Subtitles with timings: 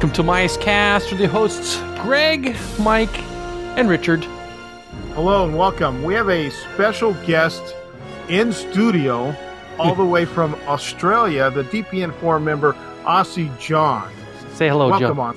[0.00, 3.18] and welcome to MiceCast with the hosts Greg, Mike,
[3.76, 4.24] and Richard.
[5.12, 6.02] Hello and welcome.
[6.02, 7.74] We have a special guest
[8.30, 9.36] in studio,
[9.78, 14.10] all the way from Australia, the DPN forum member, Aussie John.
[14.54, 15.36] Say hello, welcome John.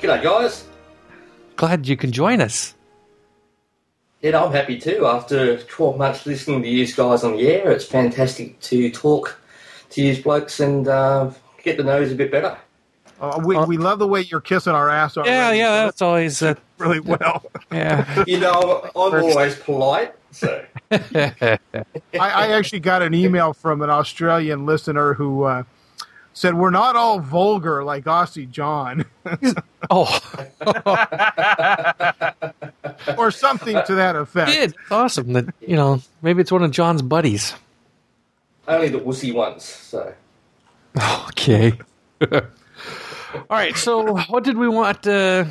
[0.00, 0.64] G'day, guys.
[1.54, 2.74] Glad you can join us.
[4.22, 5.06] Yeah, I'm happy too.
[5.06, 9.38] After 12 months listening to you guys on the air, it's fantastic to talk
[9.90, 11.30] to you blokes and uh,
[11.62, 12.58] get to know you a bit better.
[13.22, 15.30] Uh, we, we love the way you're kissing our ass already.
[15.30, 17.44] Yeah, yeah, that's always uh, really well.
[17.70, 18.24] yeah.
[18.26, 21.58] You know, I'm always polite, so I,
[22.12, 25.62] I actually got an email from an Australian listener who uh,
[26.32, 29.04] said we're not all vulgar like Aussie John,
[29.90, 30.18] oh,
[33.16, 34.50] or something to that effect.
[34.50, 36.02] it's awesome that you know.
[36.22, 37.54] Maybe it's one of John's buddies.
[38.66, 39.62] only the wussy ones.
[39.64, 40.12] So
[41.28, 41.78] Okay.
[43.34, 43.76] All right.
[43.76, 45.06] So, what did we want?
[45.06, 45.46] Uh,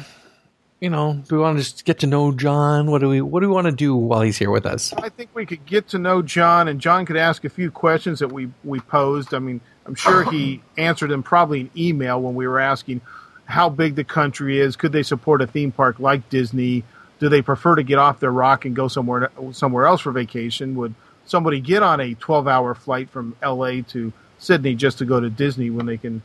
[0.79, 2.89] you know, do we want to just get to know John?
[2.89, 4.93] What do we What do we want to do while he's here with us?
[4.93, 8.19] I think we could get to know John, and John could ask a few questions
[8.19, 9.33] that we we posed.
[9.33, 13.01] I mean, I'm sure he answered them probably in email when we were asking
[13.45, 14.75] how big the country is.
[14.75, 16.83] Could they support a theme park like Disney?
[17.19, 20.75] Do they prefer to get off their rock and go somewhere somewhere else for vacation?
[20.75, 23.83] Would somebody get on a 12 hour flight from L.A.
[23.83, 26.23] to Sydney just to go to Disney when they can?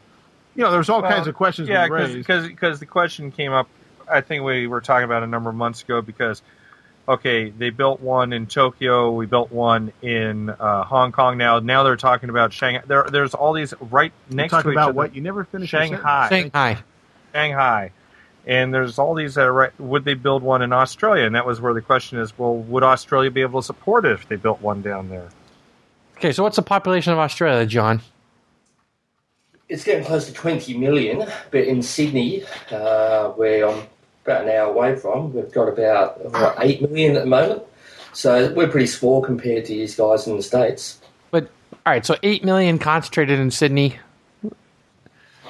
[0.57, 2.15] You know, there's all Well, kinds of questions Yeah, we raised.
[2.15, 3.69] because because the question came up.
[4.11, 6.43] I think we were talking about a number of months ago because
[7.09, 11.37] okay, they built one in Tokyo, we built one in uh, Hong Kong.
[11.39, 12.83] Now now they're talking about Shanghai.
[12.87, 14.97] There, there's all these right next Talk to each about other.
[14.97, 15.73] what you never finished.
[15.73, 16.79] your Shanghai, Shanghai.
[17.33, 17.91] Shanghai,
[18.47, 19.81] and there's all these that are right.
[19.81, 21.25] Would they build one in Australia?
[21.27, 22.37] And that was where the question is.
[22.39, 25.29] Well, would Australia be able to support it if they built one down there?
[26.17, 26.33] Okay.
[26.33, 28.01] So, what's the population of Australia, John?
[29.69, 31.27] It's getting close to 20 million.
[31.51, 33.87] But in Sydney, uh, where I'm
[34.25, 37.63] about an hour away from, we've got about what, 8 million at the moment.
[38.13, 41.01] So we're pretty small compared to these guys in the States.
[41.31, 41.45] But
[41.85, 42.07] all right.
[42.07, 43.99] So, eight million concentrated in Sydney.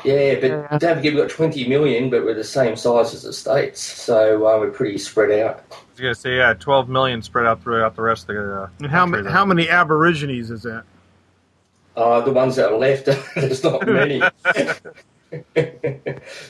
[0.05, 3.33] Yeah, but don't forget we've got 20 million, but we're the same size as the
[3.33, 3.81] States.
[3.81, 5.65] So uh, we're pretty spread out.
[5.73, 8.63] I was going to say, yeah, 12 million spread out throughout the rest of the.
[8.63, 10.85] Uh, And how, ma- how many Aborigines is that?
[11.97, 14.21] Uh, the ones that are left, there's not many.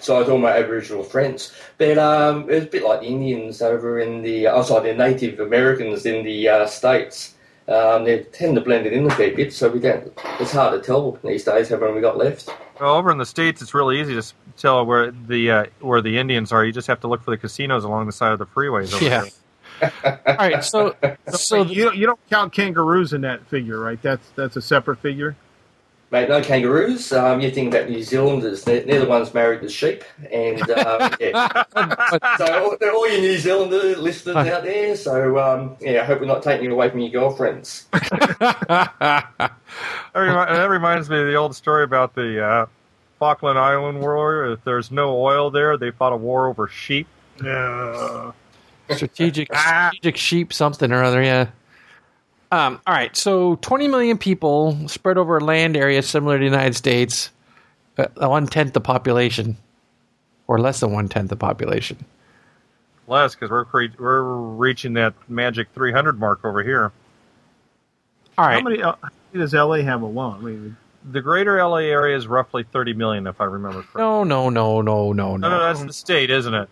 [0.01, 1.53] so I told my Aboriginal friends.
[1.79, 4.97] But um, it's a bit like the Indians over in the, I oh, sorry, the
[4.99, 7.35] Native Americans in the uh, States.
[7.69, 10.81] Um, they tend to blend it in a fair bit, so we don't, it's hard
[10.81, 12.49] to tell these days how many we got left.
[12.81, 14.23] Well, over in the states, it's really easy to
[14.57, 16.65] tell where the uh, where the Indians are.
[16.65, 18.95] You just have to look for the casinos along the side of the freeways.
[18.95, 19.23] Over Yeah.
[19.23, 19.31] there.
[19.83, 20.65] All right.
[20.65, 20.97] So,
[21.29, 24.01] so you don't, you don't count kangaroos in that figure, right?
[24.03, 25.37] That's that's a separate figure.
[26.13, 27.13] Mate, no kangaroos.
[27.13, 30.05] Um, you think about New Zealanders, they're, they're the ones married to sheep.
[30.31, 31.65] And um, yeah.
[32.39, 34.95] so all, they're all your New Zealander listeners out there.
[34.95, 37.87] So um, yeah, I hope we're not taking it away from your girlfriends.
[40.15, 42.67] That, remi- that reminds me of the old story about the uh,
[43.19, 44.53] Falkland Island war.
[44.53, 47.07] If there's no oil there, they fought a war over sheep.
[47.45, 48.33] Yeah.
[48.95, 49.89] Strategic Ah.
[49.91, 51.49] strategic sheep something or other yeah
[52.53, 56.45] um, all right so 20 million people spread over a land area similar to the
[56.45, 57.31] united states
[57.99, 59.57] uh, one tenth the population
[60.47, 61.97] or less than one tenth the population
[63.09, 66.91] Less because we're cre- we're reaching that magic 300 mark over here.
[68.37, 70.39] all How many, uh, how many does LA have alone?
[70.41, 70.77] I mean,
[71.13, 74.03] The greater LA area is roughly 30 million, if I remember correctly.
[74.03, 76.69] no no no no no no, no, no that's the state, isn't it?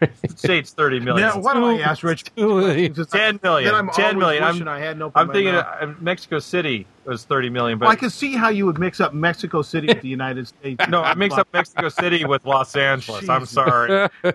[0.00, 1.28] The state's 30 million.
[1.28, 2.24] now, why don't I ask Rich?
[2.36, 3.74] Two- 10 million.
[3.74, 4.42] I'm 10 always million.
[4.42, 5.12] I'm- I had no.
[5.14, 8.66] I'm thinking uh, Mexico City was 30 million, but Well, I can see how you
[8.66, 10.84] would mix up Mexico City with the United States.
[10.88, 13.28] no, I mix up Mexico City with Los Angeles.
[13.28, 14.08] I'm sorry.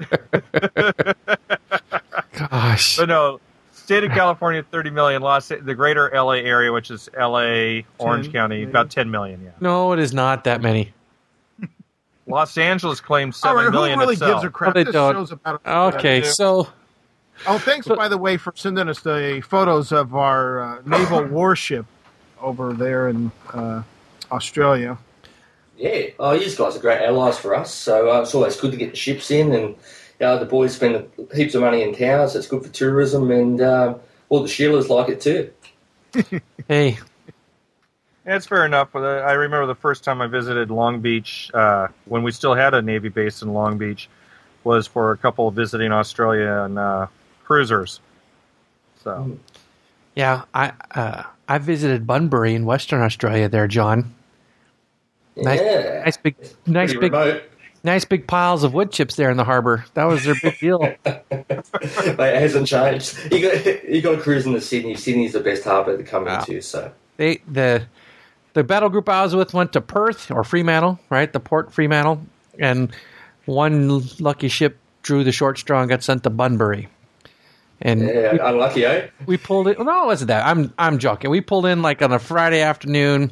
[2.38, 3.40] gosh But no,
[3.72, 5.22] state of California, 30 million.
[5.22, 8.70] Los, the greater LA area, which is LA, Orange 10, County, maybe.
[8.72, 9.42] about 10 million.
[9.44, 9.52] Yeah.
[9.60, 10.94] no it is not that many
[12.28, 14.42] Los Angeles claims All seven right, million who really itself.
[14.42, 14.74] gives a crap?
[14.76, 15.14] They this don't.
[15.16, 16.68] show's about okay so
[17.48, 21.86] Oh, thanks by the way for sending us the photos of our uh, naval warship
[22.40, 23.82] over there in uh,
[24.32, 24.98] Australia.
[25.78, 27.74] Yeah, oh, you guys are great allies for us.
[27.74, 29.76] So uh, it's always good to get the ships in, and you
[30.20, 32.36] know, the boys spend heaps of money in towns.
[32.36, 35.52] It's good for tourism, and um, all the Sheilas like it too.
[36.68, 37.00] hey
[38.26, 38.96] Yeah, it's fair enough.
[38.96, 42.74] Uh, I remember the first time I visited Long Beach uh, when we still had
[42.74, 44.10] a Navy base in Long Beach
[44.64, 47.08] was for a couple visiting Australia and uh,
[47.44, 48.00] cruisers.
[49.04, 49.38] So
[50.14, 54.14] yeah i uh, i visited bunbury in western australia there john
[55.38, 56.36] Nice- yeah, nice big
[56.68, 57.44] nice pretty big remote.
[57.86, 59.86] nice big piles of wood chips there in the harbor.
[59.94, 60.80] That was their big deal.
[61.06, 63.18] Mate, it hasn't changed.
[63.32, 64.96] You got you got to cruise into Sydney.
[64.96, 66.40] Sydney's the best harbour to come Wow.
[66.40, 66.62] into.
[66.62, 67.84] So they the
[68.54, 71.32] the battle group I was with went to Perth or Fremantle, right?
[71.32, 72.22] The port Fremantle,
[72.60, 72.94] and
[73.46, 76.88] one lucky ship drew the short straw and got sent to Bunbury.
[77.82, 79.08] And yeah, unlucky, eh?
[79.26, 79.80] we pulled it.
[79.80, 80.46] No, it wasn't that.
[80.46, 81.32] I'm I'm joking.
[81.32, 83.32] We pulled in like on a Friday afternoon,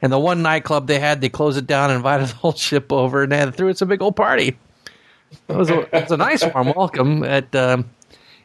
[0.00, 2.92] and the one nightclub they had, they closed it down, and invited the whole ship
[2.92, 4.56] over, and they threw us a big old party.
[5.48, 7.90] It was a, it was a nice warm welcome at, um,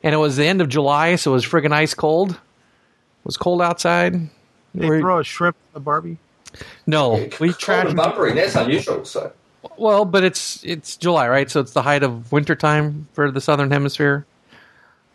[0.02, 2.32] and it was the end of July, so it was friggin' ice cold.
[2.32, 4.30] It was cold outside.
[4.76, 6.18] They We're- throw a shrimp in the Barbie.
[6.88, 7.88] no, we Cold tried.
[7.88, 9.06] in That's unusual.
[9.06, 9.32] So
[9.78, 11.50] Well, but it's it's July, right?
[11.50, 14.26] So it's the height of winter time for the southern hemisphere.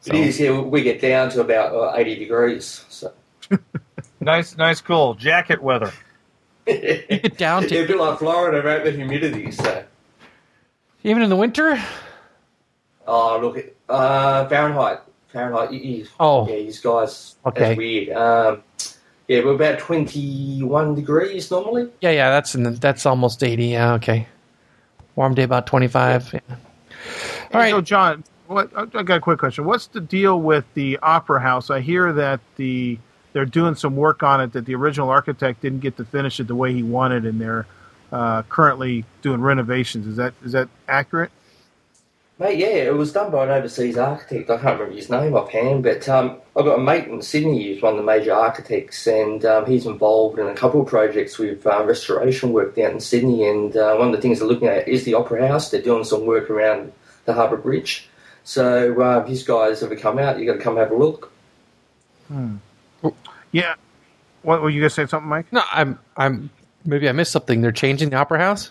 [0.06, 0.40] it is.
[0.40, 2.84] Yeah, we get down to about uh, eighty degrees.
[2.88, 3.12] So
[4.20, 5.92] Nice, nice, cool jacket weather.
[6.66, 9.50] Get down yeah, to a bit like Florida about the humidity.
[9.52, 9.84] So
[11.04, 11.80] even in the winter.
[13.06, 15.00] oh look, at uh, Fahrenheit.
[15.28, 15.72] Fahrenheit.
[15.72, 16.46] you- you- Oh.
[16.48, 17.36] yeah, these guys.
[17.46, 17.60] Okay.
[17.60, 18.08] That's weird.
[18.10, 18.62] Um,
[19.28, 21.90] yeah, we're about twenty-one degrees normally.
[22.00, 23.66] Yeah, yeah, that's in the, that's almost eighty.
[23.66, 24.26] Yeah, okay.
[25.14, 26.32] Warm day about twenty five.
[26.32, 26.40] Yeah.
[27.52, 27.70] All right.
[27.70, 29.64] So, John, what, I I got a quick question.
[29.64, 31.70] What's the deal with the Opera House?
[31.70, 32.98] I hear that the
[33.32, 36.46] they're doing some work on it that the original architect didn't get to finish it
[36.46, 37.66] the way he wanted, and they're
[38.10, 40.06] uh, currently doing renovations.
[40.06, 41.30] Is that is that accurate?
[42.40, 44.48] Mate, yeah, it was done by an overseas architect.
[44.48, 47.82] I can't remember his name offhand, but um, I've got a mate in Sydney who's
[47.82, 51.66] one of the major architects, and um, he's involved in a couple of projects with
[51.66, 53.48] uh, restoration work down in Sydney.
[53.48, 55.72] And uh, one of the things they're looking at is the Opera House.
[55.72, 56.92] They're doing some work around
[57.24, 58.08] the Harbour Bridge.
[58.44, 61.32] So uh, if you guys ever come out, You've got to come have a look.
[62.28, 62.56] Hmm.
[63.50, 63.74] Yeah.
[64.42, 65.52] What were you gonna say something, Mike?
[65.52, 66.50] No, I'm I'm
[66.84, 67.60] maybe I missed something.
[67.60, 68.70] They're changing the opera house.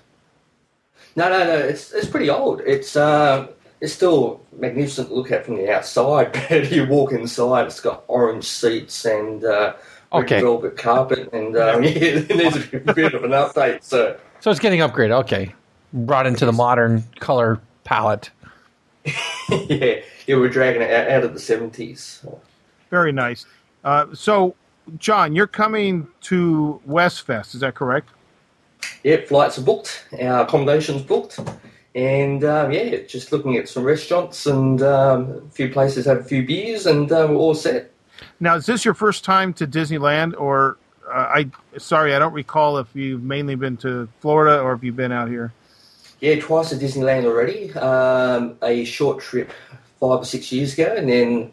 [1.15, 1.57] No, no, no.
[1.57, 2.61] It's it's pretty old.
[2.61, 3.49] It's um,
[3.81, 8.03] it's still magnificent to look at from the outside, but you walk inside, it's got
[8.07, 9.74] orange seats and uh,
[10.13, 10.41] red Okay.
[10.41, 13.83] velvet carpet, and um, yeah, it needs a bit of an update.
[13.83, 15.12] So So it's getting upgraded.
[15.21, 15.53] Okay,
[15.94, 18.29] brought into the modern color palette.
[19.06, 22.25] yeah, yeah, we're dragging it out, out of the seventies.
[22.89, 23.45] Very nice.
[23.83, 24.56] Uh, so,
[24.97, 27.53] John, you're coming to Westfest.
[27.53, 28.09] Is that correct?
[29.03, 31.39] Yeah, flights are booked, our accommodations booked,
[31.95, 36.23] and um, yeah, just looking at some restaurants and um, a few places have a
[36.23, 37.91] few beers, and uh, we're all set.
[38.39, 41.49] Now, is this your first time to Disneyland, or uh, I?
[41.77, 45.29] Sorry, I don't recall if you've mainly been to Florida or if you've been out
[45.29, 45.53] here.
[46.19, 47.71] Yeah, twice at Disneyland already.
[47.73, 49.51] Um, a short trip
[49.99, 51.51] five or six years ago, and then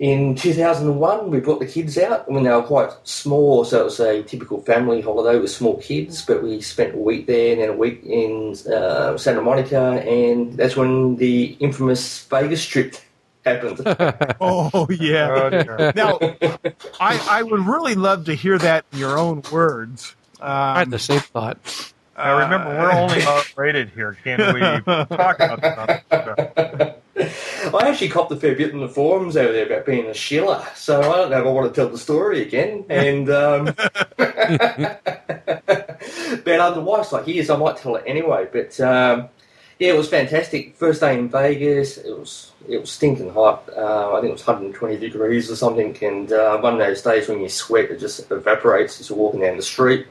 [0.00, 4.00] in 2001 we brought the kids out when they were quite small, so it was
[4.00, 6.24] a typical family holiday with small kids.
[6.24, 10.54] But we spent a week there and then a week in uh, Santa Monica, and
[10.54, 12.96] that's when the infamous Vegas trip
[13.44, 13.78] happened.
[14.40, 15.50] Oh yeah.
[15.52, 16.18] Oh, now,
[16.98, 20.14] I I would really love to hear that in your own words.
[20.40, 21.92] I had Um, the same thought.
[22.22, 23.22] Now remember, we're only
[23.56, 24.16] rated here.
[24.24, 26.96] Can we talk about stuff?
[27.74, 30.64] I actually copped a fair bit in the forums over there about being a shiller,
[30.74, 32.84] so I don't know if I want to tell the story again.
[32.88, 33.64] And um,
[34.16, 34.40] but
[36.60, 39.28] um, the wife's like, "Yes, I might tell it anyway." But um,
[39.78, 40.76] yeah, it was fantastic.
[40.76, 43.68] First day in Vegas, it was it was stinking hot.
[43.76, 47.28] Uh, I think it was 120 degrees or something, and uh, one of those days
[47.28, 50.06] when you sweat, it just evaporates as you're walking down the street.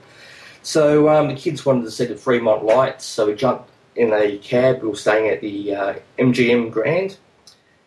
[0.62, 4.38] So um, the kids wanted to see the Fremont lights, so we jumped in a
[4.38, 4.82] cab.
[4.82, 7.18] We were staying at the uh, MGM Grand,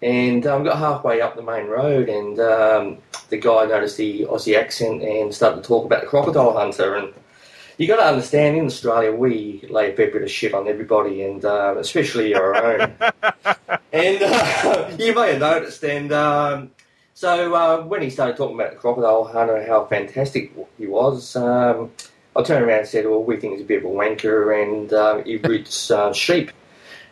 [0.00, 2.99] and um, got halfway up the main road, and um,
[3.29, 6.97] the guy noticed the Aussie accent and started to talk about the crocodile hunter.
[6.97, 7.12] And
[7.79, 11.23] you got to understand, in Australia, we lay a fair bit of shit on everybody,
[11.23, 12.81] and um, especially our own.
[13.93, 16.71] and uh, you may have noticed, and um,
[17.14, 21.37] so uh, when he started talking about the crocodile hunter, and how fantastic he was.
[22.34, 24.92] I turned around and said, "Well, we think he's a bit of a wanker, and
[24.92, 26.50] um, he roots uh, sheep."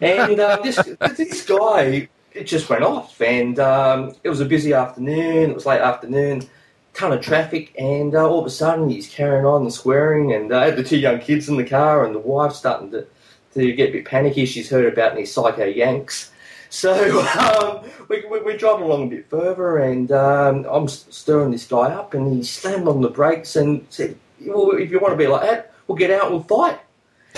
[0.00, 0.76] And uh, this
[1.16, 5.50] this guy, it just went off, and um, it was a busy afternoon.
[5.50, 6.48] It was late afternoon,
[6.94, 10.52] ton of traffic, and uh, all of a sudden he's carrying on and swearing, and
[10.52, 13.06] uh, I had the two young kids in the car, and the wife starting to
[13.54, 14.46] to get a bit panicky.
[14.46, 16.30] She's heard about these psycho yanks.
[16.70, 21.66] So um, we, we, we're driving along a bit further, and um, I'm stirring this
[21.66, 25.18] guy up, and he slammed on the brakes and said, well, "If you want to
[25.18, 26.78] be like that, we'll get out and we'll fight."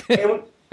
[0.09, 0.43] and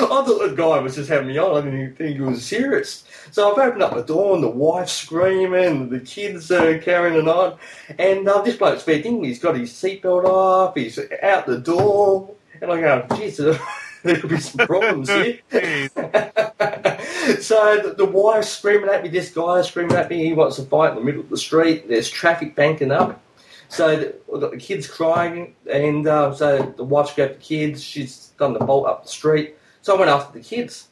[0.00, 1.56] I thought the guy was just having me on.
[1.56, 3.04] I didn't think he was serious.
[3.30, 7.58] So I've opened up the door, and the wife's screaming, the kids are carrying on,
[7.98, 9.24] and uh, this bloke's fair thing.
[9.24, 10.74] He's got his seatbelt off.
[10.76, 12.34] He's out the door.
[12.60, 13.36] And I go, geez,
[14.02, 15.38] there could be some problems here.
[17.40, 20.62] So the, the wife's screaming at me, this guy's screaming at me, he wants to
[20.62, 21.86] fight in the middle of the street.
[21.86, 23.20] There's traffic banking up.
[23.68, 27.82] So the, the kids crying, and uh, so the wife's grabbed the kids.
[27.82, 29.56] She's done the bolt up the street.
[29.82, 30.88] So I went after the kids.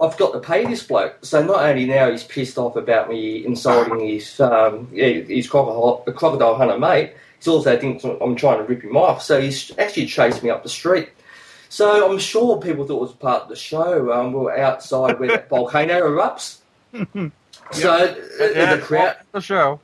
[0.00, 1.18] I've got to pay this bloke.
[1.22, 6.56] So not only now he's pissed off about me insulting his um, his crocodile, crocodile
[6.56, 9.22] hunter mate, he's also thinks I'm trying to rip him off.
[9.22, 11.10] So he's actually chased me up the street.
[11.68, 14.12] So I'm sure people thought it was part of the show.
[14.12, 16.58] Um, we were outside where that volcano erupts.
[17.72, 19.80] So Yeah, the crowd, the show.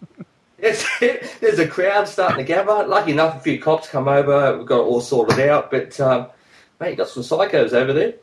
[0.61, 0.85] There's,
[1.41, 2.87] there's a crowd starting to gather.
[2.87, 4.59] Lucky enough, a few cops come over.
[4.59, 5.71] We've got it all sorted out.
[5.71, 6.29] But um,
[6.81, 8.15] mate, you got some psychos over there.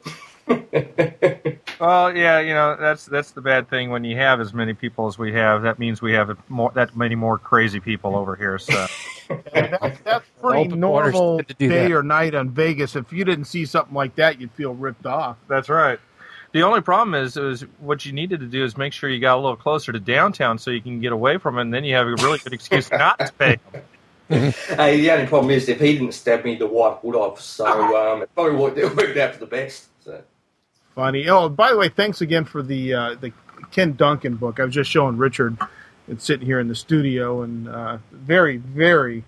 [1.79, 5.07] Well, yeah, you know that's that's the bad thing when you have as many people
[5.07, 5.61] as we have.
[5.61, 8.57] That means we have more that many more crazy people over here.
[8.57, 8.87] So
[9.53, 11.91] That's, that's pretty normal day that.
[11.91, 12.95] or night on Vegas.
[12.95, 15.37] If you didn't see something like that, you'd feel ripped off.
[15.47, 15.99] that's right.
[16.53, 19.35] The only problem is, is what you needed to do is make sure you got
[19.35, 21.95] a little closer to downtown so you can get away from it, and then you
[21.95, 23.57] have a really good excuse not to pay.
[24.29, 27.39] Hey, the only problem is if he didn't stab me, the wife would have.
[27.39, 29.87] So um, it probably worked, it worked out for the best.
[30.03, 30.21] So.
[30.95, 31.29] Funny.
[31.29, 33.31] Oh, by the way, thanks again for the uh, the
[33.71, 34.59] Ken Duncan book.
[34.59, 35.57] I was just showing Richard.
[36.09, 39.23] It's sitting here in the studio, and uh, very, very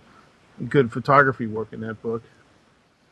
[0.68, 2.24] good photography work in that book.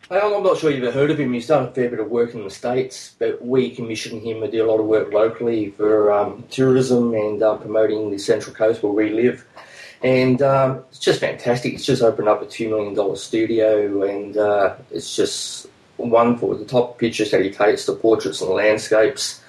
[0.09, 1.33] I'm not sure you've ever heard of him.
[1.33, 4.49] He's done a fair bit of work in the States, but we commissioned him to
[4.49, 8.81] do a lot of work locally for um, tourism and um, promoting the Central Coast
[8.83, 9.45] where we live.
[10.01, 11.73] And um, it's just fantastic.
[11.73, 16.55] It's just opened up a $2 million studio, and uh, it's just wonderful.
[16.55, 19.41] The top pictures that he takes, the portraits and the landscapes.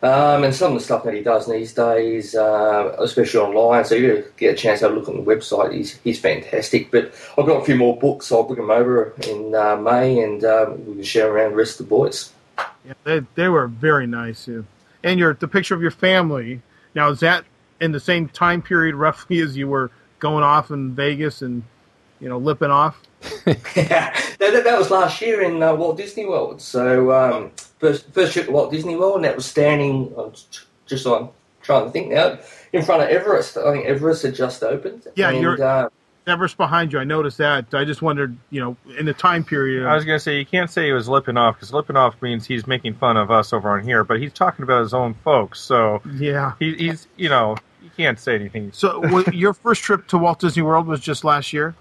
[0.00, 3.96] Um, and some of the stuff that he does these days, uh, especially online, so
[3.96, 5.74] you get a chance to have a look on the website.
[5.74, 6.92] He's, he's fantastic.
[6.92, 10.20] But I've got a few more books, so I'll bring them over in uh, May
[10.20, 12.32] and um, we can share around the rest of the boys.
[12.86, 14.46] Yeah, they, they were very nice.
[14.46, 14.62] Yeah.
[15.02, 16.62] And your the picture of your family.
[16.94, 17.44] Now, is that
[17.80, 21.62] in the same time period roughly as you were going off in Vegas and
[22.20, 23.00] you know lipping off?
[23.44, 26.60] that, that, that was last year in uh, Walt Disney World.
[26.60, 30.30] So um, first first trip to Walt Disney World, and that was standing uh,
[30.86, 31.30] just on
[31.62, 32.38] trying to think now
[32.72, 33.56] in front of Everest.
[33.56, 35.06] I think Everest had just opened.
[35.14, 35.88] Yeah, and, you're- uh,
[36.28, 36.98] Everest behind you.
[36.98, 37.72] I noticed that.
[37.72, 39.86] I just wondered, you know, in the time period.
[39.86, 42.20] I was going to say you can't say he was lipping off because lipping off
[42.20, 45.14] means he's making fun of us over on here, but he's talking about his own
[45.24, 45.60] folks.
[45.60, 46.52] So yeah.
[46.58, 48.70] he, he's you know you can't say anything.
[48.72, 51.74] So your first trip to Walt Disney World was just last year.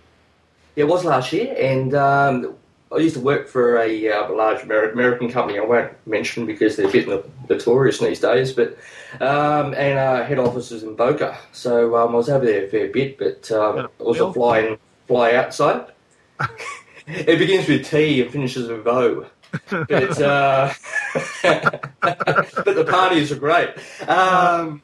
[0.75, 2.55] It was last year, and um,
[2.91, 5.59] I used to work for a uh, large American company.
[5.59, 7.07] I won't mention because they're a bit
[7.49, 8.77] notorious these days, but
[9.19, 12.69] um, and uh, head office was in Boca, so um, I was over there a
[12.69, 13.17] fair bit.
[13.17, 14.77] But um, it was a fly in,
[15.07, 15.91] fly outside.
[17.07, 19.25] it begins with T and finishes with O.
[19.69, 20.73] But uh,
[21.43, 23.69] but the parties are great.
[24.07, 24.81] Um,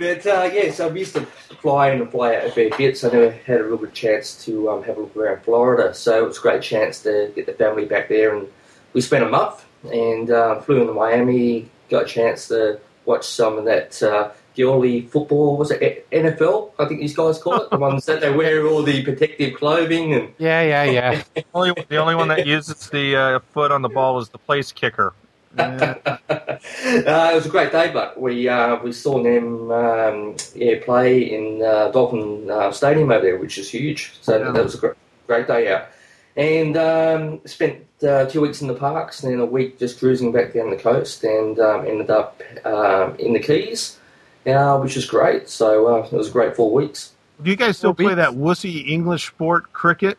[0.00, 1.26] but uh, yeah, so we used to
[1.60, 3.92] fly in and fly out a fair bit, so I never had a real good
[3.92, 5.92] chance to um, have a look around Florida.
[5.92, 8.48] So it was a great chance to get the family back there, and
[8.94, 11.68] we spent a month and uh, flew into Miami.
[11.90, 15.58] Got a chance to watch some of that uh, girly football.
[15.58, 16.72] Was it NFL?
[16.78, 20.14] I think these guys call it the ones that they wear all the protective clothing
[20.14, 21.22] and Yeah, yeah, yeah.
[21.54, 24.72] Only the only one that uses the uh, foot on the ball is the place
[24.72, 25.12] kicker.
[25.56, 25.98] Yeah.
[26.06, 26.58] uh,
[27.32, 31.62] it was a great day, but we uh, we saw them um, yeah play in
[31.62, 34.12] uh, Dolphin uh, Stadium over there, which is huge.
[34.22, 34.50] So Yeah.
[34.52, 34.94] that was a great,
[35.26, 35.88] great day out,
[36.36, 40.32] and um, spent uh, two weeks in the parks, and then a week just cruising
[40.32, 43.98] back down the coast, and um, ended up um, in the Keys,
[44.46, 45.48] uh, which is great.
[45.48, 47.12] So uh, it was a great four weeks.
[47.42, 50.18] Do you guys still we- play that wussy English sport cricket?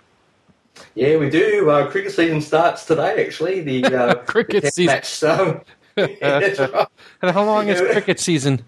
[0.95, 1.69] Yeah, we do.
[1.69, 3.61] Uh, cricket season starts today, actually.
[3.61, 4.95] The uh, Cricket test season.
[4.95, 5.05] match.
[5.05, 5.63] So
[5.95, 6.87] that's right.
[7.21, 8.61] And how long is cricket season?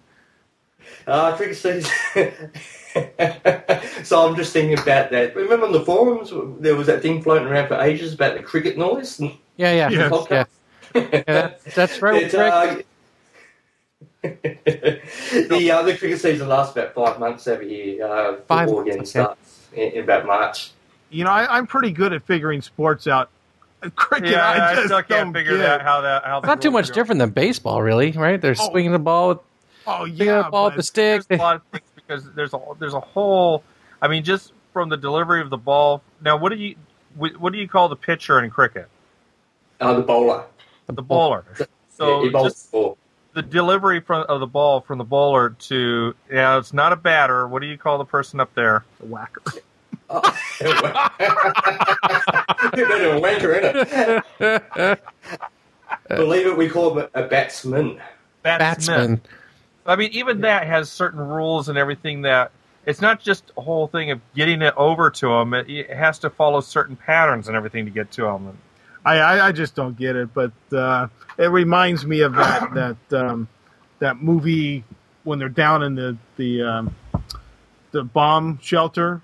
[1.08, 1.92] Uh, cricket season.
[4.04, 5.36] so I'm just thinking about that.
[5.36, 8.78] Remember on the forums, there was that thing floating around for ages about the cricket
[8.78, 9.20] noise?
[9.20, 10.28] And Yeah, yeah, Yes.
[10.32, 10.46] yeah.
[10.96, 12.32] yeah that, that's right.
[12.32, 12.76] But, uh,
[14.22, 18.06] the uh, the cricket season lasts about five months every year.
[18.08, 19.24] Uh, Five football again months, okay.
[19.26, 20.72] starts in, in about March.
[21.14, 23.30] You know, I, I'm pretty good at figuring sports out.
[23.96, 25.64] Cricket, Yeah, I I, just still can't don't figure get.
[25.64, 26.38] that how that how.
[26.40, 28.40] It's not too much different than baseball, really, right?
[28.42, 28.70] They're Oh.
[28.72, 29.40] swinging the ball with
[29.86, 31.24] Oh yeah, the ball with the stick.
[31.28, 33.64] There's a lot of things because there's a there's a whole.
[34.02, 36.02] I mean, just from the delivery of the ball.
[36.22, 36.76] Now, what do you
[37.16, 38.88] what do you call the pitcher in cricket?
[39.82, 40.46] Uh, the bowler.
[40.88, 41.44] The bowler.
[41.90, 42.96] So yeah, just the
[43.34, 47.48] the delivery from of the ball from the bowler to yeah, it's not a batter.
[47.48, 48.86] What do you call the person up there?
[49.02, 49.42] The whacker.
[50.10, 50.22] Oh,
[50.60, 50.80] Bit
[52.90, 53.52] better than a wanker,
[54.40, 55.04] isn't it?
[56.10, 58.00] Believe it, we call him a, a batsman.
[58.42, 59.22] Batsman.
[59.86, 62.52] I mean, even that has certain rules and everything that
[62.86, 65.54] it's not just a whole thing of getting it over to them.
[65.54, 68.58] It, it has to follow certain patterns and everything to get to them.
[69.06, 71.08] I, I, I just don't get it, but uh,
[71.38, 72.74] it reminds me of that
[73.10, 73.48] that um,
[74.00, 74.84] that movie
[75.24, 76.96] when they're down in the the um,
[77.92, 79.22] the bomb shelter.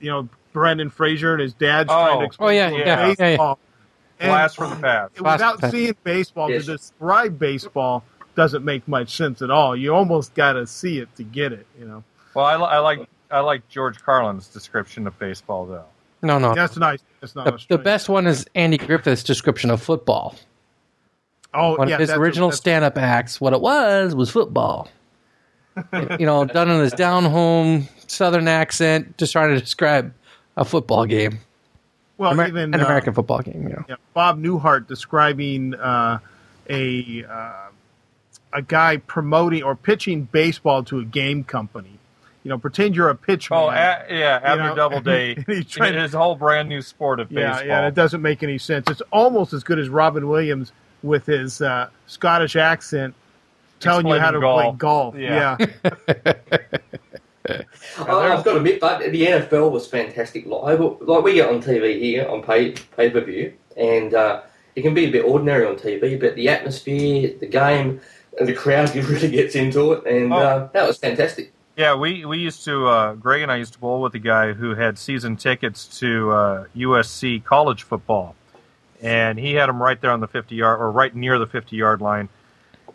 [0.00, 1.94] You know, Brendan Fraser and his dad's oh.
[1.94, 2.20] trying Oh.
[2.20, 3.14] to explain Oh, yeah, to him yeah, yeah, yeah.
[3.16, 3.58] baseball.
[4.18, 5.20] And Blast from the past.
[5.20, 6.64] without Blast- seeing baseball, Yes.
[6.66, 8.02] to describe baseball
[8.34, 9.76] doesn't make much sense at all.
[9.76, 11.66] You almost got to see it to get it.
[11.78, 15.84] You know, Well, I, I like I like George Carlin's description of baseball, though.
[16.22, 16.54] No, no.
[16.54, 17.00] that's nice.
[17.20, 20.36] That's not The, the best one is Andy Griffith's description of football.
[21.52, 24.88] Oh, One yeah, of his original that's- stand-up acts, what it was was football.
[26.18, 30.12] you know, done in his down-home Southern accent, just trying to describe
[30.56, 31.40] a football game,
[32.18, 33.62] well, Amer- even an uh, American football game.
[33.64, 33.84] You know.
[33.88, 36.18] yeah, Bob Newhart describing uh,
[36.70, 37.68] a uh,
[38.52, 41.90] a guy promoting or pitching baseball to a game company.
[42.42, 43.54] You know, pretend you're a pitcher.
[43.54, 43.72] Oh, a,
[44.08, 47.66] yeah, after know, Doubleday, he's trying- his whole brand new sport of yeah, baseball.
[47.66, 48.88] yeah, and it doesn't make any sense.
[48.88, 50.70] It's almost as good as Robin Williams
[51.02, 53.14] with his uh, Scottish accent
[53.80, 55.14] telling you how to Explaining play golf.
[55.14, 55.16] golf.
[55.16, 55.56] Yeah.
[55.84, 56.32] yeah.
[57.98, 60.80] I've got to admit, but the NFL was fantastic live.
[61.00, 64.42] Like we get on TV here on pay pay per view, and uh,
[64.74, 68.00] it can be a bit ordinary on TV, but the atmosphere, the game,
[68.38, 70.36] and the crowd really gets into it, and Oh.
[70.36, 71.52] uh, that was fantastic.
[71.76, 74.54] Yeah, we, we used to, uh, Greg and I used to bowl with a guy
[74.54, 78.34] who had season tickets to uh, USC college football.
[79.02, 81.76] And he had them right there on the 50 yard, or right near the 50
[81.76, 82.30] yard line.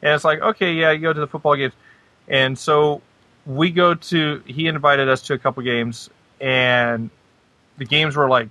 [0.01, 1.73] And it's like, okay, yeah, you go to the football games.
[2.27, 3.03] And so
[3.45, 7.09] we go to, he invited us to a couple games, and
[7.77, 8.49] the games were like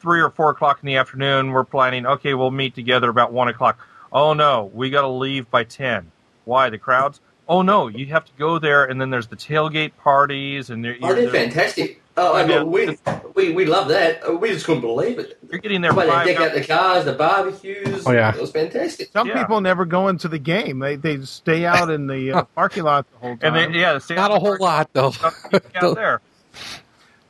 [0.00, 1.50] three or four o'clock in the afternoon.
[1.50, 3.78] We're planning, okay, we'll meet together about one o'clock.
[4.12, 6.10] Oh no, we got to leave by 10.
[6.44, 6.68] Why?
[6.70, 7.20] The crowds?
[7.48, 10.96] Oh no, you have to go there, and then there's the tailgate parties, and they're,
[11.02, 12.01] Oh, they're fantastic.
[12.16, 12.62] Oh, and Yeah.
[12.62, 12.98] we,
[13.34, 14.22] we we love that.
[14.28, 15.38] Uh, We just couldn't believe it.
[15.50, 18.06] you're getting there But they five deck out the cars, the barbecues.
[18.06, 18.34] Oh, yeah.
[18.34, 19.10] it was fantastic.
[19.12, 19.40] Some Yeah.
[19.42, 20.78] people never go into the game.
[20.78, 23.54] They they stay out in the uh, parking lot the whole time.
[23.54, 25.12] and they, yeah, the Not a whole lot, though.
[25.74, 26.20] out there.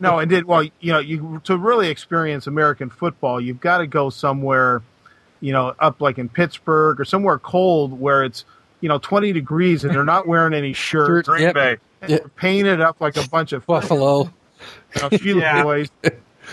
[0.00, 0.64] No, and did well.
[0.64, 4.82] You know, you to really experience American football, you've got to go somewhere,
[5.40, 8.44] you know, up like in Pittsburgh or somewhere cold where it's
[8.80, 11.54] you know twenty degrees and they're not wearing any shirts, Green Yep.
[11.54, 11.76] Bay.
[12.08, 12.18] Yeah.
[12.34, 14.32] painted up like a bunch of Buffalo.
[14.94, 15.62] You know, Sheila Yeah.
[15.62, 15.88] boys,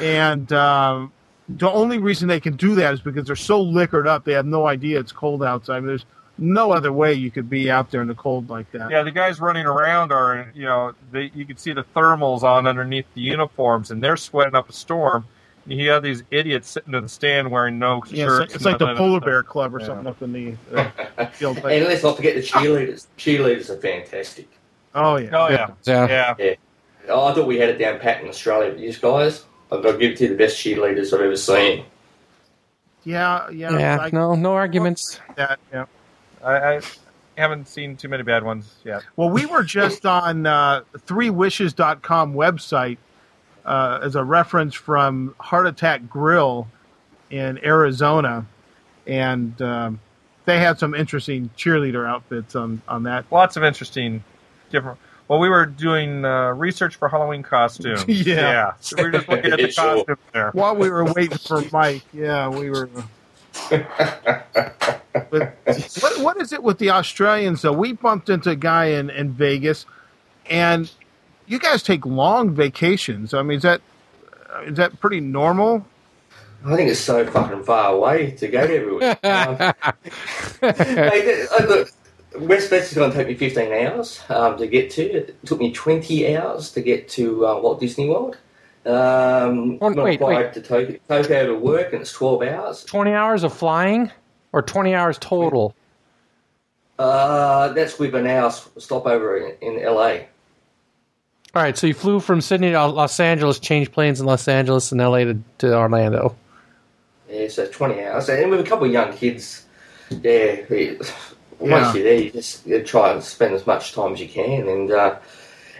[0.01, 1.11] and um,
[1.47, 4.45] the only reason they can do that is because they're so liquored up they have
[4.45, 5.77] no idea it's cold outside.
[5.77, 6.05] I mean, there's
[6.37, 8.89] no other way you could be out there in the cold like that.
[8.91, 12.65] Yeah, the guys running around are, you know, they, you can see the thermals on
[12.65, 15.25] underneath the uniforms, and they're sweating up a storm.
[15.65, 18.45] You have these idiots sitting in the stand wearing no Yeah, shirts.
[18.45, 18.95] it's, it's like the.
[18.95, 19.85] Polar Bear Club or Yeah.
[19.87, 21.57] something up in the uh, field.
[21.57, 23.07] And let's not forget the cheerleaders.
[23.17, 24.47] cheerleaders are fantastic.
[24.95, 25.29] Oh yeah.
[25.33, 26.35] Oh yeah, Yeah.
[26.39, 26.55] yeah.
[27.09, 29.93] Oh, I thought we had it down pat in Australia, but you guys, I've got
[29.93, 31.85] to give it to you the best cheerleaders I've ever seen.
[33.03, 33.77] Yeah, yeah.
[33.77, 35.19] Yeah, I- no, no arguments.
[35.35, 35.85] that, yeah.
[36.43, 36.81] I, I
[37.37, 39.03] haven't seen too many bad ones yet.
[39.15, 42.97] Well, we were just on uh, threewishes.com website
[43.65, 46.67] uh, as a reference from Heart Attack Grill
[47.29, 48.45] in Arizona,
[49.05, 49.99] and um,
[50.45, 53.25] they had some interesting cheerleader outfits on on that.
[53.31, 54.23] Lots of interesting,
[54.71, 54.97] different.
[55.29, 58.03] Well, we were doing uh, research for Halloween costumes.
[58.07, 58.73] Yeah.
[58.81, 59.95] So we were just looking at the Sure.
[59.97, 60.51] costumes there.
[60.51, 62.89] While we were waiting for Mike, yeah, we were.
[63.69, 65.55] but
[66.01, 67.73] what what is it with the Australians though?
[67.73, 69.85] We bumped into a guy in, in Vegas,
[70.49, 70.91] and
[71.47, 73.33] you guys take long vacations.
[73.33, 73.81] I mean, is that
[74.65, 75.85] is that pretty normal?
[76.65, 79.17] I think it's so fucking far away to go everywhere.
[79.23, 79.55] um,
[80.75, 81.85] hey, uh,
[82.39, 85.01] look, Westminster's going to take me 15 hours um, to get to.
[85.03, 88.37] It took me 20 hours to get to uh, Walt Disney World.
[88.85, 90.53] Um, Oh, wait, wait.
[90.53, 92.83] to Tokyo, Tokyo to work, and it's 12 hours.
[92.85, 94.11] 20 hours of flying
[94.53, 95.75] or 20 hours total?
[96.97, 100.17] Uh, that's with an hour stopover in, in LA.
[101.55, 104.91] All right, so you flew from Sydney to Los Angeles, changed planes in Los Angeles
[104.91, 106.35] and LA to, to Orlando.
[107.29, 108.29] Yeah, so 20 hours.
[108.29, 109.65] And with a couple of young kids,
[110.09, 110.99] yeah, we-
[111.59, 111.93] once Yeah.
[111.93, 114.67] you're there, you just you try and spend as much time as you can.
[114.67, 115.17] And uh,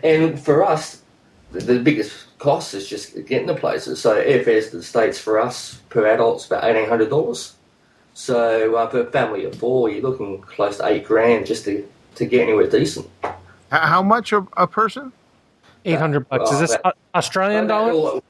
[0.03, 1.01] and for us,
[1.51, 3.99] the, the biggest cost is just getting the places.
[4.01, 7.53] So airfares to the States for us per adult's about $1,800.
[8.13, 11.87] So uh, for a family of four, you're looking close to eight grand just to,
[12.15, 13.09] to get anywhere decent.
[13.71, 15.11] How much a, a person?
[15.85, 16.51] 800 bucks.
[16.51, 17.95] Is this Au- Australian Uh, dollars?
[17.95, 18.23] well,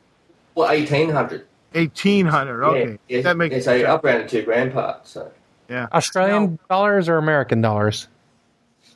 [0.55, 1.45] Well, eighteen hundred.
[1.73, 2.63] Eighteen hundred.
[2.63, 5.07] Okay, yeah, that makes yeah, so up around two grand part.
[5.07, 5.31] So,
[5.69, 5.87] yeah.
[5.93, 8.07] Australian Now- dollars or American dollars?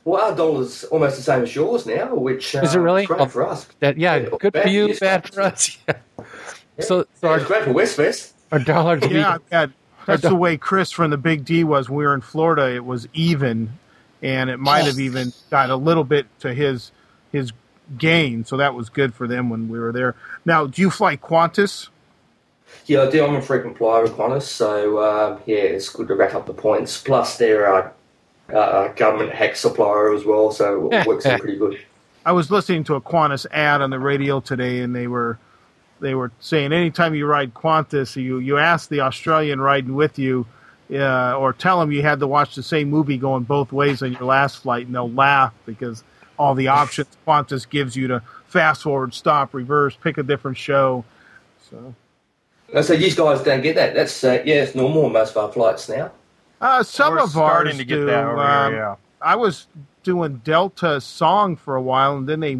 [0.04, 3.06] well, our dollar's almost the same as yours now, which uh, Is it really?
[3.06, 3.66] Great for us.
[3.80, 5.00] That yeah, Yeah, good for you, news.
[5.00, 5.78] bad for us.
[6.76, 6.84] Yeah.
[6.84, 8.32] So, so our, great for Westfest.
[8.50, 9.66] our dollars Yeah, yeah.
[10.06, 11.88] That's the way Chris from the Big D was.
[11.88, 13.78] When we were in Florida, it was even,
[14.20, 16.90] and it might have even got a little bit to his
[17.30, 17.52] his
[17.96, 18.44] gain.
[18.44, 20.16] So that was good for them when we were there.
[20.44, 21.88] Now, do you fly Qantas?
[22.86, 23.24] Yeah, I do.
[23.24, 26.52] I'm a frequent flyer with Qantas, so um, yeah, it's good to rack up the
[26.52, 27.00] points.
[27.00, 27.92] Plus, they're a
[28.52, 31.78] uh, government hack supplier as well, so it works in pretty good.
[32.26, 35.38] I was listening to a Qantas ad on the radio today, and they were
[36.00, 40.46] they were saying anytime you ride Qantas, you you ask the Australian riding with you,
[40.92, 44.12] uh, or tell them you had to watch the same movie going both ways on
[44.12, 46.04] your last flight, and they'll laugh because
[46.38, 51.04] all the options Qantas gives you to fast forward, stop, reverse, pick a different show.
[51.70, 51.94] So
[52.72, 53.94] And so you guys don't get that.
[53.94, 56.10] That's uh, yeah, it's normal on most of our flights now.
[56.60, 58.06] uh, some We're of starting ours to get do.
[58.06, 58.80] that over um, here.
[58.80, 58.96] Yeah.
[59.20, 59.66] I was
[60.02, 62.58] doing Delta Song for a while, and then they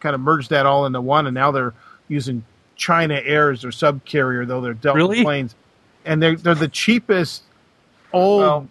[0.00, 1.74] kind of merged that all into one, and now they're
[2.08, 2.44] using
[2.76, 5.22] China Air as their subcarrier, though they're Delta Really?
[5.22, 5.54] planes,
[6.04, 7.42] and they're they're the cheapest
[8.12, 8.68] old Well-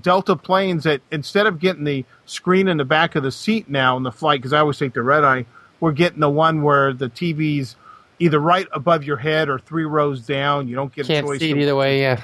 [0.00, 3.98] Delta planes that instead of getting the screen in the back of the seat now
[3.98, 5.44] in the flight, because I always take the red eye,
[5.80, 7.76] we're getting the one where the TV's
[8.18, 10.68] either right above your head or three rows down.
[10.68, 11.40] You don't get a can't choice.
[11.40, 12.00] see it either way.
[12.00, 12.20] Yeah,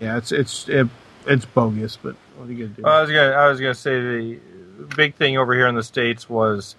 [0.00, 0.88] Yeah, it's it's it,
[1.26, 2.82] it's bogus, but what are you gonna do?
[2.82, 4.38] Well, I was gonna, I was gonna say the
[4.96, 6.76] big thing over here in the states was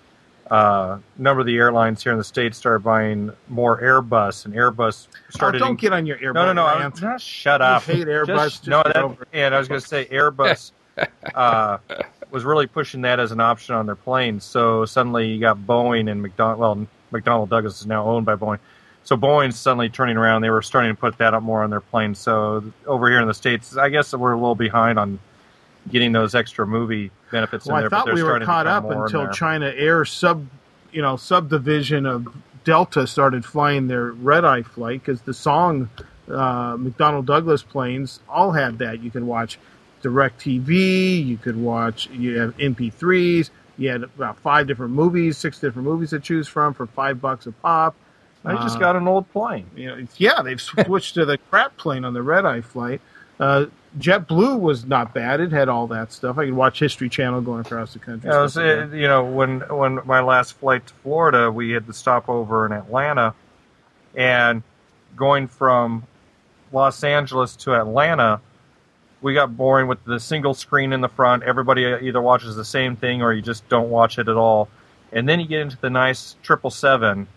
[0.51, 4.53] uh, a number of the airlines here in the states started buying more Airbus, and
[4.53, 5.61] Airbus started.
[5.61, 6.33] oh, don't get on your Airbus.
[6.33, 6.65] no, no, no.
[6.65, 7.83] I'm, no, shut up.
[7.83, 10.71] hate Airbus, Just- just no, that, and I was gonna say Airbus
[11.35, 11.77] uh,
[12.29, 14.43] was really pushing that as an option on their planes.
[14.43, 16.59] So suddenly you got Boeing and McDonald.
[16.59, 18.59] Well, McDonnell Douglas is now owned by Boeing.
[19.05, 20.41] So Boeing's suddenly turning around.
[20.41, 22.19] They were starting to put that up more on their planes.
[22.19, 25.19] So over here in the states, I guess we're a little behind on
[25.91, 27.89] getting those extra movie benefits Well, in I there.
[27.89, 29.29] but thought we were caught up until.
[29.31, 30.47] China Air sub,
[30.91, 32.27] you know, subdivision of
[32.63, 35.89] Delta started flying their red eye flight because the song
[36.29, 39.01] uh, McDonnell Douglas planes all had that.
[39.03, 39.59] You can watch
[40.01, 45.59] Direct TV, you could watch, you have MP3s, you had about five different movies, six
[45.59, 47.95] different movies to choose from for five bucks a pop.
[48.45, 49.67] I just Uh, got an old plane.
[49.75, 52.99] You know, yeah, they've switched to the crap plane on the red eye flight.
[53.39, 53.65] Uh,
[53.97, 56.37] JetBlue was not bad; it had all that stuff.
[56.37, 58.29] I could watch History Channel going across the country.
[58.29, 61.87] Yeah, was, like uh, you know, when when my last flight to Florida, we had
[61.87, 63.33] to stop over in Atlanta,
[64.15, 64.61] and
[65.15, 66.03] going from
[66.71, 68.41] Los Angeles to Atlanta,
[69.23, 71.43] we got boring with the single screen in the front.
[71.43, 74.67] Everybody either watches the same thing or you just don't watch it at all.
[75.13, 77.27] And then you get into the nice triple seven,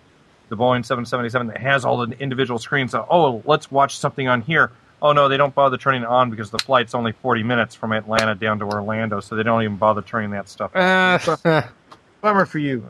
[0.49, 2.91] the Boeing seven seventy seven that has all the individual screens.
[2.91, 4.73] So, oh, let's watch something on here.
[5.01, 7.93] Oh no, they don't bother turning it on because the flight's only forty minutes from
[7.93, 10.73] Atlanta down to Orlando, so they don't even bother turning that stuff.
[10.75, 10.81] on.
[11.45, 11.69] uh,
[12.23, 12.85] Bummer for you.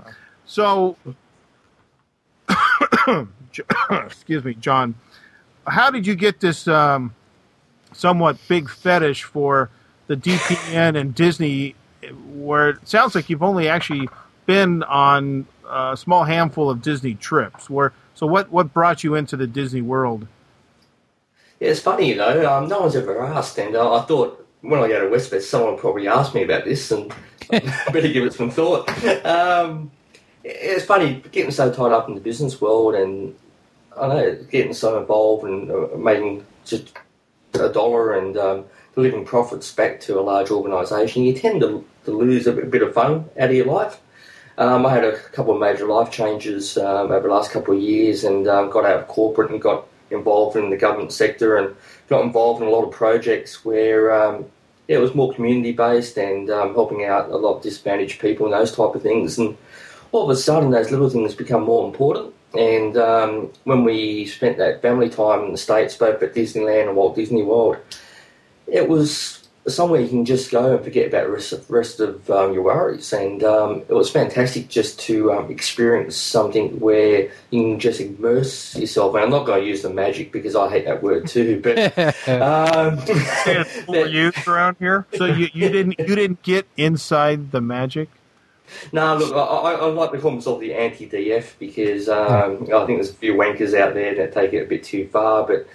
[0.47, 0.97] So,
[3.91, 4.95] excuse me, John.
[5.67, 7.13] How did you get this um,
[7.93, 9.71] somewhat big fetish for
[10.07, 11.75] the DPN and Disney,
[12.35, 14.09] where it sounds like you've only actually
[14.47, 17.69] been on a small handful of Disney trips?
[17.69, 20.27] Where so what what brought you into the Disney world?
[21.61, 22.51] Yeah, it's funny, you know.
[22.51, 25.79] Um, no one's ever asked, and uh, I thought when I go to Westfest, someone
[25.79, 27.13] probably ask me about this, and
[27.51, 27.61] I
[27.93, 28.89] better give it some thought.
[29.25, 29.91] Um,
[30.45, 33.35] it's funny getting so tied up in the business world, and
[33.99, 36.93] I know getting so involved and uh, making just
[37.61, 38.65] a dollar and um,
[38.95, 41.23] delivering profits back to a large organisation.
[41.23, 44.01] You tend to, to lose a bit, of fun out of your life.
[44.59, 47.81] Um, I had a couple of major life changes um, over the last couple of
[47.81, 51.75] years, and um, got out of corporate and got involved in the government sector and
[52.09, 54.47] got involved in a lot of projects where um,
[54.89, 58.47] yeah, it was more community based and um, helping out a lot of disadvantaged people
[58.47, 59.39] and those type of things.
[59.39, 59.57] And
[60.13, 62.33] all of a sudden, those little things become more important.
[62.59, 66.97] And um, when we spent that family time in the States, both at Disneyland and
[66.97, 67.79] Walt Disney World,
[68.67, 72.31] it was somewhere you can just go and forget about the rest of, rest of
[72.31, 73.13] um, your worries.
[73.13, 78.77] And um, it was fantastic just to um, experience something where you can just immerse
[78.77, 79.15] yourself.
[79.15, 81.61] And I'm not going to use the magic because I hate that word too.
[81.61, 82.99] But um,
[83.87, 85.07] Full youth around here.
[85.15, 88.09] So you, you didn't you didn't get inside the magic.
[88.93, 92.99] No, look, I, I, I like to call myself the anti-DF because um, I think
[92.99, 95.47] there's a few wankers out there that take it a bit too far.
[95.47, 95.67] But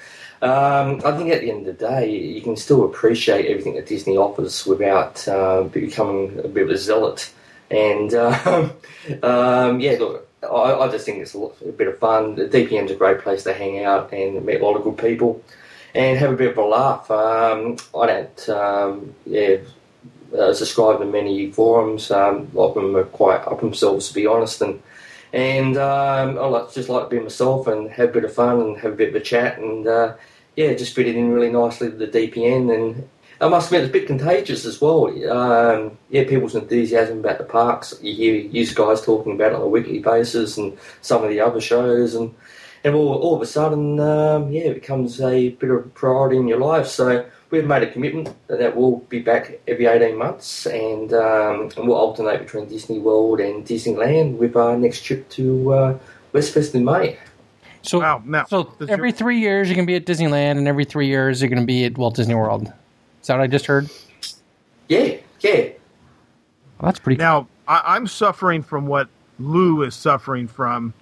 [0.41, 3.87] um, I think at the end of the day, you can still appreciate everything that
[3.87, 7.31] Disney offers without uh, becoming a bit of a zealot.
[7.69, 8.73] And um,
[9.23, 12.35] um, yeah, look, I, I just think it's a, lot, a bit of fun.
[12.35, 15.43] The DPN's a great place to hang out and meet a lot of good people
[15.93, 17.11] and have a bit of a laugh.
[17.11, 19.57] Um, I don't, um, yeah,
[20.37, 22.11] uh, subscribe to many forums.
[22.11, 24.81] Um, a lot of them are quite up themselves, to be honest, and
[25.33, 28.59] and um, I like just like to be myself and have a bit of fun
[28.59, 30.15] and have a bit of a chat and uh,
[30.55, 33.09] yeah, just fit it in really nicely with the DPN and.
[33.39, 35.07] I must admit, it's a bit contagious as well.
[35.31, 37.97] Um, yeah, people's enthusiasm about the parks.
[37.99, 41.39] You hear you guys talking about it on a weekly basis, and some of the
[41.39, 42.35] other shows, and
[42.83, 46.37] and all, all of a sudden, um, yeah, it becomes a bit of a priority
[46.37, 46.87] in your life.
[46.87, 51.87] So we've made a commitment that we'll be back every 18 months and, um, and
[51.87, 55.99] we'll alternate between Disney World and Disneyland with our next trip to uh,
[56.33, 57.17] Westfest in May.
[57.83, 60.67] So, Wow, now, so every your- three years you're going to be at Disneyland, and
[60.67, 62.71] every three years you're going to be at Walt Disney World.
[63.21, 63.89] Is that what I just heard?
[64.87, 65.53] Yeah, yeah.
[65.61, 65.73] Well,
[66.83, 67.17] that's pretty.
[67.17, 69.07] Now, I, I'm suffering from what
[69.39, 70.93] Lou is suffering from,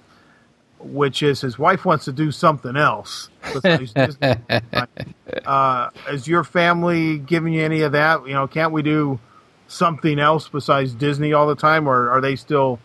[0.79, 3.29] which is his wife wants to do something else.
[3.53, 4.35] besides Disney.
[5.45, 8.25] uh, is your family giving you any of that?
[8.27, 9.19] You know, can't we do
[9.67, 12.79] something else besides Disney all the time, or are they still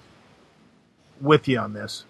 [1.20, 2.04] with you on this?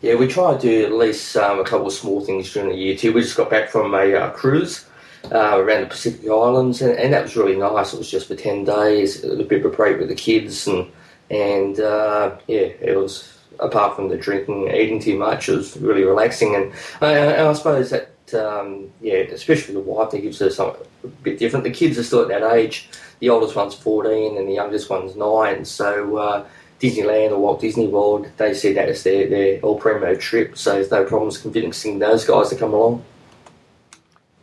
[0.00, 2.76] Yeah, we try to do at least um, a couple of small things during the
[2.76, 3.12] year too.
[3.12, 4.84] We just got back from a uh, cruise
[5.32, 7.94] uh, around the Pacific Islands, and, and that was really nice.
[7.94, 10.90] It was just for ten days, a bit of a break with the kids, and
[11.30, 16.04] and uh, yeah, it was apart from the drinking, eating too much, it was really
[16.04, 16.54] relaxing.
[16.54, 20.86] And, uh, and I suppose that um, yeah, especially the wife, that gives her something
[21.04, 21.64] a bit different.
[21.64, 22.88] The kids are still at that age.
[23.20, 25.64] The oldest one's fourteen, and the youngest one's nine.
[25.64, 26.16] So.
[26.16, 26.46] Uh,
[26.80, 30.72] Disneyland or Walt Disney World, they see that as their, their all primo trip, so
[30.72, 33.02] there's no problems convincing those guys to come along.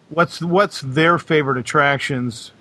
[0.09, 2.51] What's what's their favorite attractions?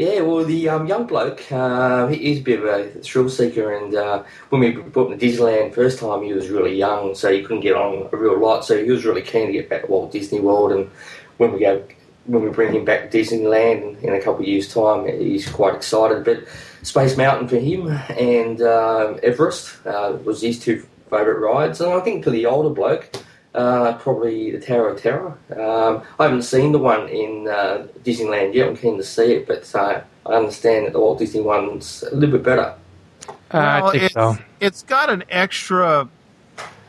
[0.00, 3.70] Yeah, well, the um, young bloke, uh, he- he's a bit of a thrill seeker,
[3.74, 7.30] and uh, when we brought him to Disneyland first time, he was really young, so
[7.30, 8.64] he couldn't get on a real lot.
[8.64, 10.90] So he was really keen to get back to Walt Disney World, and
[11.36, 11.84] when we go,
[12.24, 15.74] when we bring him back to Disneyland in a couple of years' time, he's quite
[15.74, 16.24] excited.
[16.24, 16.44] But
[16.82, 22.24] Space Mountain for him and uh, Everest was his two favourite rides, and I think
[22.24, 23.10] for the older bloke.
[23.54, 25.36] Uh, probably the Tower of Terror.
[25.56, 28.68] Um, I haven't seen the one in uh, Disneyland yet.
[28.68, 32.14] I'm keen to see it, but uh, I understand that the Walt Disney one's a
[32.14, 32.74] little bit better.
[33.28, 34.38] Uh, Well, I think it's, so.
[34.60, 36.08] it's got an extra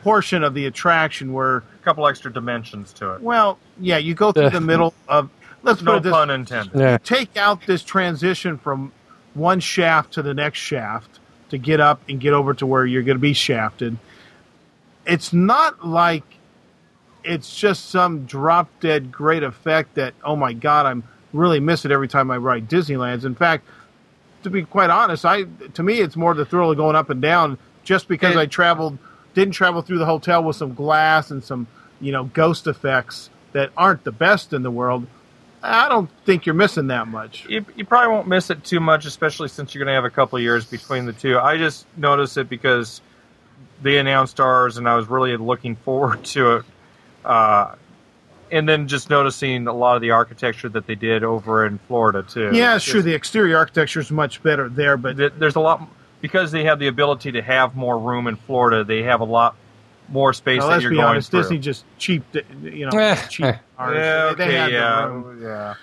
[0.04, 3.22] portion of the attraction where, A couple extra dimensions to it.
[3.22, 5.30] well, yeah, you go through the middle of.
[5.64, 6.78] Let's No it this pun intended.
[6.78, 6.98] Yeah.
[6.98, 8.90] take out this transition from
[9.34, 11.18] one shaft to the next shaft
[11.50, 13.96] to get up and get over to where you're going to be shafted.
[15.06, 16.24] It's not like
[17.24, 21.90] it's just some drop dead great effect that, oh my God, I'm really miss it
[21.90, 23.24] every time I ride Disneyland's.
[23.24, 23.66] In fact,
[24.42, 27.22] to be quite honest, I to me it's more the thrill of going up and
[27.22, 28.98] down just because It- I traveled
[29.34, 31.66] didn't travel through the hotel with some glass and some,
[32.02, 35.06] you know, ghost effects that aren't the best in the world.
[35.62, 37.46] I don't think you're missing that much.
[37.48, 40.10] You, you probably won't miss it too much, especially since you're going to have a
[40.10, 41.38] couple of years between the two.
[41.38, 43.00] I just noticed it because
[43.80, 46.64] they announced ours, and I was really looking forward to it.
[47.24, 47.74] Uh,
[48.50, 52.22] and then just noticing a lot of the architecture that they did over in Florida
[52.22, 52.50] too.
[52.52, 55.88] Yeah, it's Just- The exterior architecture is much better there, but th- there's a lot
[56.20, 58.84] because they have the ability to have more room in Florida.
[58.84, 59.56] They have a lot
[60.08, 61.40] more space now, that let's you're be going honest, through.
[61.42, 62.22] Disney just cheap,
[62.62, 63.46] you know, cheap.
[63.78, 65.74] yeah, They- they had okay, yeah, yeah.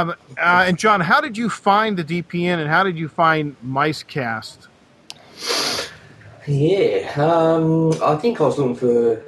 [0.00, 3.54] Um, uh, and John, how did you find the DPN, and how did you find
[3.64, 4.66] MiceCast?
[6.46, 9.22] Yeah, um, I think I was looking for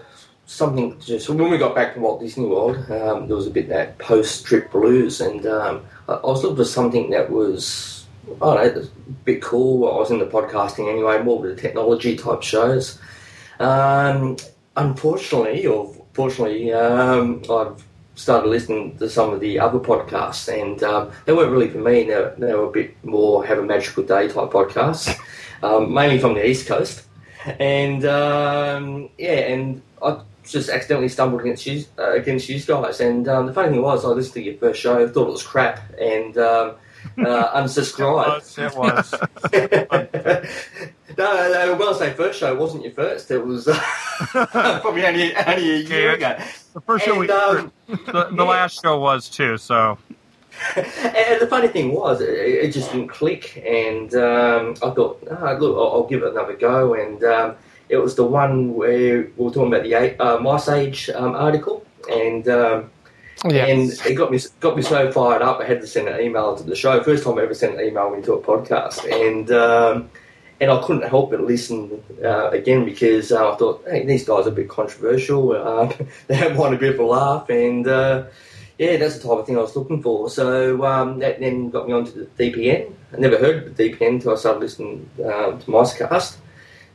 [0.48, 3.68] something just when we got back from Walt Disney World, um, there was a bit
[3.68, 8.06] that post trip blues, and um, I, was looking for something that was
[8.42, 9.86] I don't know, a bit cool.
[9.92, 12.98] I was into podcasting anyway, more of the technology type shows.
[13.60, 14.36] Um,
[14.76, 17.84] unfortunately, or fortunately, um, I've
[18.14, 22.04] started listening to some of the other podcasts, and um, they weren't really for me.
[22.04, 25.14] They, were- they were a bit more have a magical day type podcasts,
[25.62, 27.04] um, mainly from the East Coast,
[27.60, 33.00] and um, yeah, and I just accidentally stumbled against you uh, against you guys.
[33.00, 35.42] And um, the funny thing was, I listened to your first show, thought it was
[35.42, 36.76] crap, and um,
[37.18, 38.58] uh, unsubscribed.
[38.58, 39.12] It was.
[41.18, 43.30] no, no, when I say first show, wasn't your first.
[43.30, 43.78] It was uh,
[44.80, 46.36] probably only, only a year ago.
[46.74, 49.58] The first show we And, um, The, the last show was too.
[49.58, 49.98] So
[50.76, 53.62] and the funny thing was, it, it just didn't click.
[53.66, 56.94] And um, I thought, ah, look, I'll, I'll give it another go.
[56.94, 57.56] And um,
[57.88, 61.84] it was the one where we were talking about the uh, MiceAge um, article.
[62.10, 62.90] And um,
[63.44, 63.66] Yeah.
[63.66, 65.60] and it got me got me so fired up.
[65.60, 67.02] I had to send an email to the show.
[67.02, 70.10] First time I ever sent an email into a podcast, and um,
[70.60, 74.46] and I couldn't help but listen uh, again because uh, I thought, hey, these guys
[74.46, 75.52] are a bit controversial.
[75.52, 75.92] Um,
[76.26, 78.24] they have one a bit of a laugh, and uh,
[78.78, 80.28] yeah, that's the type of thing I was looking for.
[80.30, 82.92] So um, that then got me onto the DPN.
[83.12, 86.38] I never heard of the DPN until I started listening um, to MiceCast.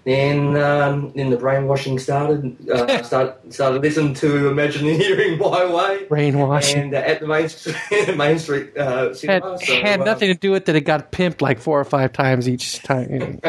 [0.06, 2.70] Then, um, then the brainwashing started.
[2.70, 6.78] Uh, started started listening to Imagineering My Way, Brainwashing.
[6.78, 7.78] and uh, at the main street,
[8.18, 9.44] main street uh, Had.
[9.44, 10.76] So, had uh, nothing to do with that.
[10.76, 13.40] It got pimped like four or five times each time.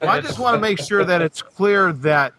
[0.00, 2.32] I just want to make sure that it's clear that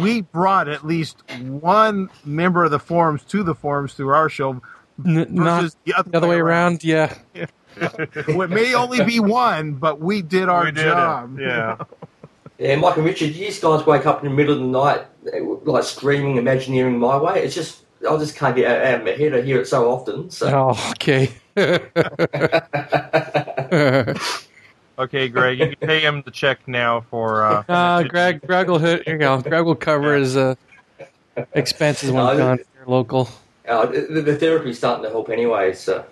[0.00, 4.60] we brought at least one member of the forums to the forums through our show
[5.04, 6.84] N- not versus the other, the other way around.
[6.84, 7.14] Yeah.
[7.34, 11.38] It may only be one, but we did our We did job.
[11.38, 11.42] It.
[11.46, 11.76] Yeah.
[12.58, 15.02] Yeah, Mike and Richard, you guys wake up in the middle of the night,
[15.64, 17.42] like screaming Imagineering My Way.
[17.42, 19.34] It's just, I just can't get out of my head.
[19.34, 20.30] I hear it so often.
[20.30, 21.30] So, Oh, okay.
[24.98, 27.44] Okay, Greg, you can pay him the check now for.
[27.44, 29.04] Uh, uh, Greg, Greg will hit.
[29.04, 29.40] Here you go.
[29.40, 30.54] Greg will cover his uh,
[31.54, 33.28] expenses when No, gone here local
[33.68, 35.72] uh, the, the therapy's starting to help anyway.
[35.72, 36.04] So,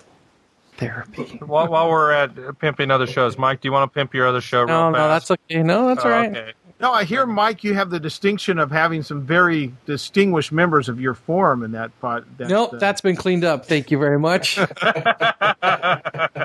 [0.81, 1.39] therapy.
[1.47, 4.41] while, while we're at pimping other shows, Mike, do you want to pimp your other
[4.41, 4.65] show?
[4.65, 5.29] No, real no, fast?
[5.29, 5.63] that's okay.
[5.63, 6.31] No, that's Oh, all right.
[6.37, 6.53] Okay.
[6.81, 10.99] No, I hear, Mike, you have the distinction of having some very distinguished members of
[10.99, 12.25] your forum in that pod.
[12.39, 13.67] That, Nope, uh, that's been cleaned up.
[13.67, 14.55] Thank you very much.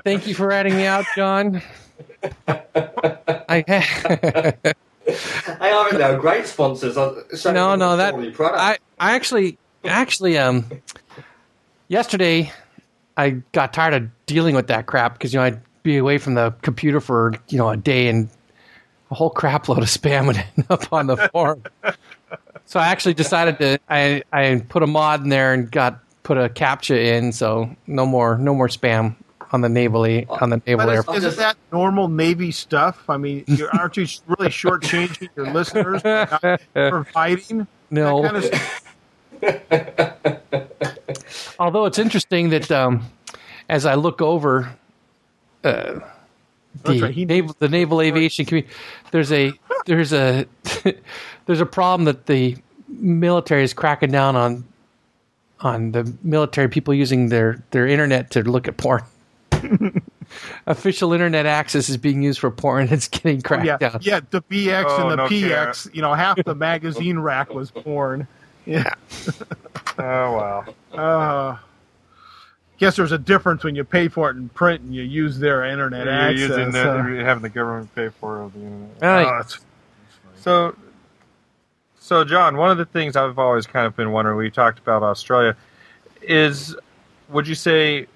[0.03, 1.61] Thank you for adding me out, John.
[2.47, 3.85] I hey,
[5.07, 6.97] I mean, they're great sponsors.
[6.97, 7.13] I-
[7.53, 8.15] no, no, that.
[8.41, 10.65] I, I actually, actually, um,
[11.87, 12.51] yesterday
[13.17, 16.33] I got tired of dealing with that crap because you know I'd be away from
[16.33, 18.29] the computer for you know a day and
[19.11, 21.63] a whole crap load of spam would end up on the forum.
[22.65, 26.37] so I actually decided to I I put a mod in there and got put
[26.37, 29.15] a captcha in so no more no more spam
[29.51, 30.03] on the naval
[30.41, 31.03] on the naval air.
[31.09, 33.09] is, isn't that normal Navy stuff?
[33.09, 38.83] I mean, you're, aren't you really shortchanging your listeners not providing No, kind of?
[41.59, 43.05] although it's interesting that um,
[43.69, 44.71] as I look over
[45.63, 45.99] uh,
[46.83, 48.71] the right, naval, the naval aviation community,
[49.11, 49.53] there's a
[49.85, 50.45] there's a
[51.45, 52.57] there's a problem that the
[52.89, 54.63] military is cracking down on
[55.61, 59.03] on the military people using their their internet to look at porn.
[60.67, 62.87] Official internet access is being used for porn.
[62.91, 63.99] It's getting cracked Yeah, down.
[64.01, 65.93] yeah, the BX Oh, and the no PX.
[65.95, 68.27] You know, half the magazine rack was porn.
[68.65, 68.93] Yeah.
[69.97, 70.65] Oh wow.
[70.93, 71.57] Uh,
[72.79, 75.63] guess there's a difference when you pay for it in print and you use their
[75.63, 76.39] internet You're access.
[76.49, 79.03] using the, uh, you're having the government pay for it over the internet.
[79.03, 79.25] All right.
[79.25, 79.59] oh, it's-
[80.35, 80.75] So,
[81.97, 85.01] so John, one of the things I've always kind of been wondering, we talked about
[85.01, 85.55] Australia,
[86.21, 86.75] is
[87.29, 88.07] would you say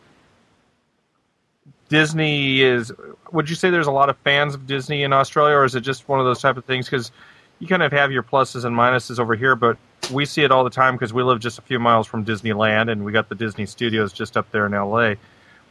[1.87, 2.91] Disney is?
[3.31, 5.81] Would you say there's a lot of fans of Disney in Australia, or is it
[5.81, 6.85] just one of those type of things?
[6.87, 7.11] Because
[7.59, 9.77] you kind of have your pluses and minuses over here, but
[10.11, 12.91] we see it all the time because we live just a few miles from Disneyland,
[12.91, 15.15] and we got the Disney Studios just up there in LA.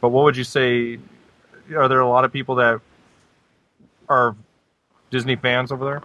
[0.01, 0.99] But what would you say?
[1.75, 2.81] Are there a lot of people that
[4.07, 4.35] are
[5.11, 6.03] Disney fans over there?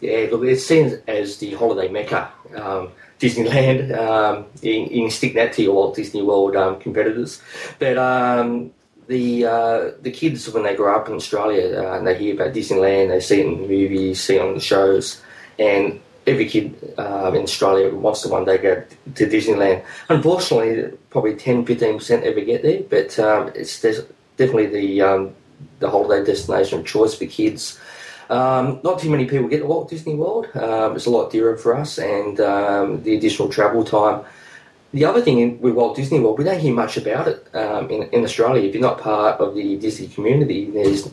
[0.00, 2.30] Yeah, look, it's seen as the holiday mecca.
[2.56, 7.42] Um, Disneyland, um, you can stick that to your Walt Disney World um, competitors.
[7.78, 8.70] But um,
[9.08, 12.54] the uh, the kids, when they grow up in Australia uh, and they hear about
[12.54, 15.20] Disneyland, they see it in the movies, see it on the shows,
[15.58, 18.82] and every kid uh, in Australia wants to one day go
[19.14, 19.84] to Disneyland.
[20.08, 25.34] Unfortunately, probably 10 15% ever get there, but um, it's definitely the, um,
[25.78, 27.78] the holiday destination of choice for kids.
[28.28, 30.46] Um, not too many people get to Walt Disney World.
[30.54, 34.24] Um, it's a lot dearer for us, and um, the additional travel time.
[34.92, 38.24] The other thing with Walt Disney World, we don't hear much about it in, in
[38.24, 38.68] Australia.
[38.68, 41.08] If you're not part of the Disney community, there's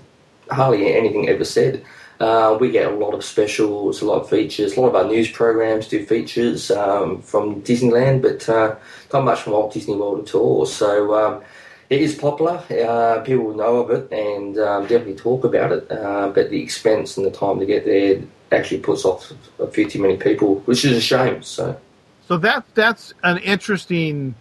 [0.50, 1.84] hardly anything ever said.
[2.20, 4.76] Uh, we get a lot of specials, a lot of features.
[4.76, 8.76] A lot of our news programs do features um, from Disneyland, but uh,
[9.14, 10.66] not much from Walt Disney World at all.
[10.66, 11.44] So um,
[11.90, 12.64] it is popular.
[12.70, 15.92] Uh, people know of it and um, definitely talk about it.
[15.92, 19.88] Uh, but the expense and the time to get there actually puts off a few
[19.88, 21.44] too many people, which is a shame.
[21.44, 21.80] So
[22.28, 24.36] So that that's an interesting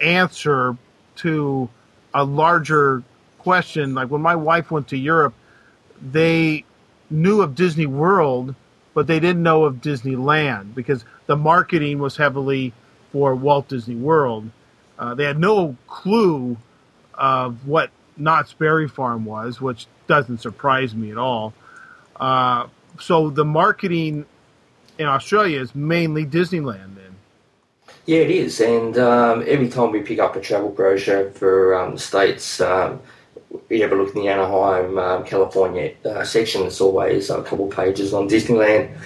[0.00, 0.76] answer
[1.16, 1.68] to
[2.12, 3.02] a larger
[3.38, 3.94] question.
[3.94, 5.34] Like when my wife went to Europe,
[6.00, 6.64] they
[7.12, 8.54] knew of Disney World,
[8.94, 12.72] but they didn't know of Disneyland because the marketing was heavily
[13.12, 14.50] for Walt Disney World.
[14.98, 16.56] Uh, they had no clue
[17.14, 21.54] of what Knott's Berry Farm was, which doesn't surprise me at all.
[22.16, 22.66] Uh,
[23.00, 24.26] so the marketing
[24.98, 27.16] in Australia is mainly Disneyland then.
[28.06, 28.60] Yeah, it is.
[28.60, 33.00] And um, every time we pick up a travel brochure for um, States, um,
[33.68, 38.12] you ever look in the Anaheim, um, California uh, section, it's always a couple pages
[38.14, 38.96] on Disneyland.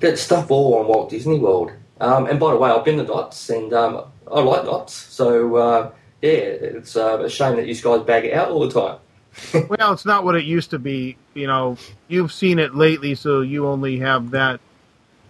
[0.00, 1.72] But stuff all on Walt Disney World.
[2.00, 4.92] Um, and by the way, I've been to Knott's and um, I like Knott's.
[4.94, 5.90] So, uh,
[6.20, 8.98] yeah, it's uh, a shame that you guys bag it out all the time.
[9.68, 11.16] well, it's not what it used to be.
[11.34, 11.78] You know,
[12.08, 14.60] you've seen it lately, so you only have that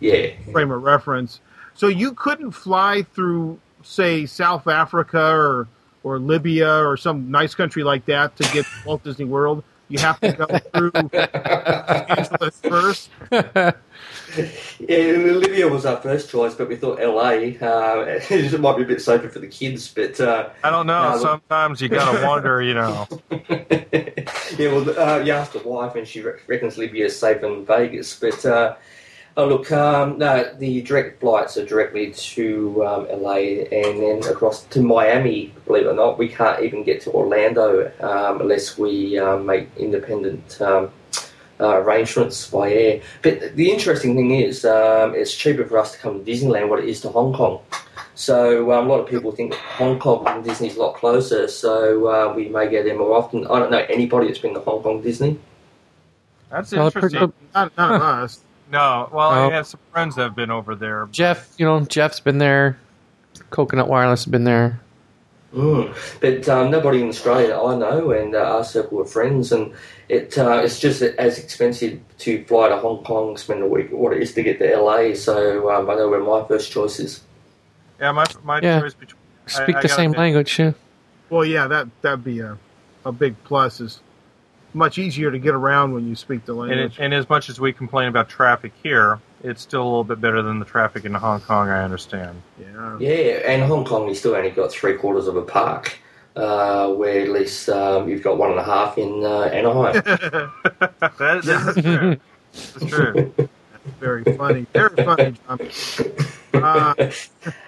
[0.01, 0.31] Yeah.
[0.53, 1.41] frame of reference.
[1.75, 5.69] So you couldn't fly through, say, South Africa or
[6.05, 9.65] or Libya or some nice country like that to get to Walt Disney World.
[9.89, 10.93] You have to go through
[12.09, 13.11] Angeles first.
[14.81, 17.55] Yeah, Libya was our first choice, but we thought LA.
[17.65, 21.13] Uh, it might be a bit safer for the kids, but uh, I don't know.
[21.13, 23.07] No, Sometimes you gotta wonder, you know.
[23.31, 27.65] yeah, well, uh, you asked the wife, and she re- reckons Libya is safer than
[27.65, 28.19] Vegas.
[28.19, 28.75] But uh,
[29.37, 34.65] oh, look, um, no, the direct flights are directly to um, LA and then across
[34.65, 35.53] to Miami.
[35.67, 39.69] Believe it or not, we can't even get to Orlando um, unless we um, make
[39.77, 40.61] independent.
[40.61, 40.91] Um,
[41.61, 45.99] uh, arrangements by air, but the interesting thing is, um, it's cheaper for us to
[45.99, 47.61] come to Disneyland what it is to Hong Kong.
[48.17, 52.07] So um, a lot of people think Hong Kong and Disney's a lot closer, so
[52.09, 53.47] uh, we may go there more often.
[53.47, 55.39] I don't know anybody that's been to Hong Kong Disney.
[56.51, 57.33] That's interesting.
[57.55, 58.41] Not, not us.
[58.75, 59.49] No, well, Oh.
[59.51, 61.09] I have some friends that have been over there.
[61.13, 62.77] Jeff, you know, Jeff's been there.
[63.51, 64.81] Coconut Wireless has been there.
[65.55, 65.95] Mm.
[66.21, 69.73] But um, nobody in Australia I know, and uh, our circle of friends, and
[70.09, 74.13] it uh, it's just as expensive to fly to Hong Kong, spend a week, what
[74.13, 75.15] it is to get to LA.
[75.15, 77.21] So um, I know where my first choice is.
[78.01, 78.81] Yeah, my my Yeah.
[78.81, 80.59] choice between Speak I the gotta same say- language.
[80.59, 80.73] Yeah.
[81.31, 82.59] Well, yeah, that that'd be a
[83.05, 83.81] a big plus.
[83.81, 84.01] Is
[84.75, 86.99] much easier to get around when you speak the language.
[86.99, 90.21] it, and as much as we complain about traffic here, it's still a little bit
[90.21, 91.69] better than the traffic in Hong Kong.
[91.69, 92.41] I understand.
[92.59, 92.99] yeah.
[92.99, 93.11] Yeah,
[93.47, 95.99] and Hong Kong, you still only got three quarters of a park,
[96.37, 99.93] uh, where at least um, you've got one and a half in uh, Anaheim.
[100.05, 102.17] that, that's true.
[102.53, 103.35] That's true.
[104.01, 104.67] Very funny.
[104.73, 105.61] Very funny, John.
[106.55, 106.95] Uh,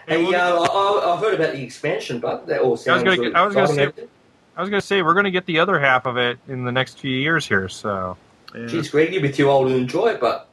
[0.09, 3.37] hey, uh, I, I've heard about the expansion, but that all sounds gonna really get-
[3.37, 3.93] I was gonna exciting.
[3.97, 4.09] say-
[4.57, 6.65] I was going to say we're going to get the other half of it in
[6.65, 7.69] the next few years here.
[7.69, 8.17] So
[8.55, 8.67] yeah.
[8.67, 10.49] Geez, Greg, you'd be too old to enjoy it, but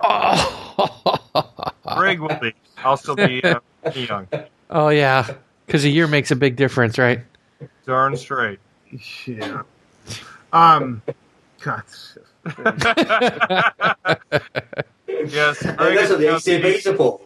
[0.00, 2.52] Oh, Greg will be.
[2.78, 3.60] I'll still be uh,
[3.94, 4.28] young.
[4.70, 5.26] oh yeah,
[5.66, 7.20] because a year makes a big difference, right?
[7.86, 8.58] Darn straight.
[9.26, 9.62] Yeah.
[10.52, 11.02] Um.
[11.62, 11.82] God.
[15.08, 17.20] Yes, and that's what the ECVs are for.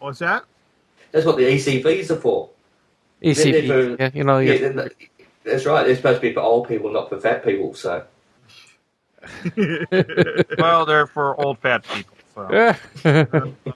[0.00, 0.44] What's that?
[1.12, 2.48] That's what the ECVs are for.
[3.22, 4.92] ECP, They're for- yeah, you know, Yeah, you- that-
[5.44, 5.84] that's right.
[5.86, 7.74] They're supposed to be for old people, not for fat people.
[7.74, 8.04] So
[10.58, 12.16] Well, they're for old fat people.
[12.34, 12.74] So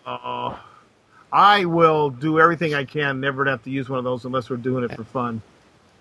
[0.07, 0.57] Uh,
[1.33, 4.49] I will do everything I can never to have to use one of those unless
[4.49, 5.43] we're doing it for fun.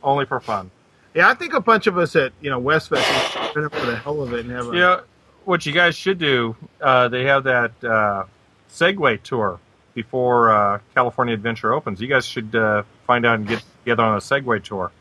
[0.04, 0.72] only for fun.
[1.14, 3.86] Yeah, I think a bunch of us at you know Westfest should turn up for
[3.86, 4.78] the hell of it and have a.
[4.78, 5.00] Yeah,
[5.46, 8.26] what you guys should do, uh, they have that uh,
[8.70, 9.60] Segway tour
[9.94, 12.02] before uh, California Adventure opens.
[12.02, 14.92] You guys should uh, find out and get together on a Segway tour.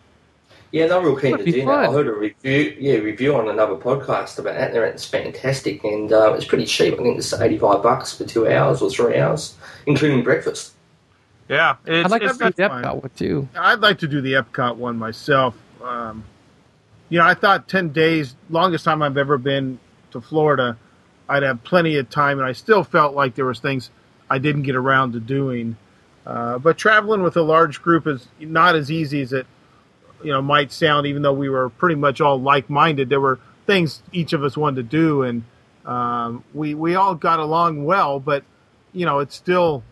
[0.75, 1.89] Yeah, they're real keen to That'd be do that.
[1.89, 4.75] I heard a review, yeah, review on another podcast about that.
[4.75, 6.95] and It's fantastic, and uh, it's pretty cheap.
[6.95, 9.55] I think it's eighty-five bucks for two hours or three hours,
[9.87, 10.72] including breakfast.
[11.49, 12.83] Yeah, it's, I'd like to it's see that's fine.
[12.83, 13.49] Epcot one too.
[13.55, 15.55] I'd like to do the Epcot one myself.
[15.81, 16.25] Um,
[17.09, 19.79] you know, I thought ten days, longest time I've ever been
[20.11, 20.77] to Florida,
[21.29, 23.91] I'd have plenty of time, and I still felt like there was things
[24.29, 25.77] I didn't get around to doing.
[26.27, 29.47] Uh, but traveling with a large group is not as easy as it,
[30.25, 31.07] you know, might sound.
[31.07, 34.77] Even though we were pretty much all like-minded, there were things each of us wanted
[34.77, 35.45] to do, and
[35.87, 38.18] um, we we all got along well.
[38.18, 38.43] But
[38.93, 39.83] you know, it's still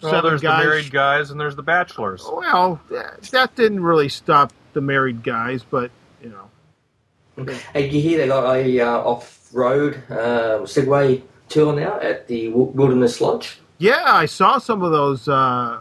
[0.00, 0.62] well, seven there's guys.
[0.62, 2.24] the married guys and there's the bachelors.
[2.24, 5.90] Well, that that didn't really stop the married guys, but
[6.22, 12.26] you know, Hey, you hear they got a uh, off-road uh, Segway tour now at
[12.26, 13.60] the Wilderness Lodge?
[13.78, 15.80] yeah, I saw some of those uh,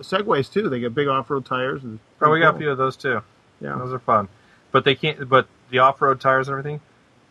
[0.00, 0.68] segways too.
[0.70, 1.84] They got big off-road tires.
[1.84, 3.22] And Oh, we got a few of those too.
[3.60, 4.28] Yeah, Those are fun,
[4.72, 5.28] but they can't.
[5.28, 6.80] But the off-road tires and everything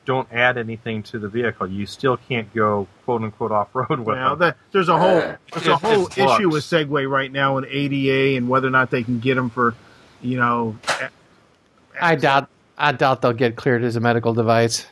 [0.06, 1.68] don't add anything to the vehicle.
[1.68, 4.40] You still can't go quote unquote off-road with well, them.
[4.40, 5.20] that, there's a whole
[5.54, 6.40] there's a whole it's flux.
[6.40, 9.50] issue with Segway right now in ADA and whether or not they can get them
[9.50, 9.76] for,
[10.22, 10.78] you know.
[12.00, 12.50] I doubt.
[12.78, 14.86] I doubt they'll get cleared as a medical device.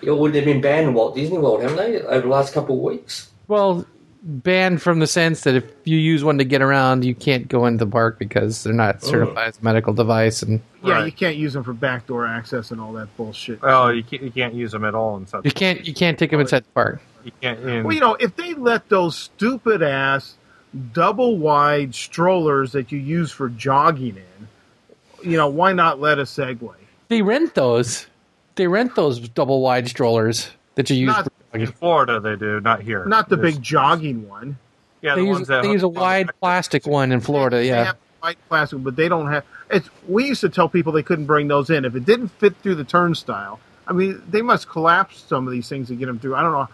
[0.00, 2.76] Yeah, well, they've been banned in Walt Disney World, haven't they, over the last couple
[2.76, 3.30] of weeks?
[3.48, 3.86] Well,
[4.26, 7.64] banned from the sense that if you use one to get around, you can't go
[7.64, 9.06] into the park because they're not oh.
[9.06, 10.42] certified as a medical device.
[10.42, 11.06] And Yeah, Right.
[11.06, 13.60] you can't use them for backdoor access and all that bullshit.
[13.62, 15.44] Oh, you can't, you can't use them at all in such.
[15.44, 15.86] you can't.
[15.86, 17.00] You can't take them inside the park.
[17.24, 17.60] You can't.
[17.60, 20.34] In, Well, you know, if they let those stupid ass
[20.92, 24.48] double wide strollers that you use for jogging in,
[25.30, 26.74] you know, why not let a Segway?
[27.08, 28.06] They rent those.
[28.56, 31.08] They rent those double wide strollers that you use.
[31.08, 31.72] Not- for In.
[31.72, 33.04] Florida, they do, not here.
[33.04, 34.58] Not the There's- big jogging one.
[35.02, 37.56] Yeah, they the use, ones that they use a wide the- plastic one in Florida.
[37.58, 37.84] They Yeah.
[37.84, 39.44] have white plastic, but they don't have.
[39.70, 39.88] It's.
[40.08, 42.76] We used to tell people they couldn't bring those in if it didn't fit through
[42.76, 43.60] the turnstile.
[43.86, 46.34] I mean, they must collapse some of these things to get them through.
[46.34, 46.68] I don't know.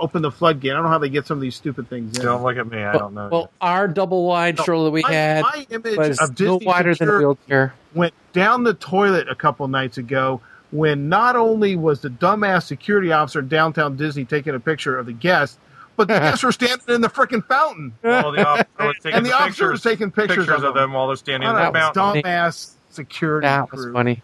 [0.00, 0.70] Open the floodgate.
[0.70, 2.24] I don't know how they get some of these stupid things in.
[2.24, 2.78] Don't look at me.
[2.78, 3.28] I Well, don't know.
[3.30, 6.58] well, our double wide No, stroller that we my, had my image was of no
[6.62, 7.74] wider than a wheelchair.
[7.94, 10.40] went down the toilet a couple nights ago
[10.70, 15.06] when not only was the dumbass security officer in downtown Disney taking a picture of
[15.06, 15.58] the guests,
[15.96, 19.26] but the guests were standing in the freaking fountain, Well, the officer was taking and
[19.26, 21.68] the, officer pictures, was taking pictures, pictures of them while they're standing in What the
[21.68, 22.22] a mountain.
[22.22, 23.92] dumbass security That was crew.
[23.92, 24.22] funny.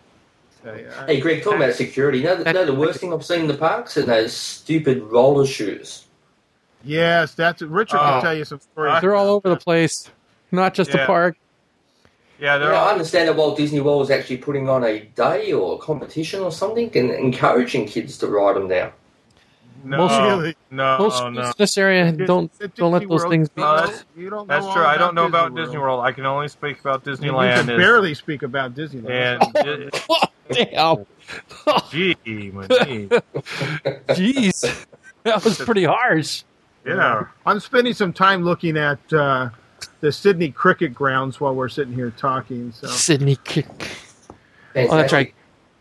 [1.06, 3.48] Hey, Greg, talking about security, you know, you know the worst thing I've seen in
[3.48, 3.98] the parks?
[3.98, 6.06] And those stupid roller shoes.
[6.82, 8.14] Yes, that's Richard Oh.
[8.14, 9.00] will tell you some stories.
[9.02, 10.10] They're all over the place,
[10.52, 11.36] not just the park.
[12.38, 15.00] Yeah, You they're know, I understand that Walt Disney World is actually putting on a
[15.00, 18.92] day or a competition or something and encouraging kids to ride them now.
[19.84, 20.56] no, most- Really?
[20.70, 21.42] no, Most Oh, no.
[21.42, 23.60] in this area don't At don't let those World, things be.
[23.62, 24.84] you Oh, that's- you don't That's true.
[24.84, 26.04] I don't know about Disney Disney World.
[26.04, 27.54] I can only speak about You Disneyland.
[27.60, 29.40] can is- barely speak about Disneyland.
[29.54, 29.90] and
[30.70, 31.06] Damn.
[31.90, 33.08] gee, money.
[34.08, 34.86] Jeez,
[35.22, 36.42] that was pretty harsh.
[36.86, 37.24] yeah.
[37.46, 39.50] I'm spending some time looking at uh,
[40.00, 42.72] the Sydney cricket grounds while we're sitting here talking.
[42.72, 43.66] So Sydney kick.
[44.76, 45.32] Oh, that's right.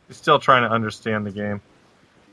[0.10, 1.62] Still trying to understand the game.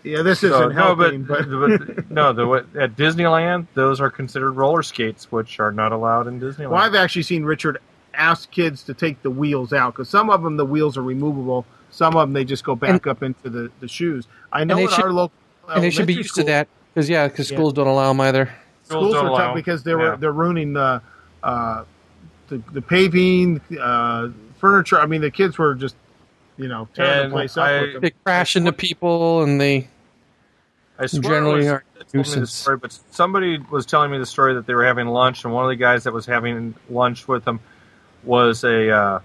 [0.03, 1.23] yeah, this So, isn't no, but, helping.
[1.25, 6.27] But, but no, the at Disneyland, those are considered roller skates, which are not allowed
[6.27, 6.71] in Disneyland.
[6.71, 7.79] well, I've actually seen Richard
[8.13, 11.65] ask kids to take the wheels out because some of them the wheels are removable.
[11.91, 14.27] Some of them they just go back up into the, the shoes.
[14.53, 15.33] I know they should- our local
[15.69, 17.57] And they should be used school, to that because yeah, because Yeah.
[17.57, 18.51] schools don't allow them either.
[18.85, 20.17] Schools don't allow- tough because they were yeah.
[20.17, 21.01] they're ruining the
[21.43, 21.85] uh,
[22.49, 24.29] the, the paving, uh,
[24.59, 25.01] furniture.
[25.01, 25.97] I mean, the kids were just
[26.57, 27.69] you know tearing And the place up.
[27.69, 28.01] I- with.
[28.03, 29.89] They crash into people and they
[30.99, 32.53] I swear generally it was, are it told me nuisance.
[32.53, 35.65] story, but somebody was telling me the story that they were having lunch, and one
[35.65, 37.61] of the guys that was having lunch with them
[38.23, 39.21] was a uh,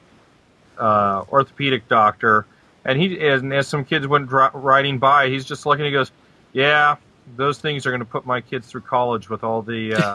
[0.78, 2.46] uh, orthopedic doctor,
[2.86, 5.84] and he and as some kids went dri- riding by, he's just looking.
[5.84, 6.12] He goes,
[6.54, 6.96] "Yeah,
[7.36, 10.14] those things are going to put my kids through college with all the uh,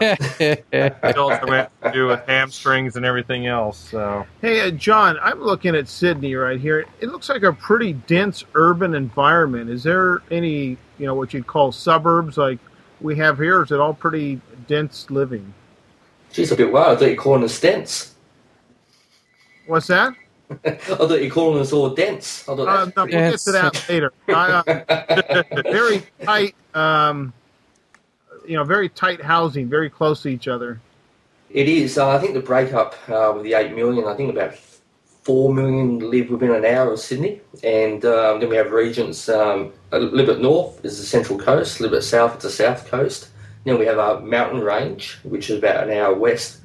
[1.03, 5.41] adults that have to do with hamstrings and everything else." So Hey, uh, John, I'm
[5.41, 6.87] looking at Sydney right here.
[7.01, 9.71] It looks like a pretty dense urban environment.
[9.71, 12.59] Is there any, you know, what you'd call suburbs like
[13.01, 13.59] we have here?
[13.59, 15.55] Or is it all pretty dense living?
[16.33, 16.97] Jeez, a bit wild.
[16.97, 18.15] I thought you were calling us dense.
[19.67, 20.15] What's that?
[20.65, 22.49] I thought you were calling us all dense.
[22.49, 24.13] I thought Uh, no, we'll get to that later.
[24.29, 24.63] Uh,
[25.71, 27.33] very tight, um,
[28.47, 30.81] you know, very tight housing, very close to each other.
[31.51, 31.99] It is.
[31.99, 34.55] Uh, I think the breakup uh, with the 8 million, I think about
[35.23, 37.41] 4 million live within an hour of Sydney.
[37.63, 41.79] And um, then we have regions um, a little bit north is the central coast,
[41.79, 43.29] a little bit south is the south coast.
[43.65, 46.61] Then we have our mountain range, which is about an hour west.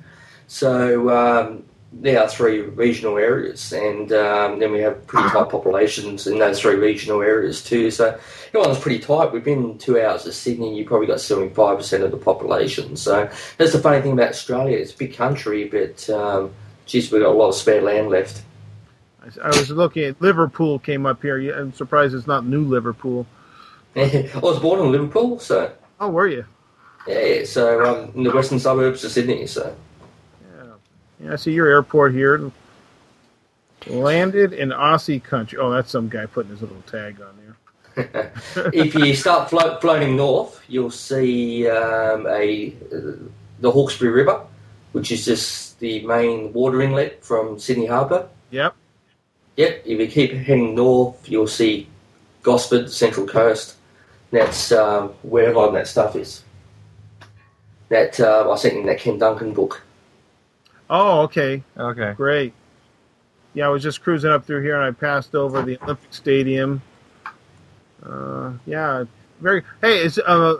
[0.48, 1.64] So um,
[1.98, 3.72] there are three regional areas.
[3.72, 7.90] And um, then we have pretty tight populations in those three regional areas too.
[7.90, 8.20] So
[8.50, 9.32] everyone's pretty tight.
[9.32, 12.98] Within two hours of Sydney, you probably got 75% of the population.
[12.98, 14.78] So that's the funny thing about Australia.
[14.78, 16.52] It's a big country, but um,
[16.86, 18.42] geez, we've got a lot of spare land left.
[19.24, 21.58] I, I was looking at Liverpool came up here.
[21.58, 23.26] I'm surprised it's not New Liverpool.
[23.96, 26.46] I was born in Liverpool, so Oh, were you?
[27.08, 29.48] yeah, so um, in the western suburbs of Sydney.
[29.48, 29.74] So
[31.26, 32.52] Yeah, I see your airport here.
[33.88, 35.58] Landed in Aussie country.
[35.58, 38.32] Oh, that's some guy putting his little tag on there.
[38.74, 42.74] if you start flo- floating north, you'll see um, a
[43.60, 44.46] the Hawkesbury River,
[44.92, 48.28] which is just the main water inlet from Sydney Harbour.
[48.52, 48.76] Yep.
[49.58, 51.88] Yep, if you keep heading north, you'll see
[52.44, 53.78] Gosford, Central Coast.
[54.32, 56.44] That's um, where a lot of that stuff is.
[57.90, 59.82] That uh, I sent you in that Ken Duncan book.
[60.90, 61.64] Oh, okay.
[61.78, 62.54] okay, Great.
[63.54, 66.82] Yeah, I was just cruising up through here and I passed over the Olympic Stadium.
[68.06, 69.06] Uh, yeah,
[69.40, 69.64] very.
[69.82, 70.58] Hey, is uh,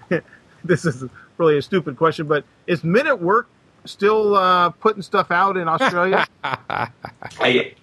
[0.64, 1.04] this is
[1.36, 3.48] really a stupid question, but is Men at Work
[3.84, 6.26] still uh, putting stuff out in Australia?
[7.40, 7.74] Hey,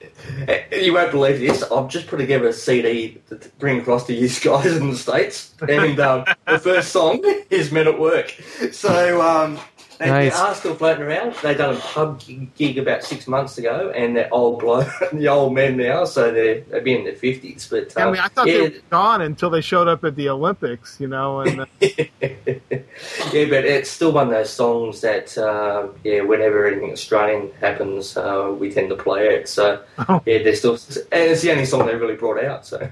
[0.72, 1.62] you won't believe this.
[1.64, 4.96] I've just put together a CD to to bring across to you guys in the
[4.96, 5.54] States.
[5.68, 8.32] And um, the first song is Men at Work.
[8.72, 9.60] So um,
[10.00, 10.34] they, Nice.
[10.34, 11.36] they are still floating around.
[11.42, 12.22] They done a pub
[12.56, 14.82] gig about six months ago, and they're old blow,
[15.14, 17.70] the old men now, so they're, they'll be in their 50s.
[17.70, 20.16] But I um, mean, I thought yeah, they were gone until they showed up at
[20.16, 21.40] the Olympics, you know.
[21.42, 26.92] And uh, yeah, but it's still one of those songs that, uh, yeah, whenever anything
[26.92, 29.48] Australian happens, uh, we tend to play it.
[29.50, 30.22] So, Oh.
[30.26, 30.74] yeah, they're still,
[31.12, 32.66] and it's the only song they really brought out.
[32.66, 32.90] So,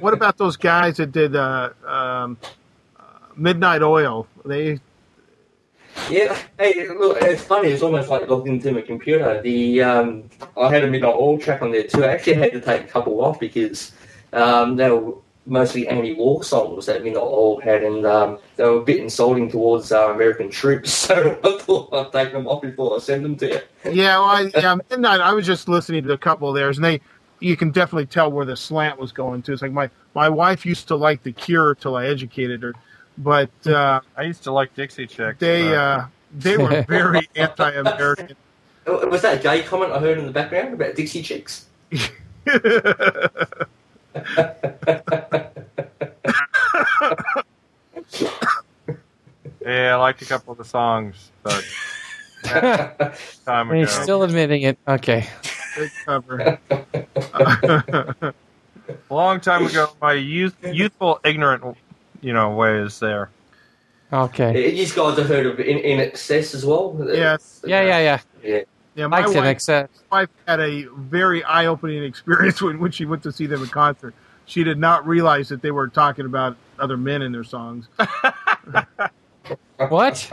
[0.00, 2.36] What about those guys that did uh, um,
[2.98, 3.02] uh,
[3.36, 4.26] Midnight Oil?
[4.44, 4.80] They
[6.10, 7.68] yeah, hey, look, it's funny.
[7.68, 9.40] It's almost like logged into my computer.
[9.42, 12.04] The um, I had a midnight oil track on there too.
[12.04, 13.92] I actually had to take a couple off because
[14.32, 15.14] um, they were
[15.48, 19.90] mostly anti-war songs that Midnight Oil had, and um, they were a bit insulting towards
[19.90, 21.08] uh, American troops.
[21.08, 23.60] So I thought I'd take them off before I send them to you.
[23.90, 25.20] Yeah, well, I, yeah, Midnight.
[25.20, 27.00] I was just listening to a couple of theirs, and they,
[27.40, 29.52] you can definitely tell where the slant was going to.
[29.52, 32.74] It's like my my wife used to like The Cure till I educated her,
[33.18, 35.38] but uh, I used to like Dixie Chicks.
[35.38, 36.06] they but- uh,
[36.36, 38.36] they were very anti-American.
[38.86, 41.66] Oh, Was that a gay comment I heard in the background about Dixie Chicks?
[49.64, 51.64] yeah, I liked a couple of the songs, but
[53.44, 53.78] time ago.
[53.80, 54.78] He's still admitting it.
[54.86, 55.26] Okay.
[55.76, 56.58] Big cover.
[56.70, 58.32] a
[59.10, 61.76] long time ago, my youth, youthful, ignorant,
[62.20, 63.30] you know, ways there.
[64.12, 64.74] Okay.
[64.74, 66.96] You guys have heard of In, INXS as well?
[67.08, 67.62] Yes.
[67.66, 68.20] Yeah, yeah, yeah.
[68.42, 68.62] Yeah.
[68.94, 69.88] Yeah, my Mike's in wife, excess.
[70.10, 74.12] wife had a very eye-opening experience when, when she went to see them in concert.
[74.46, 77.88] She did not realize that they were talking about other men in their songs.
[79.88, 80.28] What?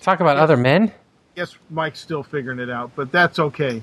[0.00, 0.92] Talk about other men?
[1.34, 3.82] Guess Mike's still figuring it out, but that's okay.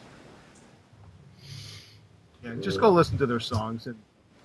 [2.44, 3.96] Yeah, just go listen to their songs, and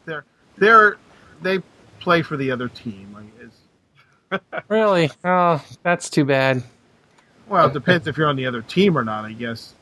[0.04, 0.24] they're
[0.58, 0.96] they're
[1.42, 1.60] they
[2.00, 3.16] play for the other team.
[3.18, 4.40] I guess.
[4.68, 5.10] Really?
[5.24, 6.62] Oh, that's too bad.
[7.48, 9.24] Well, it depends if you're on the other team or not.
[9.24, 9.74] I guess.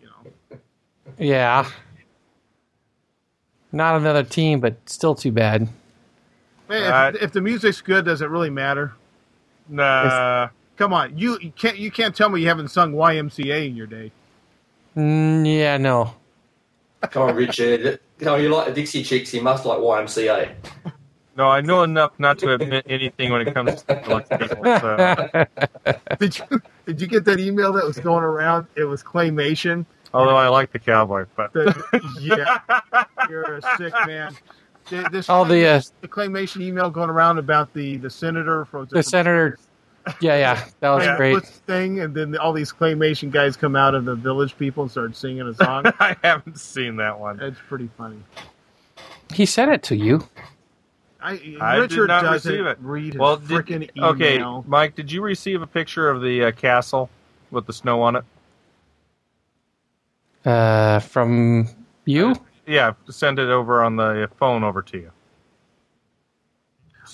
[0.00, 0.58] You know.
[1.18, 1.68] Yeah.
[3.72, 5.68] Not another team, but still too bad.
[6.68, 8.92] Hey, Uh, if, if the music's good, does it really matter?
[9.68, 13.76] Nah, Come on, you, you can't you can't tell me you haven't sung YMCA in
[13.76, 14.10] your day.
[14.96, 16.14] Mm, yeah, no.
[17.10, 18.00] Come on, Richard.
[18.20, 20.54] No, you like the Dixie Chicks, you must like YMCA.
[21.36, 24.64] no, I know enough not to admit anything when it comes to like people.
[24.64, 25.46] So.
[26.18, 28.66] Did you did you get that email that was going around?
[28.76, 29.86] It was claymation.
[30.12, 34.34] Although I like the cowboy, but The, yeah, you're a sick man.
[35.10, 39.02] This All the uh, the claymation email going around about the the senator from the
[39.02, 39.58] senator.
[40.20, 41.32] Yeah, yeah, that was Yeah, great.
[41.32, 44.90] what's thing, and then all these claymation guys come out of the village people and
[44.90, 45.84] start singing a song.
[46.00, 47.38] I haven't seen that one.
[47.38, 48.18] That's pretty funny.
[49.32, 50.26] He sent it to you.
[51.22, 52.78] I, I did Richard not doesn't receive it.
[52.82, 54.58] read his Well, did, freaking email.
[54.60, 57.08] okay, Mike, did you receive a picture of the uh, castle
[57.50, 58.24] with the snow on it?
[60.44, 61.66] Uh, from
[62.04, 62.34] you?
[62.66, 65.10] Yeah, send it over on the phone over to you.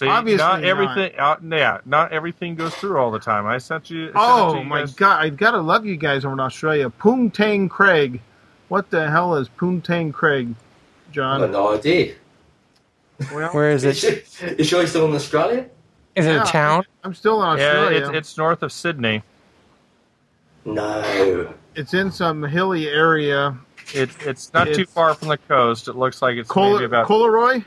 [0.01, 0.65] See, Obviously not not.
[0.65, 1.13] everything.
[1.19, 3.45] Uh, yeah, not everything goes through all the time.
[3.47, 4.07] I sent you.
[4.07, 4.95] sent Oh you my guys.
[4.95, 6.89] god, I've gotta love you guys over in Australia.
[6.89, 8.23] Poontang Craig.
[8.69, 10.55] What the hell is Poontang Craig,
[11.09, 11.53] I've John?
[11.53, 12.15] no idea.
[13.31, 14.27] Well, Where is Is it?
[14.27, 15.67] she, is she still in Australia?
[16.17, 16.43] Is it Yeah.
[16.45, 16.85] a town?
[17.05, 17.99] I'm still in Yeah, Australia.
[18.09, 19.23] it's, it's north of Sydney.
[20.65, 21.53] No.
[21.75, 23.57] It's in some hilly area.
[23.93, 25.89] It, it's not too far from the coast.
[25.89, 27.07] It looks like it's Col- maybe about.
[27.07, 27.65] Collaroy?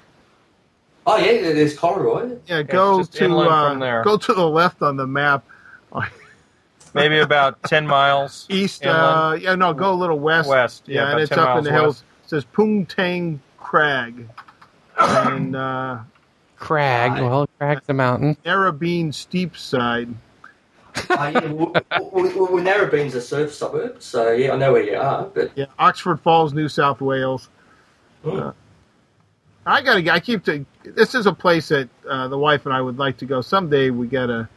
[1.05, 2.39] Oh, yeah, there's Collaroy.
[2.47, 4.03] Yeah, go just to uh, from there.
[4.03, 5.45] go to the left on the map.
[6.93, 10.49] maybe about 10 miles East, uh, yeah, no, go a little west.
[10.49, 10.83] west.
[10.87, 12.03] Yeah, and about it's 10 up in miles the hills.
[12.23, 14.27] It says Poontang Crag.
[14.97, 15.99] and uh,
[16.57, 17.11] Crag.
[17.11, 17.21] Right.
[17.21, 18.37] Well, Crag's the mountain.
[18.45, 20.09] Narrabeen Steep Side.
[21.09, 24.95] Oh, yeah, well, well, well, Narrabeen's a surf suburb, so yeah, I know where you
[24.95, 27.49] are, but Yeah, Oxford Falls, New South Wales.
[28.23, 28.49] Hmm.
[29.65, 30.11] I gotta.
[30.13, 30.65] I keep to.
[30.83, 33.89] This is a place that uh, the wife and I would like to go someday.
[33.89, 34.49] We gotta.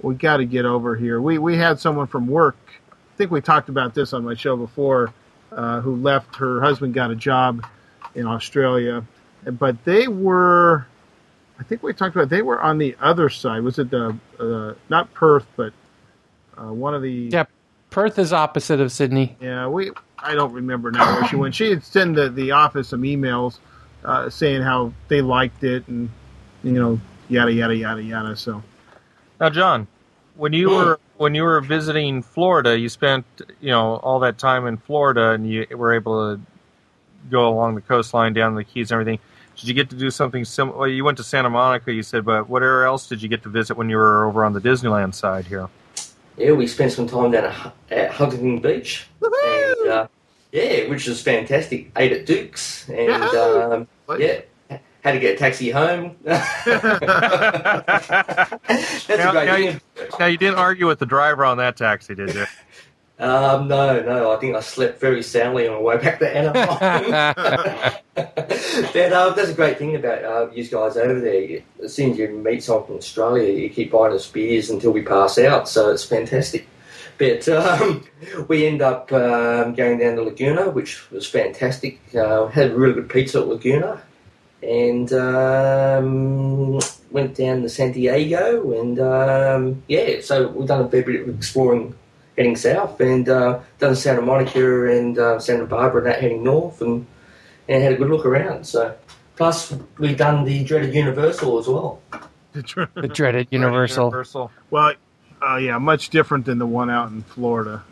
[0.00, 1.20] We gotta get over here.
[1.20, 2.56] We we had someone from work.
[2.90, 5.12] I think we talked about this on my show before.
[5.50, 6.36] Uh, who left?
[6.36, 7.66] Her husband got a job
[8.14, 9.04] in Australia,
[9.44, 10.86] but they were.
[11.58, 13.62] I think we talked about they were on the other side.
[13.62, 15.72] Was it the uh, not Perth, but
[16.56, 17.44] uh, one of the Yeah,
[17.90, 19.36] Perth is opposite of Sydney.
[19.40, 19.90] yeah, we.
[20.20, 21.54] I don't remember now where she went.
[21.56, 23.58] She had sent the, the office some emails
[24.04, 26.10] uh, saying how they liked it and
[26.62, 28.36] you know yada yada yada yada.
[28.36, 28.62] So
[29.40, 29.86] Now, John,
[30.36, 33.24] when you were when you were visiting Florida, you spent
[33.60, 36.42] you know all that time in Florida, and you were able to
[37.30, 39.18] go along the coastline down the Keys and everything.
[39.56, 40.78] Did you get to do something similar?
[40.78, 43.48] Well, you went to Santa Monica, you said, but whatever else did you get to
[43.48, 45.68] visit when you were over on the Disneyland side here?
[46.38, 49.06] yeah, we spent some time down at, Hu- at Huntington Beach.
[49.20, 50.08] And, uh,
[50.52, 51.90] yeah, which was fantastic.
[51.96, 53.60] Ate at Duke's, and Yahoo!
[53.60, 53.88] um,
[54.18, 54.40] yeah,
[55.02, 56.16] had to get a taxi home.
[56.22, 56.66] That's
[59.08, 59.80] Now, a great now you,
[60.18, 62.46] now, you didn't argue with the driver on that taxi, did you?
[63.20, 67.10] Um, no, no, I think I slept very soundly on my way back to Anaheim.
[68.14, 71.58] but um, that's a great thing about uh, you guys over there.
[71.82, 75.02] As soon as you meet someone from Australia, you keep buying us beers until we
[75.02, 76.68] pass out, so it's fantastic.
[77.18, 78.04] But um,
[78.48, 82.00] we end up um, going down to Laguna, which was fantastic.
[82.14, 84.02] Uh, had a really good pizza at Laguna,
[84.62, 86.78] and um,
[87.10, 91.36] went down to San Diego, and um, yeah, so we've done a fair bit of
[91.36, 91.94] exploring
[92.36, 96.80] heading south, and uh, done Santa Monica and uh, Santa Barbara, and that heading north,
[96.80, 97.06] and
[97.68, 98.64] and had a good look around.
[98.64, 98.96] So,
[99.36, 102.00] plus we've done the dreaded Universal as well.
[102.52, 104.06] the dreaded Universal.
[104.06, 104.50] Universal.
[104.70, 104.94] well,
[105.42, 107.82] uh, yeah, much different than the one out in Florida.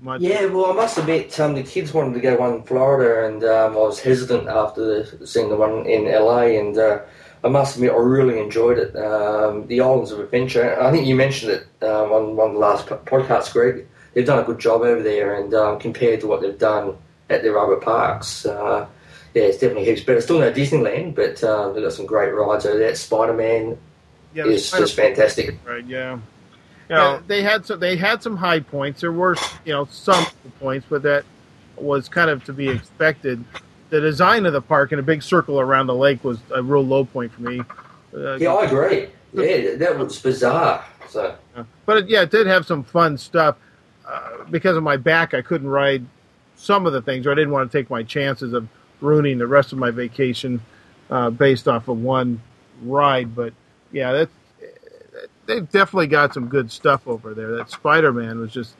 [0.00, 3.26] Much, Yeah, well, I must admit, um, the kids wanted to go one in Florida,
[3.26, 7.00] and um, I was hesitant after seeing the one in LA, and uh,
[7.42, 8.94] I must admit, I really enjoyed it.
[8.94, 12.60] Um, the Islands of Adventure, I think you mentioned it um, on one of the
[12.60, 13.88] last po- podcasts, Greg.
[14.14, 16.96] They've done a good job over there, and um, compared to what they've done
[17.28, 18.86] at their other parks, uh,
[19.34, 20.20] yeah, it's definitely heaps better.
[20.20, 22.94] Still no Disneyland, but uh, they've got some great rides over there.
[22.94, 23.78] Spider Man
[24.34, 25.58] yeah, the is just fantastic.
[25.66, 26.14] Right, yeah.
[26.14, 26.22] You
[26.90, 27.80] Yeah, know, they had some.
[27.80, 29.00] They had some high points.
[29.02, 30.24] There were, you know, some
[30.60, 31.24] points, but that
[31.76, 33.44] was kind of to be expected.
[33.90, 36.84] The design of the park and a big circle around the lake was a real
[36.84, 37.60] low point for me.
[38.14, 39.08] Uh, Yeah, I agree.
[39.32, 40.84] Yeah, that was bizarre.
[41.08, 41.36] So.
[41.86, 43.56] but it, yeah, it did have some fun stuff.
[44.06, 46.04] Uh, because of my back, I couldn't ride
[46.56, 48.66] some of the things, or I didn't want to take my chances of
[49.00, 50.60] ruining the rest of my vacation
[51.10, 52.40] uh, based off of one
[52.82, 53.34] ride.
[53.34, 53.52] But
[53.92, 54.30] yeah, that's
[55.46, 57.56] they've definitely got some good stuff over there.
[57.56, 58.74] That Spider Man was just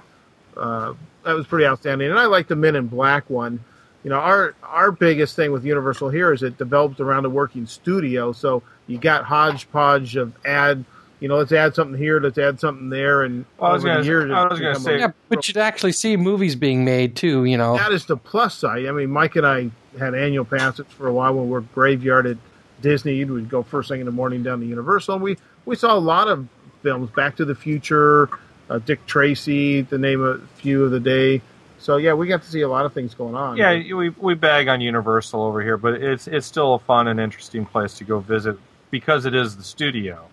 [0.57, 0.95] uh,
[1.25, 3.61] that was pretty outstanding, and I like the Men in Black one.
[4.05, 7.67] You know, our our biggest thing with Universal here is it developed around a working
[7.67, 10.85] studio, so you got hodgepodge of add.
[11.21, 13.95] You know, let's add something here, let's add something there, and I was over the
[13.97, 17.17] gonna- years, I was gonna say- a- Yeah, but you'd actually see movies being made
[17.17, 17.45] too.
[17.45, 18.87] You know, that is the plus side.
[18.87, 22.33] I mean, Mike and I had annual passes for a while when we were graveyarded
[22.33, 22.37] at
[22.81, 23.25] Disney.
[23.25, 25.99] We'd go first thing in the morning down to Universal, and we we saw a
[25.99, 26.47] lot of
[26.83, 27.11] films.
[27.11, 28.29] Back to the Future,
[28.71, 31.43] uh, Dick Tracy, to name a few of the day.
[31.81, 33.57] So yeah, we got to see a lot of things going on.
[33.57, 37.21] yeah, we we bag on Universal over here, but it's it's still a fun and
[37.21, 38.57] interesting place to go visit
[38.91, 40.27] because it is the studio,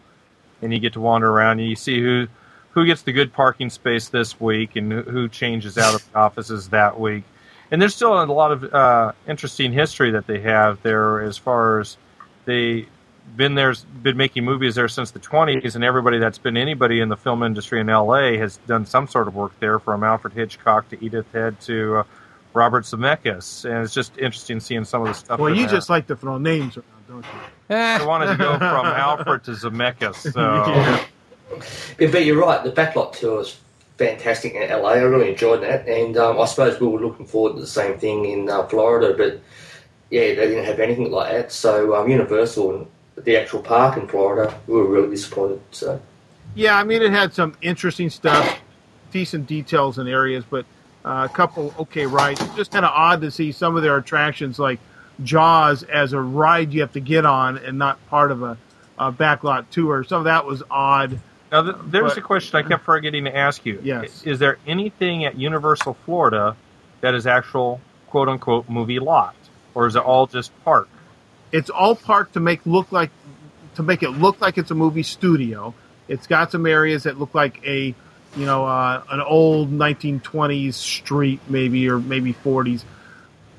[0.61, 2.27] and you get to wander around and you see who
[2.71, 6.69] who gets the good parking space this week and who- changes out of the offices
[6.69, 7.23] that week.
[7.71, 11.79] And there's still a lot of uh, interesting history that they have there as far
[11.79, 11.95] as
[12.45, 12.87] they
[13.35, 17.09] been there, been making movies there since the 20s, and everybody that's been anybody in
[17.09, 20.89] the film industry in LA has done some sort of work there, from Alfred Hitchcock
[20.89, 22.03] to Edith Head to uh,
[22.53, 25.39] Robert Zemeckis, and it's just interesting seeing some of the stuff.
[25.39, 25.75] Well, you there.
[25.75, 27.75] just like to throw names around, don't you?
[27.75, 31.05] I wanted to go from Alfred to Zemeckis, so Yeah.
[31.99, 32.63] Yeah, but you're right.
[32.63, 33.57] The backlot tour is
[33.97, 34.89] fantastic in LA.
[34.89, 37.97] I really enjoyed that, and um, I suppose we were looking forward to the same
[37.97, 39.41] thing in uh, Florida, but
[40.15, 41.51] yeah, they didn't have anything like that.
[41.51, 42.87] So um, Universal and
[43.25, 45.59] the actual park in Florida, we were really disappointed.
[45.71, 45.99] So
[46.55, 48.59] Yeah, I mean, it had some interesting stuff,
[49.11, 50.65] decent details in areas, but
[51.03, 52.39] uh, a couple okay rides.
[52.41, 54.79] It's just kind of odd to see some of their attractions like
[55.23, 58.57] Jaws as a ride you have to get on and not part of a,
[58.97, 60.03] a backlot tour.
[60.05, 61.19] Some of that was odd.
[61.51, 63.79] Now, th- there's But- a question I kept forgetting to ask you.
[63.83, 64.23] Yes.
[64.23, 66.55] Is there anything at Universal Florida
[67.01, 69.35] that is actual quote unquote movie lot?
[69.75, 70.89] Or is it all just park?
[71.51, 73.11] It's all park to make look like
[73.75, 75.75] to make it look like it's a movie studio.
[76.07, 77.93] It's got some areas that look like a
[78.35, 82.83] you know uh, an old 1920s street maybe or maybe 40s.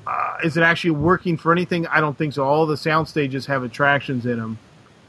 [0.05, 1.85] Uh, is it actually working for anything?
[1.87, 2.43] I don't think so.
[2.43, 4.57] All the sound stages have attractions in them.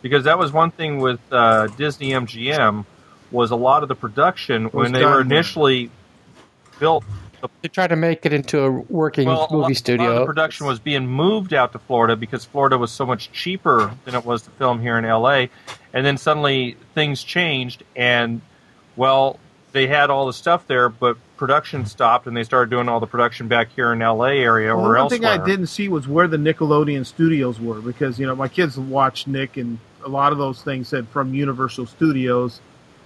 [0.02, 2.84] Because that was one thing with uh, Disney MGM
[3.30, 5.90] was a lot of the production when they were initially
[6.78, 7.04] built.
[7.62, 9.76] They try to make it into a working Well, a lot- movie A lot of
[9.76, 10.18] studio.
[10.20, 14.14] the production was being moved out to Florida because Florida was so much cheaper than
[14.14, 15.46] it was to film here in LA.
[15.92, 18.40] And then suddenly things changed, and
[18.96, 19.38] well,
[19.72, 23.06] they had all the stuff there, but production stopped, and they started doing all the
[23.06, 25.18] production back here in LA area Well, or one elsewhere.
[25.18, 28.78] thing I didn't see was where the Nickelodeon studios were because you know my kids
[28.78, 32.60] watched Nick and a lot of those things said from Universal Studios,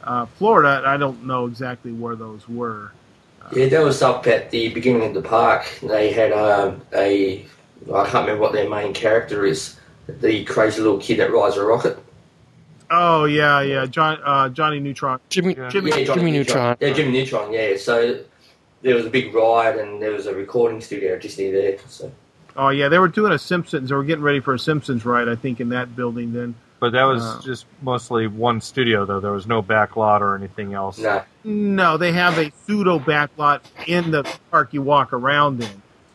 [0.05, 0.83] uh, Florida.
[0.87, 2.93] I don't know exactly where those were.
[3.53, 5.66] Yeah, that was up at the beginning of the park.
[5.82, 7.45] They had um, a
[7.93, 9.76] I can't remember what their main character is.
[10.07, 11.99] The crazy little kid that rides a rocket.
[12.90, 15.18] Oh yeah, yeah, John uh, Johnny Neutron.
[15.30, 15.68] Jimmy, Yeah.
[15.70, 16.76] Jimmy- yeah, Jimmy Neutron.
[16.80, 17.53] Yeah, Jimmy Neutron.
[17.53, 18.22] Yeah, so
[18.82, 21.78] there was a big ride and there was a recording studio just near there.
[21.88, 22.12] So
[22.55, 23.88] Oh yeah, they were doing a Simpsons.
[23.88, 26.32] They were getting ready for a Simpsons ride, I think, in that building.
[26.34, 27.41] Then But that was Uh.
[27.45, 29.20] just mostly one studio, though.
[29.20, 30.99] There was no back lot or anything else.
[30.99, 31.22] No.
[31.45, 35.68] no, they have a pseudo backlot in the park you walk around in,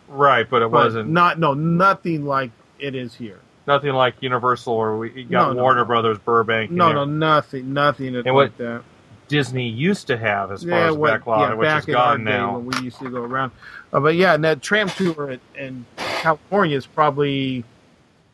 [0.10, 3.40] Right, but it but wasn't not no nothing like it is here.
[3.66, 5.86] nothing like Universal or we got No, no, Warner no.
[5.86, 6.70] Brothers Burbank.
[6.70, 8.82] No, no, nothing, nothing like what- that.
[9.30, 11.88] Disney used to have as far Yeah, as what, back lot, yeah, which back is
[11.90, 12.58] in our gone day now.
[12.60, 13.52] when we used to go around.
[13.94, 17.64] Uh, but yeah, and that tram tour in, in California is probably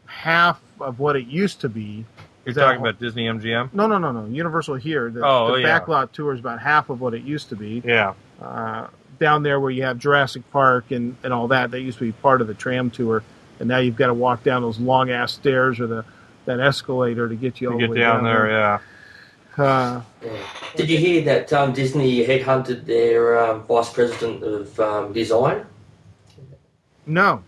[0.07, 2.05] half of what it used to be.
[2.45, 3.69] You're talking whole- about Disney MGM?
[3.73, 4.25] No, no, no, no.
[4.25, 5.09] Universal here.
[5.09, 5.79] The, Oh, the yeah.
[5.79, 7.81] backlot tour is about half of what it used to be.
[7.85, 8.13] Yeah.
[8.41, 8.87] Uh,
[9.19, 12.11] down there where you have Jurassic Park and, and all that, that used to be
[12.11, 13.23] part of the tram tour,
[13.59, 16.05] and now you've got to walk down those long ass stairs or the
[16.45, 18.79] that escalator to get you all To the get way down there, yeah.
[19.57, 20.31] Uh, Yeah.
[20.75, 25.65] Did you hear that um, Disney headhunted their um, vice president of um, design?
[27.05, 27.43] no.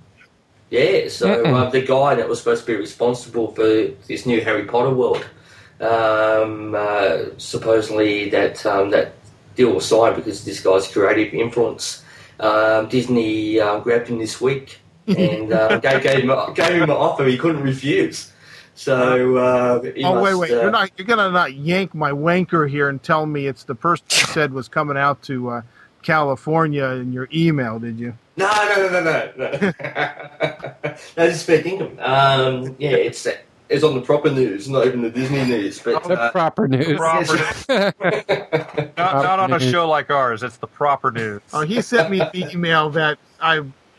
[0.71, 3.63] Yeah, so uh, the guy that was supposed to be responsible for
[4.07, 5.23] this new Harry Potter world,
[5.79, 9.13] um, uh, supposedly that um, that
[9.55, 12.03] deal was signed because this guy's creative influence.
[12.39, 16.83] Um, Disney um, grabbed him this week and um, gave, gave, him, a- gave him
[16.83, 18.31] an offer he couldn't refuse.
[18.73, 20.51] So uh, Oh wait, must, wait!
[20.51, 20.91] uh, You're not.
[20.97, 24.51] You're gonna not yank my wanker here and tell me it's the person you said
[24.51, 25.61] was coming out to uh,
[26.01, 28.17] California in your email, did you?
[28.37, 29.59] No, no, no, no, no, no.
[31.17, 31.99] no, just fair dinkum.
[31.99, 33.25] Um, yeah, it's
[33.69, 35.79] it's on the proper news, not even the Disney news.
[35.79, 36.97] But The uh, proper news.
[36.97, 37.37] Proper
[38.97, 39.71] Not, not on a news.
[39.71, 40.43] show like ours.
[40.43, 41.41] It's the proper news.
[41.53, 43.55] Oh, he sent me an email that I,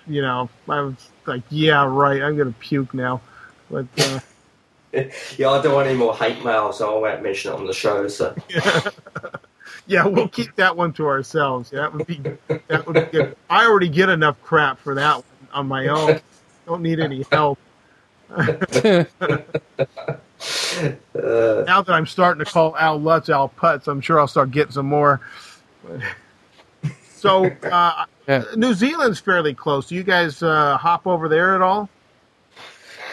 [0.07, 0.95] you know, I was
[1.27, 2.23] like, yeah, right.
[2.23, 3.21] I'm gonna puke now,
[3.71, 4.21] but uh,
[5.37, 7.73] yeah, I don't want any more hate mail, so I won't mention it on the
[7.73, 8.07] show.
[8.09, 8.35] So
[9.87, 11.71] yeah, we'll keep that one to ourselves.
[11.71, 12.21] That would be
[12.69, 13.37] that would be good.
[13.49, 16.21] I already get enough crap for that one on my own.
[16.67, 17.59] Don't need any help.
[21.15, 24.73] Now that I'm starting to call Al Lutz Al Putz, I'm sure I'll start getting
[24.73, 25.21] some more.
[27.15, 28.45] So, uh, Yeah.
[28.55, 29.87] New Zealand's fairly close.
[29.87, 31.89] Do you guys uh, hop over there at all?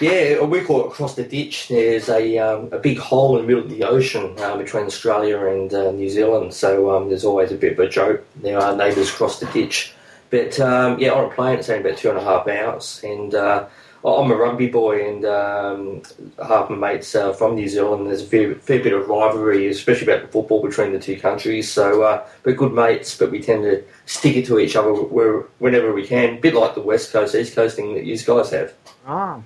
[0.04, 1.70] Yeah, we call it across the ditch.
[1.70, 5.46] There's a um, a big hole in the middle of the ocean uh, between Australia
[5.46, 6.54] and uh, New Zealand.
[6.54, 8.26] So um, there's always a bit of a joke.
[8.36, 9.94] There are neighbours across the ditch.
[10.30, 13.34] But um, yeah, on a plane it's only about two and a half hours, and
[13.36, 13.68] uh,
[14.04, 16.02] I'm a rugby boy, and um,
[16.46, 18.08] half my mates are from New Zealand.
[18.08, 21.72] There's a fair, fair bit of rivalry, especially about the football between the two countries.
[21.72, 25.94] So uh, we're good mates, but we tend to stick it to each other whenever
[25.94, 26.38] we can.
[26.38, 28.74] A bit like the West Coast East Coast thing that you guys have.
[29.08, 29.40] Ah,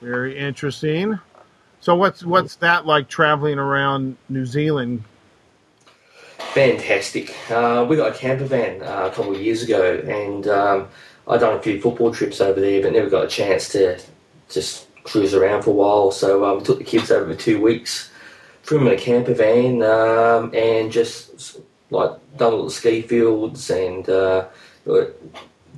[0.00, 1.18] very interesting.
[1.80, 5.04] So, what's what's that like traveling around New Zealand?
[6.38, 7.34] Fantastic.
[7.50, 10.88] Uh, we got a camper van uh, a couple of years ago, and um,
[11.28, 14.00] I've done a few football trips over there, but never got a chance to
[14.48, 16.10] just cruise around for a while.
[16.10, 18.10] So um, we took the kids over for two weeks,
[18.62, 23.70] threw them in a camper van, um, and just like done all the ski fields
[23.70, 24.46] and uh,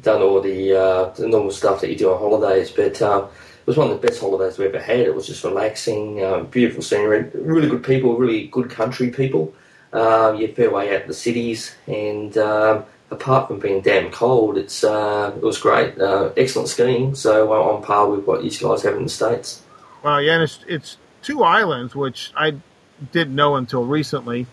[0.02, 2.70] done all the uh, the normal stuff that you do on holidays.
[2.70, 3.28] But um,
[3.66, 5.00] was one of the best holidays we ever had.
[5.00, 9.52] It was just relaxing, um, beautiful scenery, really good people, really good country people.
[9.92, 14.84] Um, you fair way out the cities, and um, apart from being damn cold, it's
[14.84, 15.98] uh, it was great.
[15.98, 19.62] Uh, excellent skiing, so uh, on par with what you guys have in the states.
[20.02, 22.56] Well, yeah, and it's, it's two islands, which I
[23.12, 24.46] didn't know until recently.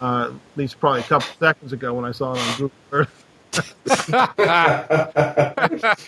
[0.00, 2.70] Uh, at least probably a couple of seconds ago when I saw it on Google
[2.90, 3.21] Earth.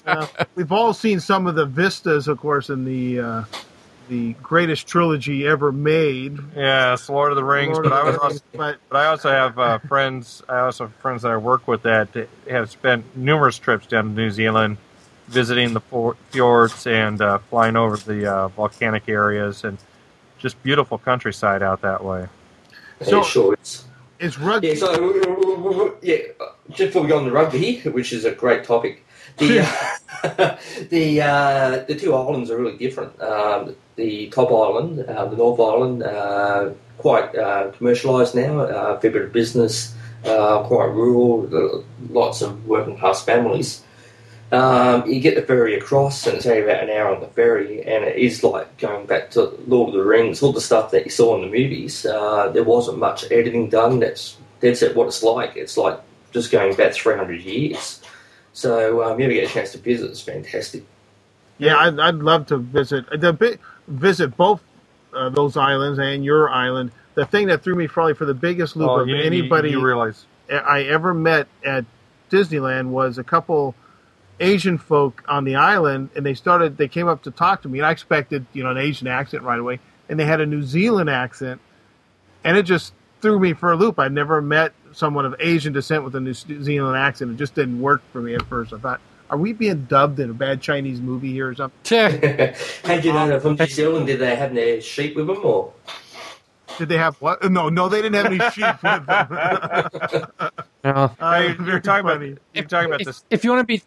[0.06, 3.44] Uh, we've all seen some of the vistas, of course, in the uh,
[4.08, 6.38] the greatest trilogy ever made.
[6.54, 7.72] Yes, Lord of the Rings.
[7.74, 10.42] Lord but of I the was also, but but I also have uh, friends.
[10.48, 12.08] I also have friends that I work with that
[12.48, 14.76] have spent numerous trips down to New Zealand,
[15.28, 15.80] visiting the
[16.30, 19.78] fjords and uh, flying over the uh, volcanic areas and
[20.38, 22.26] just beautiful countryside out that way.
[23.02, 23.56] So- yeah, sure.
[24.18, 24.68] It's, rugby.
[24.68, 26.16] yeah, so yeah.
[26.68, 29.04] Just before we go on the rugby, which is a great topic,
[29.38, 29.60] the
[30.22, 30.56] uh,
[30.90, 33.20] the uh, the two islands are really different.
[33.20, 38.60] Um, the top island, uh, the North Island, uh, quite uh, commercialised now.
[38.60, 39.94] Uh, fair bit of business,
[40.24, 43.83] uh, quite rural, uh, lots of working class families.
[44.54, 47.82] Um, you get the ferry across, and it's only about an hour on the ferry,
[47.82, 51.04] and it is like going back to Lord of the Rings, all the stuff that
[51.04, 52.06] you saw in the movies.
[52.06, 54.00] Uh, there wasn't much editing done.
[54.00, 55.56] That's dead set what it's like.
[55.56, 56.00] It's like
[56.32, 58.00] just going back 300 years.
[58.52, 60.84] So um, you ever get a chance to visit, it's fantastic.
[61.58, 64.62] Yeah, I'd, I'd love to visit the visit both
[65.14, 66.92] uh, those islands and your island.
[67.14, 69.70] The thing that threw me probably for the biggest loop Well, of you- you- anybody
[69.70, 71.84] you realize I ever met at
[72.30, 73.74] Disneyland was a couple
[74.40, 76.76] Asian folk on the island, and they started.
[76.76, 79.42] They came up to talk to me, and I expected you know an Asian accent
[79.42, 81.60] right away, and they had a New Zealand accent,
[82.42, 83.98] and it just threw me for a loop.
[83.98, 87.30] I'd never met someone of Asian descent with a New Zealand accent.
[87.30, 88.72] It just didn't work for me at first.
[88.72, 91.78] I thought, are we being dubbed in a bad Chinese movie here or something?
[92.84, 94.06] How do you know that from New Zealand?
[94.06, 95.72] Did they have their sheep with them, or
[96.78, 97.42] Did they have what?
[97.50, 100.66] No, no, they didn't have any sheep with them.
[100.84, 100.90] No.
[101.18, 102.20] Uh, Hey, very you're talking about
[102.52, 103.24] you're talking about if, this.
[103.30, 103.82] if you want to be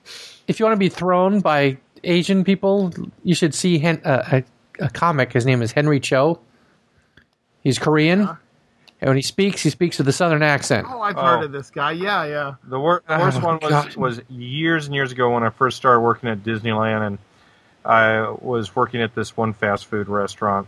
[0.48, 2.94] if you want to be thrown by Asian people,
[3.24, 4.24] you should see Hen, uh,
[4.80, 5.34] a, a comic.
[5.34, 6.40] His name is Henry Cho.
[7.62, 8.36] He's Korean, Yeah.
[9.02, 10.88] and when he speaks, he speaks with a southern accent.
[10.90, 11.22] Oh, I've Oh.
[11.22, 11.92] heard of this guy.
[11.92, 12.54] Yeah, yeah.
[12.64, 13.96] The, wor- the worst Oh, one was God.
[13.96, 17.18] was years and years ago when I first started working at Disneyland, and
[17.84, 20.68] I was working at this one fast food restaurant,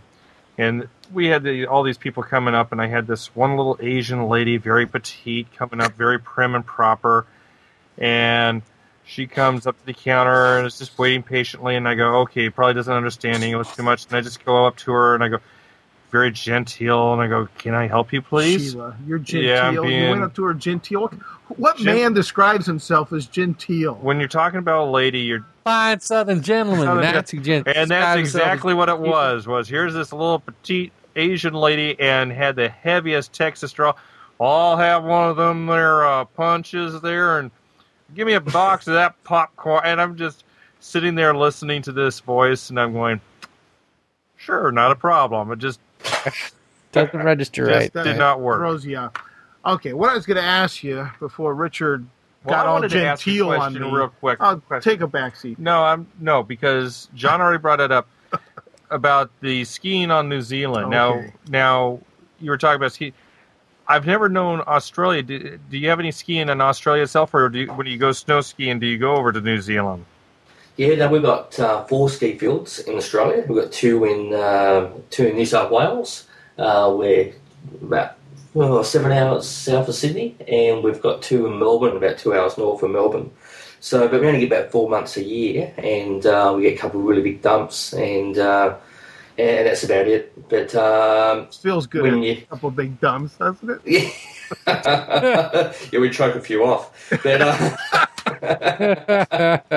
[0.57, 3.77] and we had the, all these people coming up, and I had this one little
[3.80, 7.25] Asian lady, very petite, coming up, very prim and proper,
[7.97, 8.61] and
[9.10, 12.49] she comes up to the counter and is just waiting patiently, and I go, okay,
[12.51, 15.30] probably doesn't understand English too much, and I just go up to her and I
[15.30, 15.39] go,
[16.12, 18.72] very genteel, and I go, can I help you, please?
[18.72, 19.49] Sheila, you're genteel.
[19.49, 21.12] Yeah, I'm You being- went up to her genteel.
[21.57, 23.95] What Gen- man describes himself as genteel?
[23.95, 26.86] When you're talking about a lady, you're Fine southern gentleman.
[26.86, 29.47] Southern that's gen- And that's exactly what it was.
[29.47, 33.93] Was here's this little petite Asian lady and had the heaviest Texas draw.
[34.39, 37.51] I'll have one of them there uh, punches there and
[38.16, 39.82] give me a box of that popcorn.
[39.86, 40.43] And I'm just
[40.80, 43.22] sitting there listening to this voice, and I'm going,
[44.38, 45.51] sure, not a problem.
[45.51, 45.80] It just
[46.91, 47.93] doesn't register Just right.
[47.93, 48.60] That did not work.
[48.60, 49.14] Throws you off.
[49.66, 52.05] Okay, what I was going to ask you before Richard
[52.43, 53.91] Well, got I all wanted to ask genteel on question me.
[53.91, 54.38] real quick.
[54.41, 54.91] I'll Question.
[54.91, 55.60] take a back seat.
[55.60, 58.07] No, I'm no because John already brought it up
[58.89, 60.89] about the skiing on New Zealand.
[60.89, 61.34] Now, Okay.
[61.49, 61.99] now
[62.39, 63.14] you were talking about ski.
[63.89, 65.23] I've never known Australia.
[65.23, 68.11] Do, do you have any skiing in Australia itself, or do you, when you go
[68.11, 70.05] snow skiing, do you go over to New Zealand?
[70.77, 73.43] Yeah, no, we've got uh, four ski fields in Australia.
[73.49, 76.27] We've got two in uh, two in New South Wales.
[76.57, 77.33] Uh, we're
[77.81, 78.15] about
[78.53, 82.57] well, seven hours south of Sydney, and we've got two in Melbourne, about two hours
[82.57, 83.31] north of Melbourne.
[83.79, 86.77] So, but we only get about four months a year, and uh, we get a
[86.77, 88.75] couple of really big dumps, and uh,
[89.39, 90.49] and that's about it.
[90.49, 92.01] But um, Feels good.
[92.03, 93.81] When having you- a couple big dumps, doesn't it?
[94.67, 96.91] yeah, yeah, we choke a few off,
[97.23, 97.41] but.
[97.41, 98.05] Uh,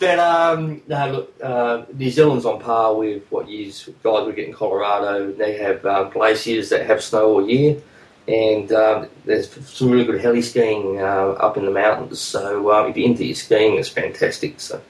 [0.00, 3.86] but um, no, look, uh, New Zealand's on par with what you guys
[4.26, 5.32] would get in Colorado.
[5.32, 7.80] They have um, glaciers that have snow all year,
[8.26, 12.20] and um, there's some really good heli skiing uh, up in the mountains.
[12.20, 14.60] So if you're into your skiing, it's fantastic.
[14.60, 14.80] So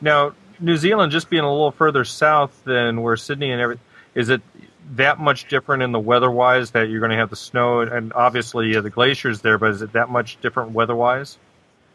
[0.00, 3.84] Now, New Zealand just being a little further south than where Sydney and everything,
[4.14, 4.42] is it
[4.94, 8.76] that much different in the weather-wise that you're going to have the snow and obviously
[8.76, 11.38] uh, the glaciers there, but is it that much different weather-wise?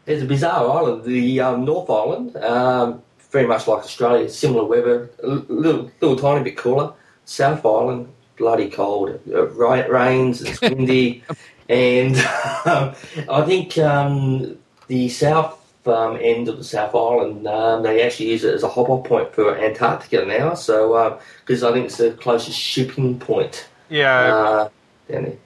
[0.06, 1.04] it's a bizarre island.
[1.04, 3.02] The um, North Island, um,
[3.32, 6.94] very much like Australia, similar weather, a little, little tiny bit cooler.
[7.26, 9.10] South Island, bloody cold.
[9.10, 11.24] It ra- rains, it's windy,
[11.70, 12.16] and
[12.66, 12.96] um,
[13.30, 14.58] I think um,
[14.88, 18.68] the south um, end of the South Island, um, they actually use it as a
[18.68, 20.54] hop-off point for Antarctica now.
[20.54, 24.70] So, because I think it's the closest shipping point Yeah, uh,
[25.10, 25.38] down.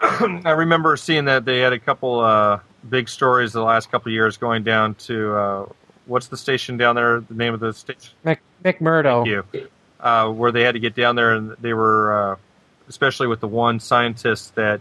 [0.44, 4.14] I remember seeing that they had a couple uh, big stories the last couple of
[4.14, 5.66] years going down to uh,
[6.06, 7.20] what's the station down there?
[7.20, 8.12] The name of the station?
[8.24, 9.24] Mc, McMurdo.
[9.24, 9.68] Thank you.
[10.00, 12.36] Uh, where they had to get down there, and they were, uh,
[12.88, 14.80] especially with the one scientist that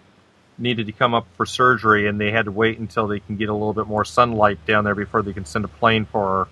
[0.57, 3.49] needed to come up for surgery, and they had to wait until they can get
[3.49, 6.47] a little bit more sunlight down there before they can send a plane for her.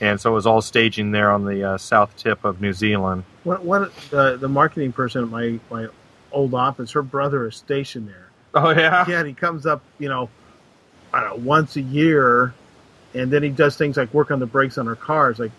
[0.00, 3.24] And so it was all staging there on the uh, south tip of New Zealand.
[3.44, 5.88] What, what the, the marketing person at my, my
[6.32, 8.30] old office, her brother is stationed there.
[8.54, 10.28] Oh yeah, Yeah, and he comes up, you know,
[11.12, 12.54] I don't know, once a year,
[13.14, 15.38] and then he does things like work on the brakes on her cars.
[15.38, 15.52] Like,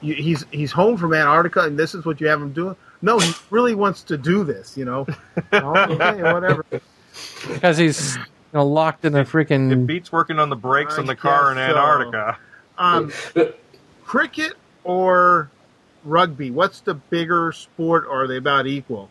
[0.00, 2.76] he's he's home from Antarctica, and this is what you have him doing.
[3.04, 4.76] No, he really wants to do this.
[4.76, 5.06] You know,
[5.52, 6.64] Oh, okay, whatever.
[7.52, 8.22] because he's you
[8.54, 9.86] know, locked in a it freaking.
[9.86, 11.78] beats working on the brakes I on the car in guess so.
[11.78, 12.38] Antarctica.
[12.78, 13.12] Um,
[14.04, 15.50] cricket or
[16.04, 16.50] rugby?
[16.50, 18.06] What's the bigger sport?
[18.08, 19.10] Or are they about equal?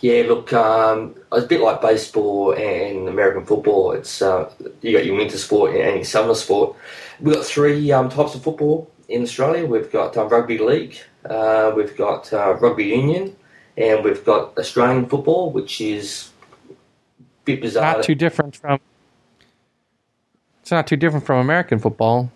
[0.00, 3.92] Yeah, look, um, it's a bit like baseball and American football.
[3.92, 6.76] It's uh, you got your winter sport and your summer sport.
[7.20, 9.64] We've got three um, types of football in Australia.
[9.64, 13.36] We've got um, rugby league, uh, we've got uh, rugby union,
[13.76, 16.30] and we've got Australian football, which is
[16.70, 16.74] a
[17.44, 17.96] bit bizarre.
[17.96, 18.80] not too different from.
[20.62, 22.30] It's not too different from American football.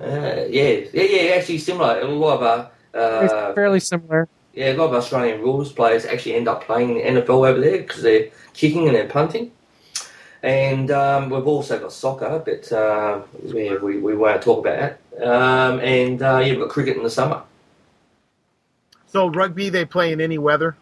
[0.00, 0.06] uh,
[0.48, 2.00] yeah, yeah, yeah, actually similar.
[2.00, 4.28] A lot of uh, It's uh, fairly similar.
[4.54, 7.60] yeah, a lot of Australian rules players actually end up playing in the NFL over
[7.60, 9.52] there because they're kicking and they're punting.
[10.42, 15.26] And um, we've also got soccer, but uh, we, we, we won't talk about that.
[15.26, 17.42] Um, and uh, yeah, we've got cricket in the summer.
[19.08, 20.76] So rugby, they play in any weather.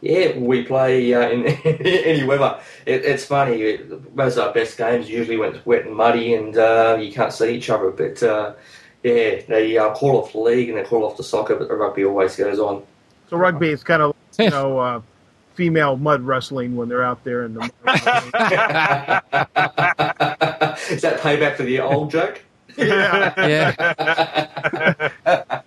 [0.00, 2.60] Yeah, we play uh, in any weather.
[2.84, 3.78] It, it's funny.
[4.14, 7.32] Most of our best games usually when it's wet and muddy and uh, you can't
[7.32, 7.90] see each other.
[7.90, 8.54] But uh,
[9.02, 11.74] yeah, they uh, call off the league and they call off the soccer, but the
[11.74, 12.82] rugby always goes on.
[13.28, 15.00] So rugby is kind of you know uh,
[15.54, 17.62] female mud wrestling when they're out there in the.
[20.90, 22.42] Is that payback for the old joke?
[22.76, 23.32] yeah.
[25.26, 25.62] Yeah.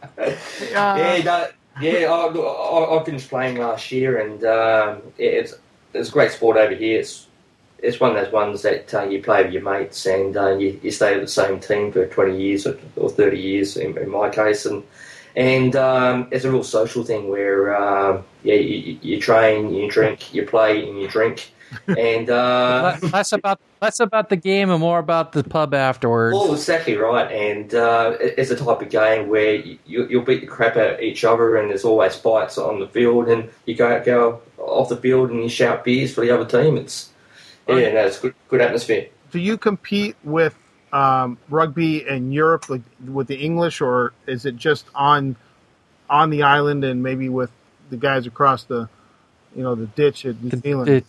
[0.72, 1.48] Yeah, no,
[1.82, 2.12] yeah.
[2.12, 5.54] I, I, I finished playing last year, and um, it's
[5.94, 7.00] it's a great sport over here.
[7.00, 7.28] It's
[7.82, 10.80] it's one of those ones that uh, you play with your mates, and uh, you,
[10.84, 14.10] you stay with the same team for twenty years or, or thirty years in, in
[14.10, 14.84] my case, and
[15.36, 20.34] and um, it's a real social thing where um, yeah, you, you train, you drink,
[20.34, 21.52] you play, and you drink,
[21.88, 26.36] and uh, less about less about the game and more about the pub afterwards.
[26.36, 30.48] Well, exactly right, and uh, it's a type of game where you, you'll beat the
[30.48, 34.02] crap out of each other, and there's always fights on the field, and you go
[34.04, 36.78] go off the field and you shout beers for the other team.
[36.78, 37.10] It's
[37.68, 39.08] yeah, no, it's good, good atmosphere.
[39.32, 40.56] do you compete with
[40.92, 45.36] um, rugby in Europe, like with the English, or is it just on
[46.10, 47.52] on the island and maybe with
[47.92, 48.90] the guys across the,
[49.56, 50.88] you know, the ditch at New The Zealand?
[50.88, 51.06] ditch.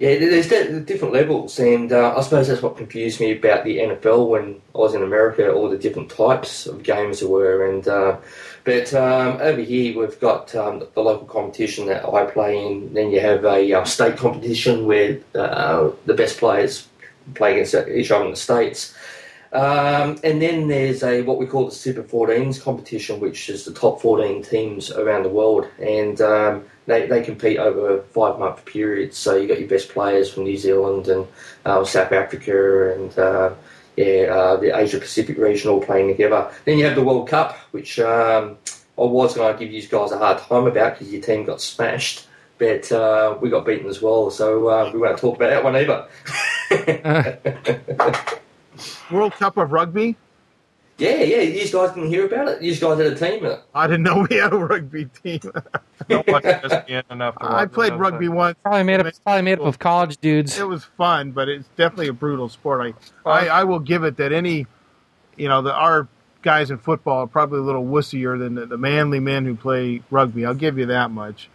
[0.00, 3.76] Yeah, there's di- different levels, and uh, I suppose that's what confused me about the
[3.80, 5.52] NFL when I was in America.
[5.52, 8.16] All the different types of games there were, and uh,
[8.64, 12.94] but um, over here we've got um, the local competition that I play in.
[12.94, 16.88] Then you have a um, state competition where uh, the best players
[17.34, 18.94] play against each other in the states.
[19.52, 23.72] Um, and then there's a what we call the Super 14s competition, which is the
[23.72, 28.64] top 14 teams around the world, and um, they, they compete over a five month
[28.64, 29.12] period.
[29.12, 31.26] So you got your best players from New Zealand and
[31.64, 33.54] uh, South Africa and uh,
[33.96, 36.52] yeah, uh, the Asia Pacific region all playing together.
[36.64, 38.56] Then you have the World Cup, which um,
[38.96, 41.60] I was going to give you guys a hard time about because your team got
[41.60, 42.26] smashed.
[42.58, 45.76] But uh, we got beaten as well, so uh, we won't talk about that one
[45.76, 46.06] either.
[49.10, 50.16] World Cup of Rugby?
[50.98, 51.40] Yeah, yeah.
[51.40, 52.62] You guys didn't hear about it.
[52.62, 53.60] You guys had a team in it.
[53.74, 55.40] I didn't know we had a rugby team.
[56.08, 57.96] Don't watch ESPN enough I played it.
[57.96, 58.58] rugby once.
[58.62, 59.06] Probably made up.
[59.06, 60.58] it's Probably made up of college dudes.
[60.58, 62.94] It was fun, but it's definitely a brutal sport.
[63.24, 64.66] I, I, I will give it that any,
[65.38, 66.06] you know, the our
[66.42, 70.02] guys in football are probably a little wussier than the, the manly men who play
[70.10, 70.44] rugby.
[70.44, 71.48] I'll give you that much.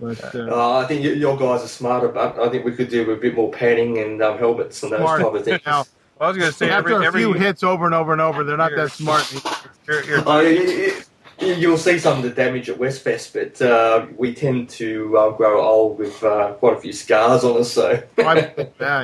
[0.00, 2.90] But uh, Uh, I think you, your guys are smarter, but I think we could
[2.90, 5.20] do with a bit more padding and um, helmets and those Smart.
[5.22, 5.60] type of things.
[5.66, 5.84] Now,
[6.20, 8.20] I was going to say after every a every few hits over and over and
[8.20, 9.30] over, they're not that smart.
[9.86, 10.92] you're- you're- Uh, you-
[11.40, 15.30] you- you'll see some of the damage at Westfest, but uh, we tend to uh,
[15.30, 17.72] grow old with uh, quite a few scars on us.
[17.72, 18.52] So yeah,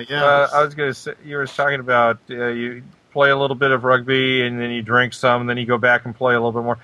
[0.08, 0.24] yeah.
[0.24, 2.82] Uh, I was going to say you were talking about uh, you
[3.12, 5.78] play a little bit of rugby and then you drink some, and then you go
[5.78, 6.78] back and play a little bit more.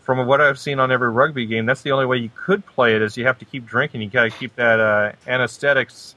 [0.00, 2.96] From what I've seen on every rugby game, that's the only way you could play
[2.96, 4.00] it is you have to keep drinking.
[4.02, 6.16] You got to keep that uh, anesthetics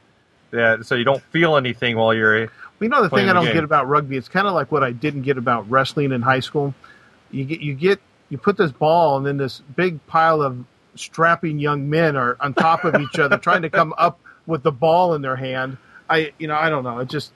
[0.52, 2.50] that so you don't feel anything while you're.
[2.82, 3.54] You know the playing thing I don't game.
[3.56, 4.18] get about rugby.
[4.18, 6.74] It's kind of like what I didn't get about wrestling in high school.
[7.32, 10.64] You get you get you put this ball, and then this big pile of
[10.96, 14.72] strapping young men are on top of each other, trying to come up with the
[14.72, 15.78] ball in their hand.
[16.10, 17.00] I you know I don't know.
[17.00, 17.32] It just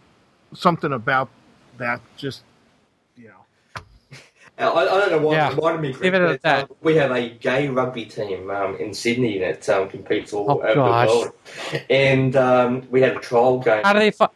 [0.53, 1.30] something about
[1.77, 2.43] that just
[3.17, 3.81] you know.
[4.57, 5.51] I, I don't know why Yeah.
[5.51, 5.93] it reminded me.
[5.93, 6.63] Leave it at that.
[6.72, 10.53] uh, we have a gay rugby team um, in Sydney that um, competes all Oh,
[10.61, 11.09] over gosh.
[11.09, 11.31] the world,
[11.89, 13.84] and um, we had a trial game.
[13.84, 14.11] How do they?
[14.11, 14.30] Fi-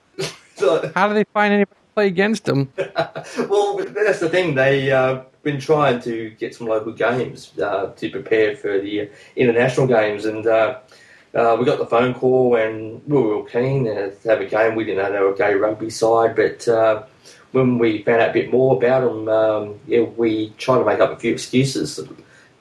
[0.60, 2.72] So- how do they find anybody to play against them?
[2.78, 4.56] well, that's the thing.
[4.56, 9.88] They uh, been trying to get some local games uh, to prepare for the international
[9.88, 10.80] games, and uh,
[11.34, 14.76] uh, we got the phone call, and we were real keen to have a game.
[14.76, 17.04] We didn't know they were a gay rugby side, but uh,
[17.52, 21.00] when we found out a bit more about them, um, yeah, we tried to make
[21.00, 22.00] up a few excuses.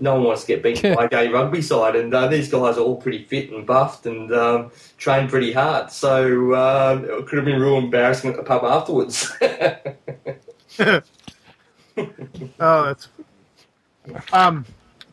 [0.00, 2.78] No one wants to get beaten by a gay rugby side, and uh, these guys
[2.78, 5.90] are all pretty fit and buffed and um, train pretty hard.
[5.90, 9.32] So um, it could have been real embarrassment at the pub afterwards.
[12.60, 13.08] Oh, that's
[14.32, 14.64] um,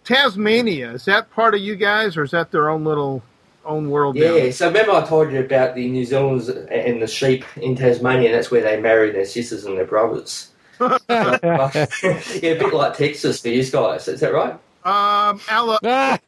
[0.03, 0.91] Tasmania.
[0.91, 3.24] Is that part of you guys, or is that their own little
[3.64, 4.16] own world?
[4.16, 8.30] yeah, so remember I told you about the New Zealanders and the sheep in Tasmania,
[8.30, 10.52] and that's where they marry their sisters and their brothers.
[10.80, 14.60] yeah, a bit like Texas for you guys, is that right?
[14.86, 15.80] Um, Ala-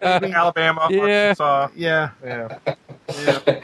[0.00, 1.00] Alabama, Yeah.
[1.34, 1.68] Arkansas.
[1.74, 2.58] yeah, Yeah.
[3.08, 3.60] yeah.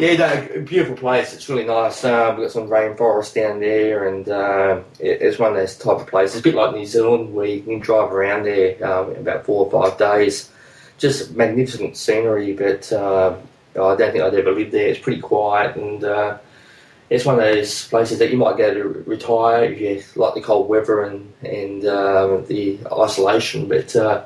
[0.00, 1.32] yeah, no, beautiful place.
[1.32, 2.04] It's really nice.
[2.04, 5.98] Uh, we've got some rainforest down there, and uh, it, it's one of those type
[6.00, 9.12] of places, It's a bit like New Zealand, where you can drive around there um,
[9.12, 10.50] in about four or five days.
[10.98, 13.36] Just magnificent scenery, but uh,
[13.74, 14.88] I don't think I'd ever live there.
[14.88, 16.38] It's pretty quiet and uh,
[17.10, 20.40] it's one of those places that you might go to retire if you like the
[20.40, 23.68] cold weather and and um, the isolation.
[23.68, 24.24] But uh,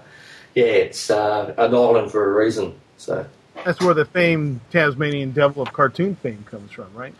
[0.54, 2.74] yeah, it's uh, an island for a reason.
[2.96, 3.26] So
[3.64, 7.14] That's where the famed Tasmanian Devil of cartoon fame comes from, right?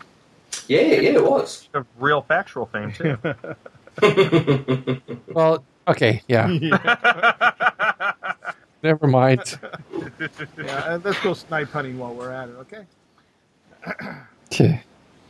[0.67, 1.67] yeah, yeah, it was.
[1.73, 3.17] Of real factual fame too.
[5.33, 8.23] Well, okay, yeah, yeah.
[8.81, 9.59] never mind.
[10.57, 10.77] yeah.
[10.85, 12.55] uh, Let's go snipe hunting while we're at it,
[14.51, 14.79] okay?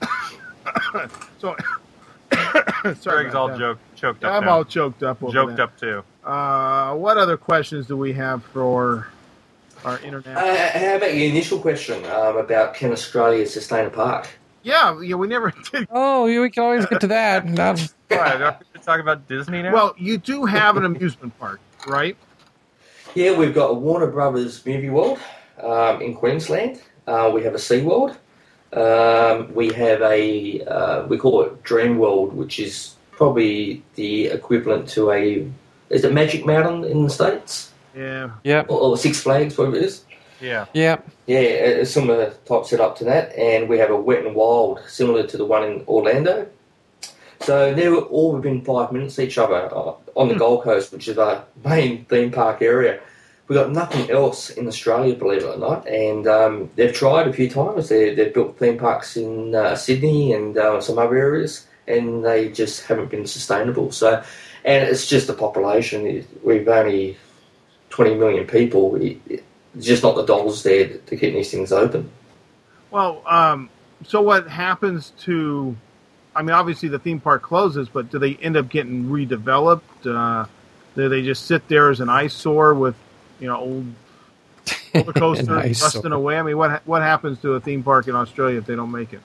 [0.01, 1.07] Okay.
[1.39, 1.55] So,
[2.99, 3.23] sorry.
[3.23, 4.33] Greg's all joke, choked up.
[4.33, 4.57] I'm now.
[4.57, 5.23] all choked up.
[5.23, 5.63] Over Joked that.
[5.63, 6.03] up too.
[6.23, 9.07] Uh, what other questions do we have for
[9.85, 10.37] our internet?
[10.37, 14.27] Uh, how about your initial question um, about can Australia sustain a park?
[14.63, 15.87] yeah, yeah, we never did.
[15.91, 17.45] Oh, we can always get to that.
[17.45, 19.73] Not, Why, do to talk about Disney now?
[19.73, 22.17] Well, you do have an amusement park, right?
[23.15, 25.19] Yeah, we've got a Warner Brothers Movie World
[25.63, 26.81] um, in Queensland.
[27.07, 28.17] Uh, we have a SeaWorld.
[28.73, 34.87] Um, we have a, uh, we call it Dream World, which is probably the equivalent
[34.89, 35.49] to a,
[35.89, 37.71] is it Magic Mountain in the States?
[37.95, 38.31] Yeah.
[38.43, 40.05] yeah, Or, or Six Flags, whatever it is.
[40.39, 40.65] yeah.
[40.73, 40.97] yeah.
[41.25, 43.35] Yeah, a similar type setup to that.
[43.35, 46.47] And we have a Wet and Wild, similar to the one in Orlando.
[47.41, 51.07] So they're all within five minutes of each other uh, on the Gold Coast, which
[51.07, 52.99] is our main theme park area.
[53.49, 55.87] We've got nothing else in Australia, believe it or not.
[55.87, 57.89] And um, they've tried a few times.
[57.89, 62.49] They, they've built theme parks in uh, Sydney and uh, some other areas, and they
[62.49, 63.91] just haven't been sustainable.
[63.91, 64.23] So,
[64.63, 66.25] and it's just the population.
[66.43, 67.17] We've only
[67.89, 68.95] 20 million people.
[68.95, 69.43] It- it-
[69.79, 72.09] just not the dollars there to keep these things open.
[72.89, 73.69] Well, um,
[74.03, 75.75] so what happens to?
[76.35, 79.81] I mean, obviously the theme park closes, but do they end up getting redeveloped?
[80.05, 80.47] Uh,
[80.95, 82.95] do they just sit there as an eyesore with,
[83.39, 83.93] you know, old
[84.93, 86.37] roller coasters An rusting away?
[86.37, 89.13] I mean, what what happens to a theme park in Australia if they don't make
[89.13, 89.21] it?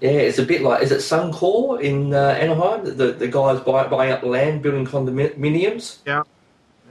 [0.00, 2.84] Yeah, it's a bit like is it Suncor in uh, Anaheim?
[2.84, 5.98] The the guys buy, buying up land, building condominiums.
[6.06, 6.22] Yeah.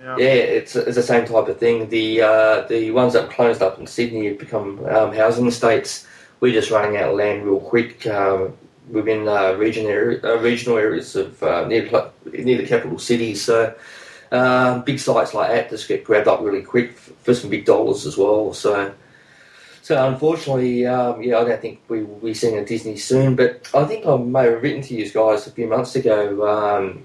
[0.02, 1.90] Yeah, it's it's the same type of thing.
[1.90, 6.08] The uh, the ones that closed up in Sydney have become um, housing estates.
[6.40, 8.58] We're just running out of land real quick um,
[8.90, 11.84] within uh, region area, uh, regional areas of uh, near
[12.32, 13.44] near the capital cities.
[13.44, 13.76] So
[14.32, 18.06] um, big sites like that just get grabbed up really quick for some big dollars
[18.06, 18.54] as well.
[18.54, 18.94] So.
[19.82, 23.36] So unfortunately, um, yeah, I don't think we will be seeing a Disney soon.
[23.36, 26.48] But I think I may have written to you guys a few months ago.
[26.48, 27.04] Um,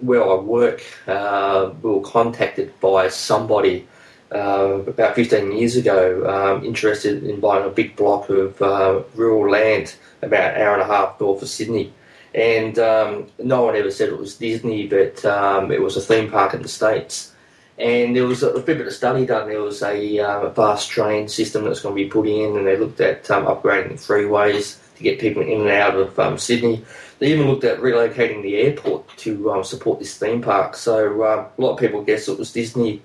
[0.00, 3.86] where I work, uh, we were contacted by somebody
[4.34, 9.50] uh, about 15 years ago um, interested in buying a big block of uh, rural
[9.50, 11.92] land about an hour and a half north of Sydney.
[12.36, 16.30] And um, no one ever said it was Disney, but um, it was a theme
[16.30, 17.32] park in the States.
[17.78, 19.48] And there was a, a bit of study done.
[19.48, 22.66] There was a, uh, a fast train system that's going to be put in, and
[22.66, 26.36] they looked at um, upgrading the freeways to get people in and out of um,
[26.36, 26.84] Sydney.
[27.18, 30.76] They even looked at relocating the airport to um, support this theme park.
[30.76, 33.02] So um, a lot of people guess it was Disney.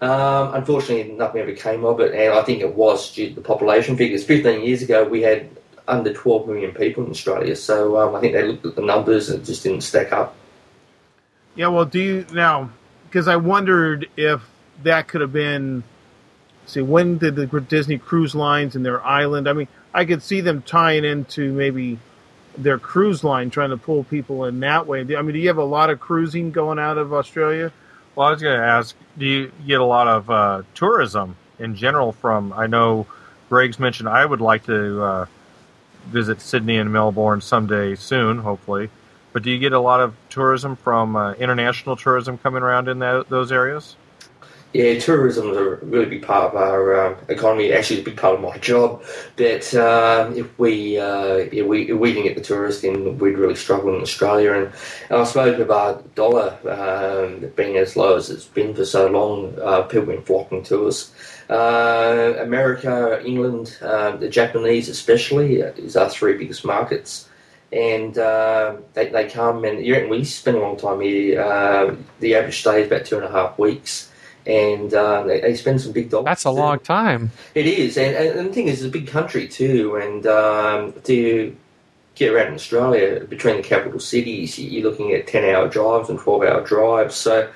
[0.00, 3.40] Um, unfortunately, nothing ever came of it, and I think it was due to the
[3.40, 4.24] population figures.
[4.24, 5.48] 15 years ago, we had
[5.86, 9.28] under 12 million people in Australia, so um, I think they looked at the numbers
[9.28, 10.34] and it just didn't stack up.
[11.54, 12.70] Yeah, well, do you now?
[13.04, 14.42] Because I wondered if
[14.82, 15.84] that could have been.
[16.66, 19.48] See, when did the Disney Cruise Lines and their island?
[19.48, 21.98] I mean, I could see them tying into maybe
[22.56, 25.00] their cruise line, trying to pull people in that way.
[25.00, 27.72] I mean, do you have a lot of cruising going out of Australia?
[28.14, 31.76] Well, I was going to ask, do you get a lot of uh, tourism in
[31.76, 32.52] general from?
[32.52, 33.06] I know
[33.48, 35.26] Greg's mentioned I would like to uh,
[36.06, 38.90] visit Sydney and Melbourne someday soon, hopefully.
[39.32, 43.00] But do you get a lot of tourism from uh, international tourism coming around in
[43.00, 43.96] that, those areas?
[44.74, 47.72] Yeah, tourism is a really big part of our um, economy.
[47.72, 49.04] Actually, a big part of my job.
[49.36, 53.38] That um, if we uh, if we if we didn't get the tourists in, we'd
[53.38, 54.52] really struggle in Australia.
[54.52, 54.72] And,
[55.10, 59.06] and I suppose with our dollar um, being as low as it's been for so
[59.06, 61.14] long, uh, people have been flocking to us.
[61.48, 67.28] Uh, America, England, uh, the Japanese especially uh, is our three biggest markets.
[67.72, 71.40] And uh, they, they come and you we spend a long time here.
[71.40, 74.10] Uh, the average stay is about two and a half weeks
[74.46, 76.26] and um, they, they spend some big dollars.
[76.26, 77.30] That's a long time.
[77.54, 81.56] It is, and, and, the thing is, it's a big country too, and um, to
[82.14, 86.62] get around in Australia between the capital cities, you're looking at ten-hour drives and twelve-hour
[86.62, 87.14] drives.
[87.14, 87.50] So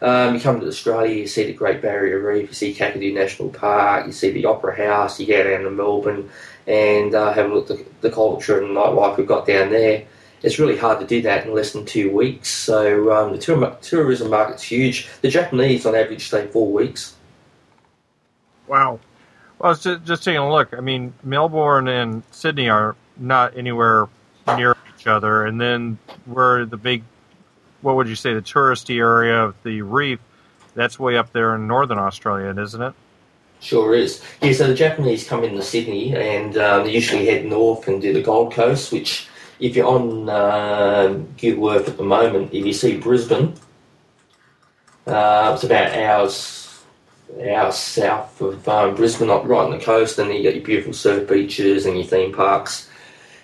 [0.00, 3.50] um, you come to Australia, you see the Great Barrier Reef, you see Kakadu National
[3.50, 6.30] Park, you see the Opera House, you go down to Melbourne
[6.66, 10.04] and uh, have a look at the, culture and nightlife we've got down there
[10.42, 12.48] it's really hard to do that in less than two weeks.
[12.48, 15.08] So um, the tour, tourism market's huge.
[15.20, 17.14] The Japanese, on average, stay four weeks.
[18.66, 19.00] Wow.
[19.58, 20.72] Well, just, just taking a look.
[20.72, 24.08] I mean, Melbourne and Sydney are not anywhere
[24.56, 27.02] near each other, and then where the big,
[27.82, 30.18] what would you say, the touristy area of the reef,
[30.74, 32.94] that's way up there in northern Australia, isn't it?
[33.60, 34.22] Sure is.
[34.40, 38.12] Yeah, so the Japanese come into Sydney and um, they usually head north and do
[38.12, 39.28] the Gold Coast, which,
[39.58, 43.54] if you're on um Google Earth at the moment, if you see Brisbane,
[45.06, 46.80] uh, it's about hours,
[47.46, 51.28] hours south of um, Brisbane, right on the coast, and you got your beautiful surf
[51.28, 52.88] beaches and your theme parks.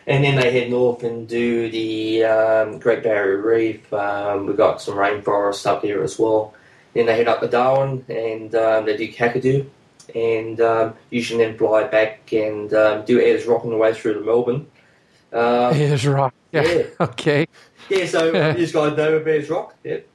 [0.06, 3.92] And then they head north and do the um, Great Barrier Reef.
[3.92, 6.54] Um, we've got some rainforest up here as well.
[6.94, 9.68] Then they head up to Darwin and um, they do Kakadu
[10.14, 13.18] and um, usually then fly back and um, do
[13.48, 14.66] Rock on the way through to Melbourne.
[15.32, 16.34] Ayers Rock.
[16.52, 16.62] Yeah.
[16.62, 16.82] Yeah.
[17.00, 17.46] Okay.
[17.90, 18.26] yeah, so
[18.56, 19.74] you guys know of Ayers Rock.
[19.84, 20.06] Yep.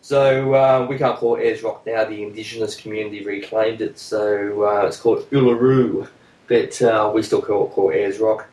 [0.00, 2.04] So uh, we can't call it Ayers Rock now.
[2.04, 6.08] The Indigenous community reclaimed it, so uh, it's called Uluru,
[6.46, 8.48] but uh, we still call it, call it Ayers Rock.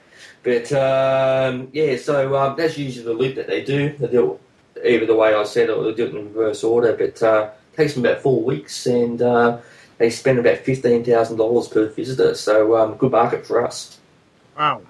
[0.46, 3.98] But um, yeah, so um, that's usually the loop that they do.
[3.98, 4.40] They do
[4.76, 6.94] it either the way I said, it, or they do it in reverse order.
[6.96, 9.58] But uh, it takes them about four weeks, and uh,
[9.98, 12.36] they spend about fifteen thousand dollars per visitor.
[12.36, 14.00] So um, good market for us.
[14.56, 14.84] Wow.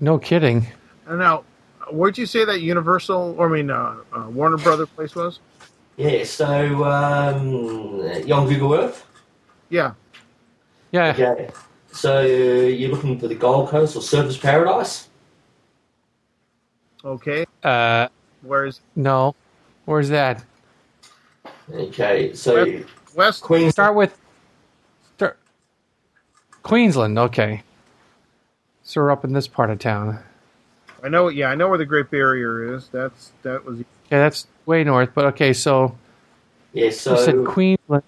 [0.00, 0.66] No kidding.
[1.06, 1.44] And now,
[1.90, 5.38] where'd you say that Universal, or I mean, uh, uh, Warner Brother place was?
[5.98, 9.04] Yeah, so um, you on Google Earth?
[9.68, 9.92] Yeah.
[10.92, 11.10] Yeah.
[11.10, 11.50] Okay.
[11.92, 15.08] So you're looking for the Gold Coast or Surfers Paradise?
[17.04, 17.44] Okay.
[17.62, 18.08] Uh,
[18.42, 19.34] Where's no.
[19.84, 20.44] Where's that?
[21.72, 22.84] Okay, so West-
[23.16, 23.42] West?
[23.42, 23.72] Queens.
[23.72, 24.18] Start with
[25.16, 25.38] start,
[26.62, 27.18] Queensland.
[27.18, 27.62] Okay.
[28.82, 30.20] So we're up in this part of town.
[31.02, 31.28] I know.
[31.28, 32.88] Yeah, I know where the Great Barrier is.
[32.88, 33.78] That's that was.
[33.78, 33.84] Yeah,
[34.18, 35.10] that's way north.
[35.14, 35.96] But okay, so
[36.72, 38.02] Yeah, you said so Queensland.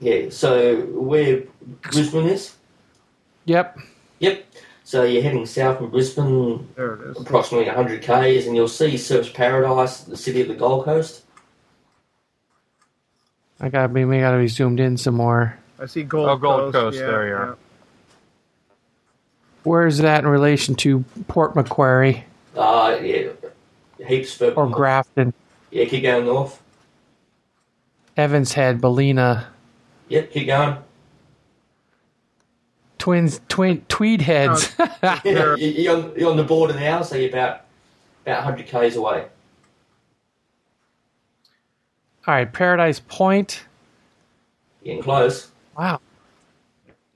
[0.00, 1.42] yeah, so where
[1.82, 2.54] Brisbane is?
[3.48, 3.78] Yep.
[4.18, 4.44] Yep.
[4.84, 7.20] So you're heading south from Brisbane, There it is.
[7.20, 11.22] approximately 100 k's, and you'll see Surfers Paradise, the city of the Gold Coast.
[13.60, 14.04] I gotta be.
[14.04, 15.58] We gotta be zoomed in some more.
[15.80, 16.74] I see Gold Oh, Gold Coast.
[16.74, 17.56] Coast, yeah, there you are.
[19.64, 22.24] Where's that in relation to Port Macquarie
[22.56, 23.28] Uh, yeah,
[24.06, 24.54] heaps further.
[24.56, 24.68] or.
[24.70, 25.32] Grafton,
[25.70, 26.60] Yeah, keep going north.
[28.16, 29.48] Evans Head, Ballina,
[30.08, 30.76] Yep, keep going.
[33.08, 34.70] Twins, Twin, Tweed Heads?
[35.02, 35.20] Yeah.
[35.24, 37.62] Yeah, you- you're on, you're on the border now, so you're about
[38.26, 39.24] about 100 k's away.
[42.26, 43.62] All right, Paradise Point.
[44.84, 45.50] Getting close.
[45.78, 46.00] Wow.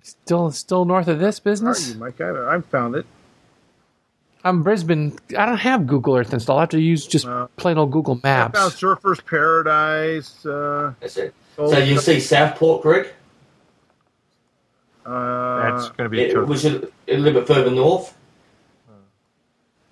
[0.02, 1.90] Still, still north of this Are business.
[1.90, 2.18] you, Mike?
[2.22, 3.04] I, I found it.
[4.44, 5.18] I'm Brisbane.
[5.36, 6.58] I don't have Google Earth installed.
[6.58, 7.50] I have to use just No.
[7.58, 8.58] plain old Google I Maps.
[8.58, 10.46] found Surfers Paradise.
[10.46, 11.34] Uh, That's it.
[11.56, 13.12] So you see Southport Creek,
[15.06, 16.48] uh, That's going to be it, tough.
[16.48, 18.16] which is a little bit further north.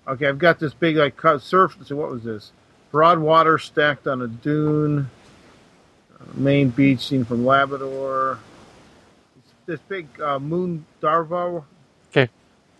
[0.07, 1.77] Okay, I've got this big like surf.
[1.85, 2.51] So what was this?
[2.91, 5.09] Broad water stacked on a dune.
[6.13, 8.39] Uh, main beach seen from Labrador.
[9.67, 11.63] This big uh, moon Darvo.
[12.09, 12.29] Okay,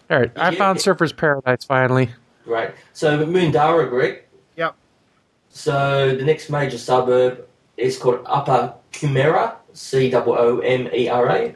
[0.09, 0.57] all right, I Yeah.
[0.57, 2.09] found Surfer's Paradise finally.
[2.45, 2.73] Right.
[2.93, 4.23] So Moondara Creek.
[4.57, 4.75] Yep.
[5.49, 7.45] So the next major suburb
[7.77, 11.55] is called Upper Coomera, C O O M E R A.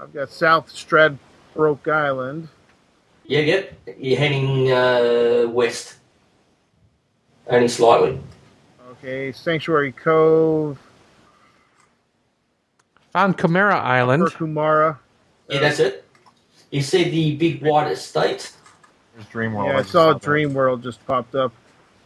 [0.00, 2.48] I've got South Stradbroke Island.
[3.24, 3.74] Yeah, yep.
[3.98, 5.96] You're heading uh, west.
[7.48, 8.20] Only slightly.
[8.92, 10.78] Okay, Sanctuary Cove.
[13.12, 14.24] Found Chimera Island.
[14.24, 14.98] Coomera.
[15.48, 16.04] Yeah, that's it.
[16.70, 18.52] You see the big white estate?
[19.14, 19.70] There's Dream World.
[19.70, 20.22] Yeah, I just saw that.
[20.22, 21.52] Dream World just popped up.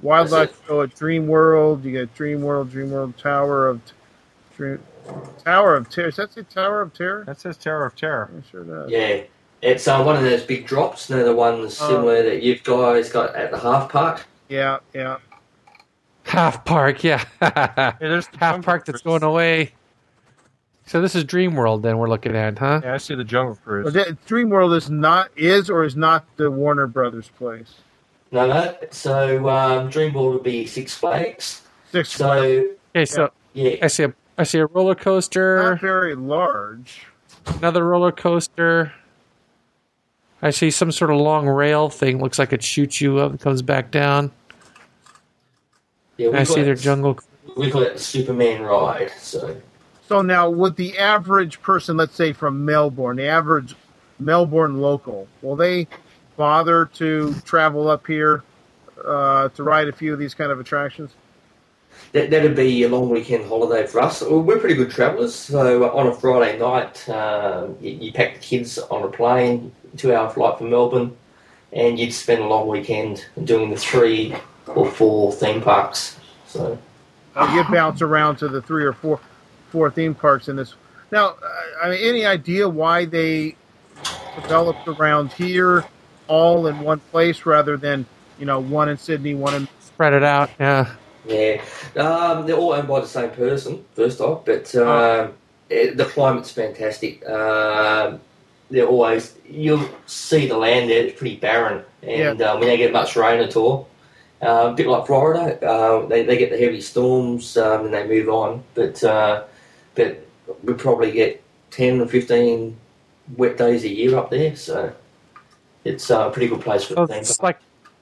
[0.01, 1.85] Wildlife That's show at Dream World.
[1.85, 3.81] You got Dream World, Dream World Tower of
[4.57, 4.81] Dream,
[5.45, 6.09] Tower of Terror.
[6.11, 7.25] Does that say Tower of Terror?
[7.25, 8.31] That says Tower of Terror.
[8.35, 8.91] Yeah, sure does.
[8.91, 9.23] Yeah.
[9.61, 11.07] It's uh, one of those big drops.
[11.07, 11.89] They're the ones Oh.
[11.89, 14.25] similar that you guys got at the half park.
[14.49, 15.19] Yeah, yeah.
[16.25, 17.25] Half Park, yeah.
[17.43, 19.73] Yeah, there's the Half Park that's going away.
[20.87, 22.81] So this is Dream World then we're looking at, huh?
[22.85, 23.85] Yeah, I see the Jungle Cruise.
[23.85, 27.75] But that- Dream World is not is or is not the Warner Brothers place.
[28.31, 28.77] No, no.
[28.91, 31.63] So um, Dreamworld would be Six Flags.
[31.91, 32.33] Six So
[32.95, 37.03] Okay, so yeah, I see a I see a roller coaster, not very large.
[37.47, 38.93] another roller coaster.
[40.41, 42.21] I see some sort of long rail thing.
[42.21, 44.33] Looks like it shoots you up and comes back down.
[46.17, 46.29] yeah.
[46.31, 47.19] we I call see their it- jungle.
[47.57, 49.11] We call it the Superman ride.
[49.19, 49.61] So
[50.09, 53.75] So now, would the average person, let's say from Melbourne, the average
[54.19, 55.87] Melbourne local, will they
[56.37, 58.43] bother to travel up here
[59.05, 61.11] uh, to ride a few of these kind of attractions?
[62.13, 64.23] That, that'd be a long weekend holiday for us.
[64.23, 68.79] We're pretty good travellers, so on a Friday night, um, you, you pack the kids
[68.79, 71.17] on a plane, two hour flight from Melbourne,
[71.73, 74.35] and you'd spend a long weekend doing the three
[74.67, 76.19] or four theme parks.
[76.47, 76.79] So
[77.55, 79.19] you bounce around to the three or four
[79.71, 80.75] four theme parks in this.
[81.11, 81.37] Now, uh,
[81.83, 83.57] I mean, any idea why they
[84.35, 85.85] developed around here,
[86.29, 88.05] all in one place, rather than
[88.39, 90.51] you know one in Sydney, one in Spread it out.
[90.61, 90.95] Yeah.
[91.25, 91.63] Yeah,
[91.97, 95.35] um, they're all owned by the same person, first off, but um,
[95.71, 97.25] it, the climate's fantastic.
[97.29, 98.21] Um,
[98.71, 102.93] they're always you'll see the land there; it's pretty barren, and um, we don't get
[102.93, 103.89] much rain at all.
[104.43, 108.07] Uh, a bit like Florida, uh, they they get the heavy storms um, and they
[108.07, 109.45] move on, but uh,
[109.95, 110.27] but
[110.65, 111.41] we probably get
[111.71, 112.77] ten or fifteen
[113.37, 114.93] wet days a year up there, so
[115.85, 117.61] it's uh, a pretty good place for So it's like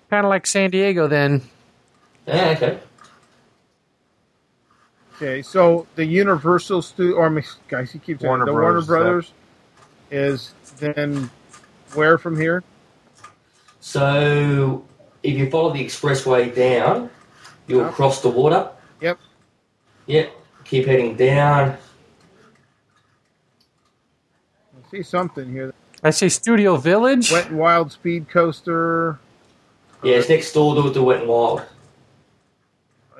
[0.08, 1.42] kind of like San Diego then.
[2.26, 2.78] Yeah, okay.
[5.20, 8.88] Okay, so the Universal Studio, or I mean, guys, you keep saying Warner the Bros.
[8.88, 9.32] Warner Brothers
[10.10, 11.28] is then
[11.92, 12.64] where from here?
[13.80, 14.82] So
[15.22, 17.10] if you follow the expressway down,
[17.66, 17.92] you'll Yep.
[17.92, 18.70] cross the water.
[19.02, 19.18] Yep.
[20.06, 20.32] Yep.
[20.64, 21.76] Keep heading down.
[24.72, 25.74] I see something here.
[26.02, 27.30] I see Studio Village.
[27.30, 29.18] Wet and Wild Speed Coaster.
[30.02, 31.60] Yeah, it's next door to the Wet and Wild.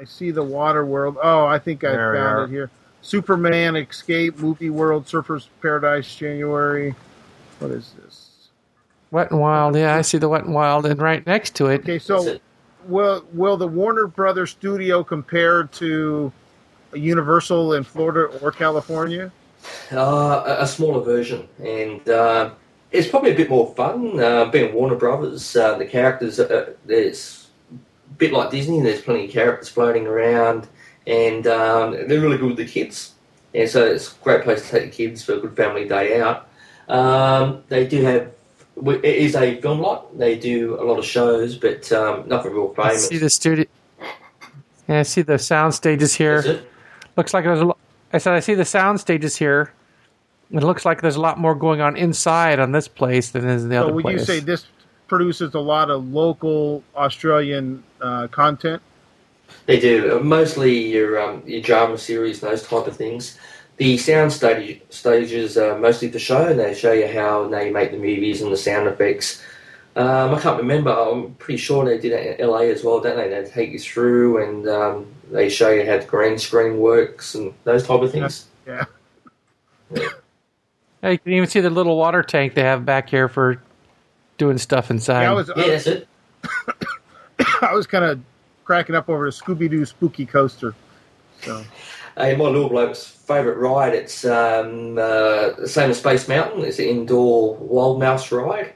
[0.01, 1.19] I see the Water World.
[1.23, 2.71] Oh, I think I There found it here.
[3.03, 6.95] Superman Escape Movie World Surfers Paradise January.
[7.59, 8.49] What is this?
[9.11, 9.77] Wet and Wild.
[9.77, 11.83] Yeah, I see the Wet and Wild, and right next to it.
[11.83, 12.43] Okay, so it.
[12.87, 16.33] will will the Warner Brothers studio compare to
[16.95, 19.31] Universal in Florida or California?
[19.93, 22.51] Uh, a, a smaller version, and uh,
[22.91, 24.19] it's probably a bit more fun.
[24.19, 27.40] Uh, being Warner Brothers, uh, the characters, uh, there's
[28.11, 28.81] a bit like Disney.
[28.81, 30.69] There's plenty of characters floating around,
[31.07, 33.15] and um, they're really good with the kids.
[33.55, 36.21] And so it's a great place to take the kids for a good family day
[36.21, 36.49] out.
[36.89, 38.31] Um, they do have.
[38.87, 40.17] It is a film lot.
[40.17, 43.09] They do a lot of shows, but um, nothing real I famous.
[43.09, 43.67] see the studio.
[44.89, 46.39] Yeah, I see the sound stages here.
[46.41, 46.69] It.
[47.17, 47.77] Looks like there's a lo-
[48.13, 49.73] I said I see the sound stages here.
[50.53, 53.63] It looks like there's a lot more going on inside on this place than is
[53.65, 54.19] in the So other would place.
[54.21, 54.67] you say this
[55.11, 58.81] produces a lot of local Australian uh, content?
[59.67, 63.37] They do Uh, mostly your um, your drama series, those type of things.
[63.77, 67.91] The sound stage, stages are mostly for show, and they show you how they make
[67.91, 69.43] the movies and the sound effects.
[69.97, 70.93] Um, I can't remember.
[70.93, 73.29] I'm pretty sure they did it in LA as well, don't they?
[73.29, 77.53] They take you through and um, they show you how the green screen works and
[77.65, 78.47] those type of things.
[78.67, 78.85] Yeah.
[81.03, 83.61] Yeah, you can even see the little water tank they have back here for
[84.41, 85.23] doing stuff inside.
[85.23, 86.09] Yeah, I was Yeah, that's it.
[87.63, 88.19] I was kind of
[88.65, 90.75] cracking up over the Scooby Doo Spooky Coaster.
[91.43, 91.63] So
[92.17, 93.95] Hey, my little bloke's favourite ride.
[93.95, 96.65] It's um, uh, the same as Space Mountain.
[96.65, 98.73] It's an indoor wild mouse ride,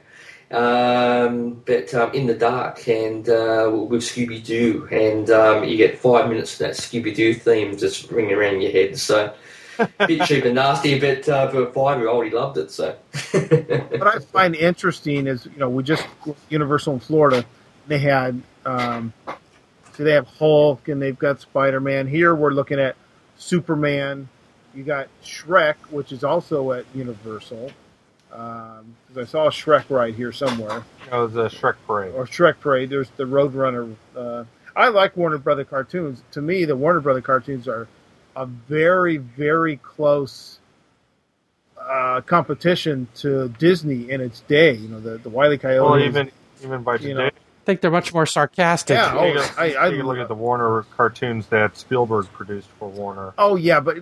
[0.51, 5.99] um, but um, in the dark and uh, with Scooby Doo, and um, you get
[5.99, 8.97] five minutes of that Scooby Doo theme just ringing around your head.
[8.97, 9.33] So.
[10.07, 12.71] bit cheap and nasty, but uh, for a five-year-old, he loved it.
[12.71, 12.95] So,
[13.31, 16.05] what I find interesting is, you know, we just
[16.49, 17.45] Universal in Florida,
[17.87, 19.13] they had, um,
[19.93, 22.07] so they have Hulk and they've got Spider Man.
[22.07, 22.95] Here we're looking at
[23.37, 24.27] Superman.
[24.73, 27.71] You got Shrek, which is also at Universal.
[28.33, 32.13] Um 'cause I saw a Shrek right here somewhere, Oh, the Shrek Parade.
[32.13, 32.89] or Shrek Parade.
[32.89, 33.95] There's the Roadrunner.
[34.13, 34.43] Uh,
[34.75, 36.21] I like Warner Brother cartoons.
[36.31, 37.87] To me, the Warner Brother cartoons are
[38.35, 40.59] a very, very close
[41.79, 44.73] uh, competition to Disney in its day.
[44.73, 45.85] You know, the the Wiley Coyote.
[45.89, 46.31] Well, even
[46.63, 47.31] even by you today, know, I
[47.65, 48.95] think they're much more sarcastic.
[48.97, 52.67] Yeah, oh, can- I- I- you can look at the Warner cartoons that Spielberg produced
[52.79, 53.33] for Warner.
[53.37, 53.97] oh yeah, but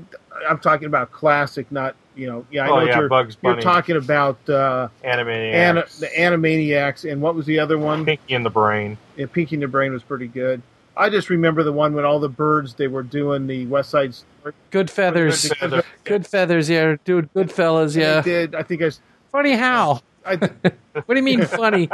[0.47, 2.45] I'm talking about classic, not you know.
[2.51, 4.37] Yeah, I Oh, know what yeah, you're, Bugs you're talking about.
[4.49, 8.05] Uh, Animaniacs, Ana, the Animaniacs, and what was the other one?
[8.05, 8.97] Pinky and the Brain.
[9.17, 10.61] Yeah, Pinky and the Brain was pretty good.
[10.95, 14.13] I just remember the one when all the birds they were doing the West Side
[14.13, 14.53] Story.
[14.71, 15.49] Goodfeathers.
[15.49, 15.83] Good Feather.
[16.05, 16.95] Goodfeathers, yeah.
[17.03, 18.21] Dude, Goodfellas, They yeah.
[18.21, 18.55] did.
[18.55, 18.85] I think I.
[18.85, 18.99] s-
[19.31, 20.01] Funny how?
[20.25, 20.35] I
[20.93, 21.89] What do you mean funny?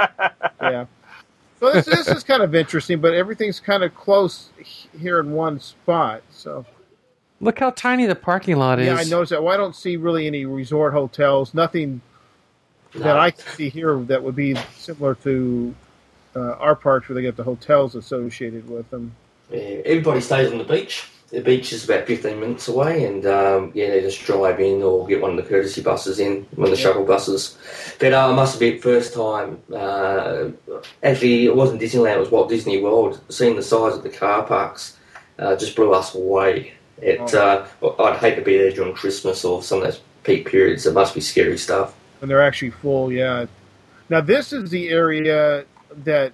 [0.62, 0.86] yeah.
[1.60, 4.50] So this, this is kind of interesting, but everything's kind of close
[5.00, 6.22] here in one spot.
[6.32, 6.66] So
[7.42, 8.88] Look how tiny the parking lot is.
[8.88, 9.42] yeah, I noticed that.
[9.44, 11.54] Well, I don't see really any resort hotels.
[11.54, 12.02] Nothing
[12.96, 15.74] that I can see here that would be similar to
[16.40, 19.16] uh, our parks where they get the hotels associated with them.
[19.52, 21.08] Yeah, everybody stays on the beach.
[21.30, 25.06] The beach is about 15 minutes away, and um, yeah, they just drive in or
[25.08, 26.90] get one of the courtesy buses in, one of the Yeah.
[26.90, 27.56] shuttle buses.
[28.00, 30.46] But uh, I must admit, first time, uh,
[31.04, 33.22] actually, it wasn't Disneyland, it was Walt Disney World.
[33.30, 34.98] Seeing the size of the car parks,
[35.38, 36.74] uh, just blew us away.
[37.00, 37.66] It, uh,
[38.00, 40.86] I'd hate to be there during Christmas or some of those peak periods.
[40.88, 41.96] It must be scary stuff.
[42.22, 43.12] And they're actually full.
[43.12, 43.46] Yeah.
[44.10, 45.64] Now this is the area
[46.04, 46.34] that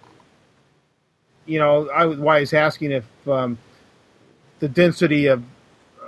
[1.46, 1.90] you know.
[1.90, 3.58] I was why I was asking if um,
[4.60, 5.44] the density of
[6.02, 6.06] uh,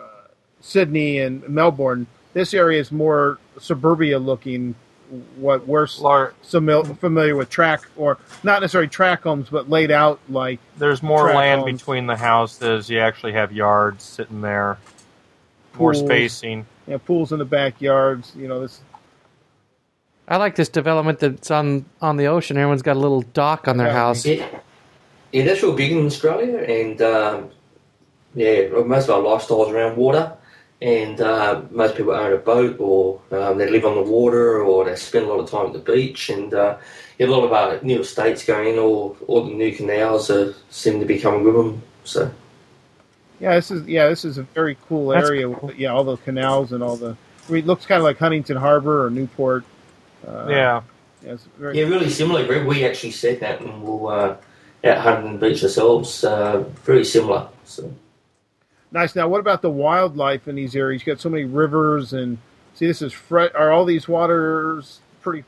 [0.62, 2.08] Sydney and Melbourne.
[2.34, 4.76] This area is more suburbia looking.
[5.38, 10.20] What we're Lar- simil- familiar with track or not necessarily track homes, but laid out
[10.28, 11.80] like There's more land homes.
[11.80, 12.90] between the houses.
[12.90, 14.78] You actually have yards sitting there,
[15.80, 16.66] more spacing.
[16.88, 18.34] know, pools in the backyards.
[18.36, 18.82] You know this.
[20.28, 22.58] I like this development that's on on the ocean.
[22.58, 23.94] Everyone's got a little dock on their Yeah.
[23.94, 24.26] house.
[24.26, 24.46] Yeah,
[25.32, 27.50] yeah that's real big in Australia, and um,
[28.36, 30.34] yeah, most of our lifestyles around water.
[30.80, 34.86] And uh, most people own a boat, or um, they live on the water, or
[34.86, 36.30] they spend a lot of time at the beach.
[36.30, 36.78] And uh,
[37.18, 40.54] yeah, a lot of our new estates going in, or all the new canals are,
[40.70, 41.82] seem to be coming with them.
[42.04, 42.30] So
[43.40, 45.50] Yeah, this is yeah, this is a very cool That's area.
[45.52, 45.74] cool.
[45.74, 47.18] Yeah, all the canals and all the.
[47.50, 49.64] I mean, it looks kind of like Huntington Harbor or Newport.
[50.28, 50.82] Uh, yeah,
[51.24, 52.46] yeah, it's very, yeah, really similar.
[52.46, 52.66] Greg.
[52.66, 54.36] We actually said that, and we'll uh,
[54.84, 56.24] at Huntington Beach ourselves.
[56.24, 57.48] Uh, very similar.
[57.66, 57.94] So.
[58.92, 59.16] Nice.
[59.16, 61.02] Now, what about the wildlife in these areas?
[61.02, 62.38] You've got so many rivers, and
[62.74, 65.44] see, this is fre- are all these waters pretty?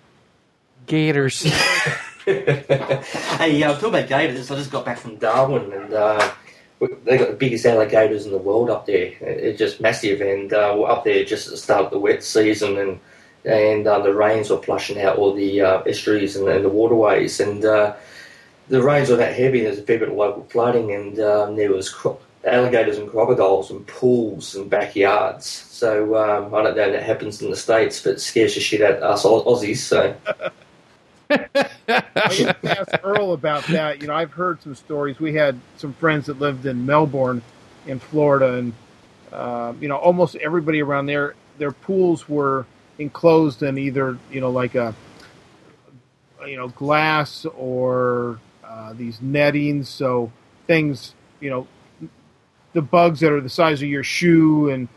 [0.88, 1.42] Gators.
[2.26, 4.52] hey, yeah, I'm talking about gators.
[4.52, 6.32] I just got back from Darwin, and uh,
[7.04, 9.14] they got the biggest alligators in the world up there.
[9.22, 12.24] It's just massive, and uh, we're up there just at the start of the wet
[12.24, 13.00] season, and
[13.46, 17.40] and uh, the rains were flushing out all the uh, estuaries and, and the waterways,
[17.40, 17.96] and uh,
[18.68, 19.62] the rains were that heavy.
[19.62, 23.72] There's a fair bit of local flooding, and um, there was cro- alligators and crocodiles
[23.72, 25.46] and pools and backyards.
[25.46, 28.96] So um, I don't know that happens in the states, but scares the shit out
[28.96, 29.78] of us Au- Aussies.
[29.78, 30.16] So.
[31.32, 34.02] I used to ask Earl about that.
[34.02, 35.20] You know, I've heard some stories.
[35.20, 37.44] We had some friends that lived in Melbourne,
[37.86, 38.74] in Florida, and
[39.32, 42.66] um, you know, almost everybody around there, their pools were
[43.00, 44.94] enclosed in either you know like a
[46.46, 50.32] you know glass or uh, these nettings, so
[50.68, 51.68] things you know
[52.74, 54.88] the bugs that are the size of your shoe and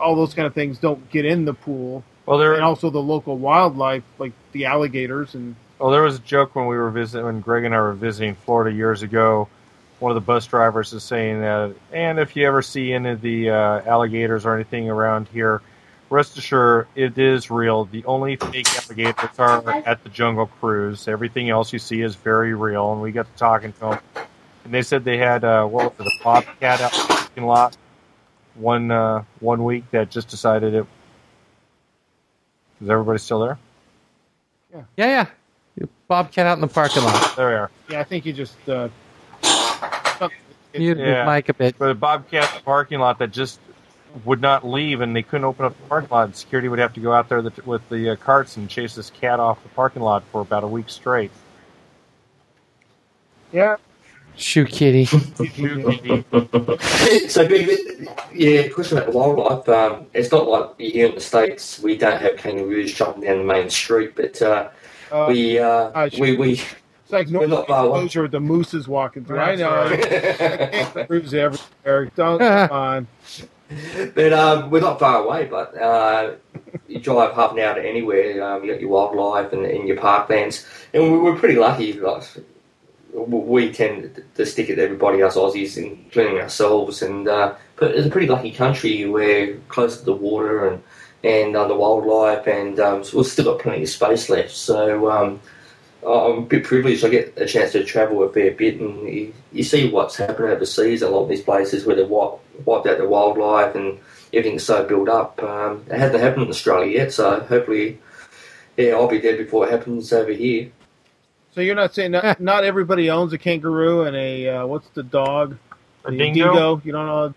[0.00, 3.02] all those kind of things don't get in the pool, well there and also the
[3.02, 7.26] local wildlife like the alligators and Well, there was a joke when we were visiting,
[7.26, 9.48] when Greg and I were visiting Florida years ago.
[9.98, 13.20] One of the bus drivers is saying that, and if you ever see any of
[13.20, 15.62] the uh, alligators or anything around here,
[16.12, 17.86] rest assured it is real.
[17.86, 21.08] The only fake alligators are at the Jungle Cruise.
[21.08, 22.92] Everything else you see is very real.
[22.92, 23.98] And we got to talking to them,
[24.64, 27.44] and they said they had uh, what was it, a bobcat out in the parking
[27.46, 27.76] lot
[28.54, 30.86] one uh, one week that just decided it.
[32.80, 33.58] Is everybody still there?
[34.74, 35.26] yeah, yeah.
[35.76, 35.86] yeah.
[36.08, 37.36] Bobcat out in the parking lot.
[37.36, 37.70] There we are.
[37.88, 38.88] yeah, I think you just uh,
[40.74, 41.24] Mute Yeah.
[41.24, 41.78] his mic a bit.
[41.78, 43.60] But a bobcat in the parking lot that just
[44.24, 46.24] would not leave, and they couldn't open up the parking lot.
[46.24, 49.10] And security would have to go out there with the uh, carts and chase this
[49.10, 51.30] cat off the parking lot for about a week straight.
[53.52, 53.76] yeah.
[54.34, 55.04] Shoo kitty.
[57.28, 57.68] so, Greg,
[58.34, 59.68] yeah, question about the wildlife.
[59.68, 63.44] Um, it's not like here in the states we don't have kangaroos jumping down the
[63.44, 64.70] main street, but uh,
[65.10, 66.64] Uh, we, uh, we we it's
[67.10, 68.04] like we're no not far away.
[68.04, 69.38] exposure The moose is walking through.
[69.38, 70.94] I That's know.
[70.96, 71.06] right.
[71.08, 72.06] Proves everywhere.
[72.16, 73.06] Don't come on.
[74.14, 75.46] but um, we're not far away.
[75.46, 76.34] But uh,
[76.88, 78.42] you drive half an hour to anywhere.
[78.42, 81.92] Um, you got your wildlife and, and your parklands, and we- we're pretty lucky.
[81.94, 82.24] Like,
[83.14, 87.02] we tend to stick it to everybody else Aussies, including ourselves.
[87.02, 89.06] And uh, but it's a pretty lucky country.
[89.06, 90.82] We're close to the water and
[91.24, 94.50] and uh, the wildlife, and um, so we've still got plenty of space left.
[94.50, 95.40] So um,
[96.06, 97.04] I'm a bit privileged.
[97.04, 100.50] I get a chance to travel a fair bit, and you, you see what's happening
[100.50, 101.02] overseas.
[101.02, 103.98] A lot of these places where they've wiped, wiped out the wildlife and
[104.32, 105.40] everything's so built up.
[105.42, 108.00] Um, it hasn't happened in Australia yet, so hopefully,
[108.76, 110.70] yeah, I'll be there before it happens over here.
[111.54, 115.02] So you're not saying not, not everybody owns a kangaroo and a uh, what's the
[115.02, 115.58] dog?
[116.04, 116.80] A The dingo?
[116.82, 117.34] You don't know.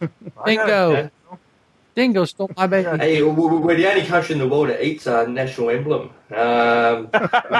[0.00, 1.10] I got Dingo.
[1.96, 2.00] It.
[2.00, 2.88] Dingo stole my baby.
[2.98, 6.10] Hey, w- w- we're the only country in the world that eats our national emblem.
[6.34, 7.08] Um,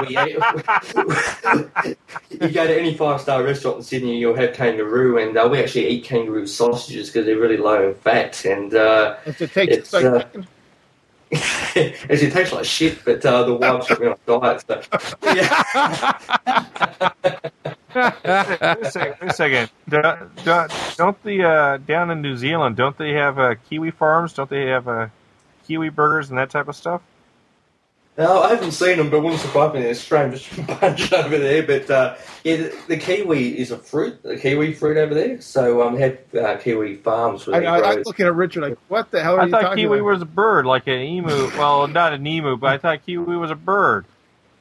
[0.07, 0.37] we ate-
[2.31, 5.59] you go to any five star restaurant in Sydney, you'll have kangaroo, and uh, we
[5.61, 9.93] actually eat kangaroo sausages because they're really low in fat, and uh, it takes It's,
[9.93, 10.25] like uh,
[11.33, 11.33] as
[12.23, 14.65] it tastes like shit, but uh, the wives put me on a diet.
[14.67, 14.81] So,
[15.35, 16.13] yeah.
[17.95, 19.71] Wait a second.
[19.91, 20.29] Wait a.
[20.37, 22.77] Do- do- Don't the uh, down in New Zealand?
[22.77, 24.33] Don't they have uh, kiwi farms?
[24.33, 25.09] Don't they have uh,
[25.67, 27.03] kiwi burgers and that type of stuff?
[28.19, 29.81] No, I haven't seen them, but wouldn't surprise me.
[29.83, 30.51] There's a strange
[30.81, 31.63] bunch over there.
[31.63, 35.41] But uh, yeah, the, the kiwi is a fruit, the kiwi fruit over there.
[35.41, 37.89] So um, have uh, kiwi farms where I, they I, grow.
[37.91, 40.21] I'm looking at Richard like, what the hell are I you thought talking kiwi was
[40.21, 41.29] a bird, like an emu.
[41.57, 44.05] Well, not an emu, but I thought kiwi was a bird.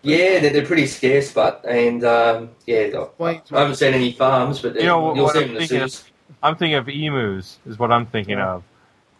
[0.08, 4.62] Yeah, they're, they're pretty scarce, but and um, yeah, I, I haven't seen any farms,
[4.62, 6.12] but You know, you'll what see I'm them in the thinking of- zoos.
[6.44, 8.54] I'm thinking of emus, is what I'm thinking Yeah.
[8.56, 8.64] of.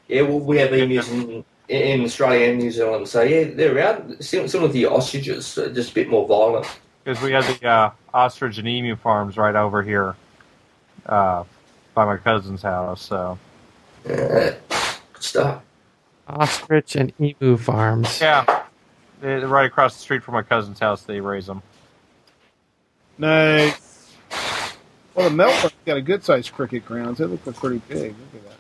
[0.08, 4.24] Yeah, well, we have emus in, in Australia and New Zealand, so yeah, they're around
[4.24, 6.68] sim- similar to the ostriches, uh, just a bit more violent.
[7.04, 10.16] Because we have the uh, ostrich and emu farms right over here
[11.06, 11.44] uh,
[11.94, 13.02] by my cousin's house.
[13.02, 13.38] So
[14.06, 14.58] Uh, good
[15.20, 15.62] stuff.
[16.30, 18.20] Ostrich and emu farms.
[18.22, 18.46] yeah,
[19.22, 21.62] they- right across the street from my cousin's house, they raise them.
[23.18, 24.14] Nice.
[25.16, 27.18] Well, the Melbourne's got a good sized cricket grounds.
[27.18, 28.00] They look pretty big.
[28.12, 28.54] Look at that.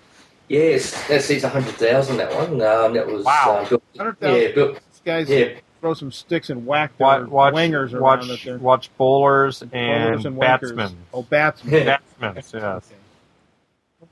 [0.47, 2.17] Yes, that seats hundred thousand.
[2.17, 2.61] That one.
[2.61, 3.59] Um, that was Wow.
[3.63, 4.41] uh, built, 100,000.
[4.41, 5.49] yeah, built, These guys yeah,
[5.81, 8.57] throw some sticks and whack their Watch, watch, around watch, it there.
[8.57, 10.95] watch bowlers and, Bowlers and batsmen.
[11.13, 11.85] Oh, batsmen.
[11.85, 12.53] Batsmen, yes.
[12.63, 12.95] Okay.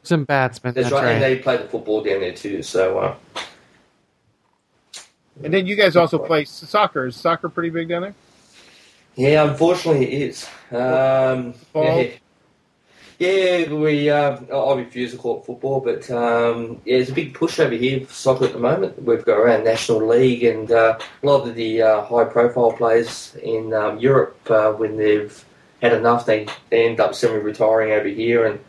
[0.04, 0.74] Some batsmen.
[0.74, 1.06] that's, That's, right.
[1.06, 1.14] right.
[1.14, 2.62] And they play the football down there too.
[2.62, 3.16] So uh,
[5.44, 7.08] And then you guys also play soccer.
[7.08, 8.16] Is soccer pretty big down there?
[9.16, 10.48] yeah, unfortunately, it is.
[10.72, 12.08] Um, yeah,
[13.18, 14.10] yeah, we.
[14.10, 17.74] Uh, I refuse to call it football, but um, yeah, it's a big push over
[17.74, 19.02] here for soccer at the moment.
[19.02, 23.74] We've got around national league, and uh, a lot of the uh, high-profile players in
[23.74, 25.46] um, Europe, uh, when they've
[25.82, 28.60] had enough, they, they end up semi-retiring over here, and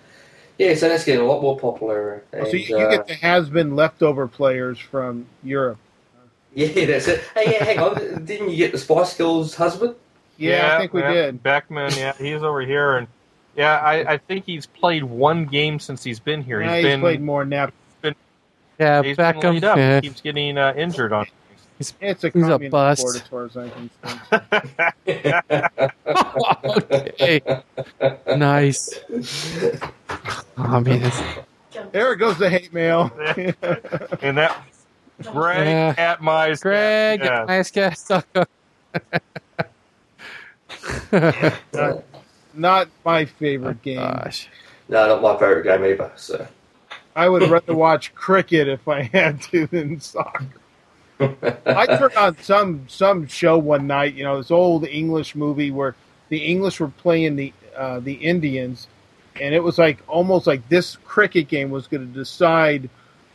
[0.59, 2.23] yeah, so that's getting a lot more popular.
[2.33, 5.79] Oh, so you, you uh, get the has-been leftover players from Europe.
[6.57, 7.21] Yeah, that's it.
[7.35, 8.25] Hey, yeah, hang on.
[8.25, 9.95] Didn't you get the Spice Girls husband?
[10.39, 11.43] Yeah, I think we yeah, did.
[11.43, 13.07] Beckham, yeah, he's over here, and
[13.57, 16.63] yeah, I, I think he's played one game since he's been here.
[16.63, 17.75] Yeah, He's he's been played more nap.
[18.79, 19.77] yeah, he's been up.
[19.77, 20.01] Yeah.
[20.01, 21.27] Keeps getting uh, injured on.
[21.79, 23.01] It's a He's a communist bust.
[23.01, 25.83] sport as far as I'm concerned.
[26.95, 27.41] okay.
[28.37, 28.99] nice.
[30.59, 31.13] Oh man,
[31.93, 33.11] There goes the hate mail.
[34.23, 34.59] and that
[35.23, 35.95] Greg Yeah.
[35.97, 37.45] at my Greg, yeah.
[37.47, 38.11] nice guest.
[42.55, 43.97] Not my favorite game.
[43.99, 44.49] Gosh.
[44.89, 46.13] no, not my favourite game either.
[46.17, 46.47] So
[47.15, 50.47] I would rather watch cricket if I had to than soccer.
[51.21, 55.95] I turned on some some show one night, you know, this old English movie where
[56.29, 58.87] the English were playing the uh, the Indians,
[59.41, 62.89] and it was like almost like this cricket game was going to decide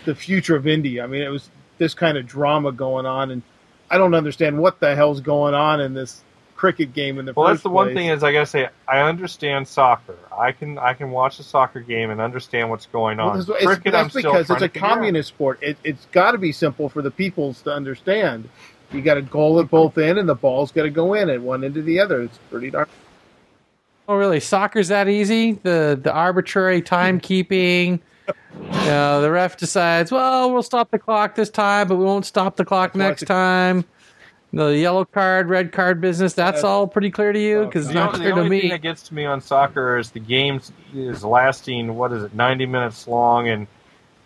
[0.05, 1.03] the future of India.
[1.03, 1.49] I mean, it was
[1.81, 3.41] this kind of drama going on, and
[3.89, 6.23] I don't understand what the hell's going on in this
[6.55, 7.95] cricket game in the Well, first that's the one place.
[7.97, 10.15] thing is I gotta say I understand soccer.
[10.31, 13.37] I can I can watch a soccer game and understand what's going Well, on.
[13.39, 14.89] that's, it's, Cricket, I'm that's still because it's a to out.
[14.89, 15.57] communist sport.
[15.63, 18.47] It, it's got to be simple for the peoples to understand.
[18.91, 21.41] You got to goal at both end, and the ball's got to go in at
[21.41, 22.21] one end to the other.
[22.21, 22.87] It's pretty darn.
[24.07, 24.39] Oh, really?
[24.39, 25.53] Soccer's that easy?
[25.53, 28.01] The the arbitrary timekeeping.
[28.27, 32.25] You know, the ref decides, well, we'll stop the clock this time, but we won't
[32.25, 33.85] stop the clock That's next it's time.
[34.53, 37.65] The yellow card, red card business, that's That's- all pretty clear to you?
[37.65, 38.75] Because it's not only, clear the to only thing me.
[38.75, 40.59] that gets to me on soccer is the game
[40.93, 41.95] is lasting.
[41.95, 42.33] What is it?
[42.35, 43.67] Ninety minutes long, and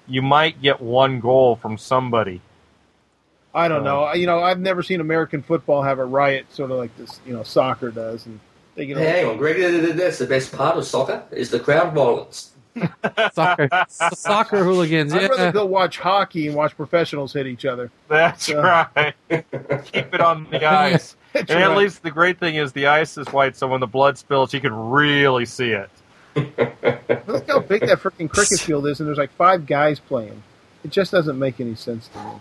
[0.08, 2.42] you might get one goal from somebody.
[3.54, 4.14] I don't Uh, know.
[4.14, 7.20] You know, I've never seen American football have a riot, sort of like this.
[7.26, 8.40] You know, soccer does, and
[8.74, 8.98] they get.
[8.98, 9.96] Hey, hang on, Greg.
[9.96, 12.52] That's the best part of soccer is the crowd violence.
[13.34, 17.90] Soccer, soccer hooligans, I'd rather go watch hockey and watch professionals hit each other.
[18.08, 18.88] That's Yeah.
[18.96, 19.14] right.
[19.30, 21.16] Keep it on the ice.
[21.34, 23.88] That's and at least the great thing is the ice is white, so when the
[23.88, 25.90] blood spills, you can really see it.
[27.28, 30.42] Look how big that freaking cricket field is, and there's like five guys playing.
[30.84, 32.32] It just doesn't make any sense to me.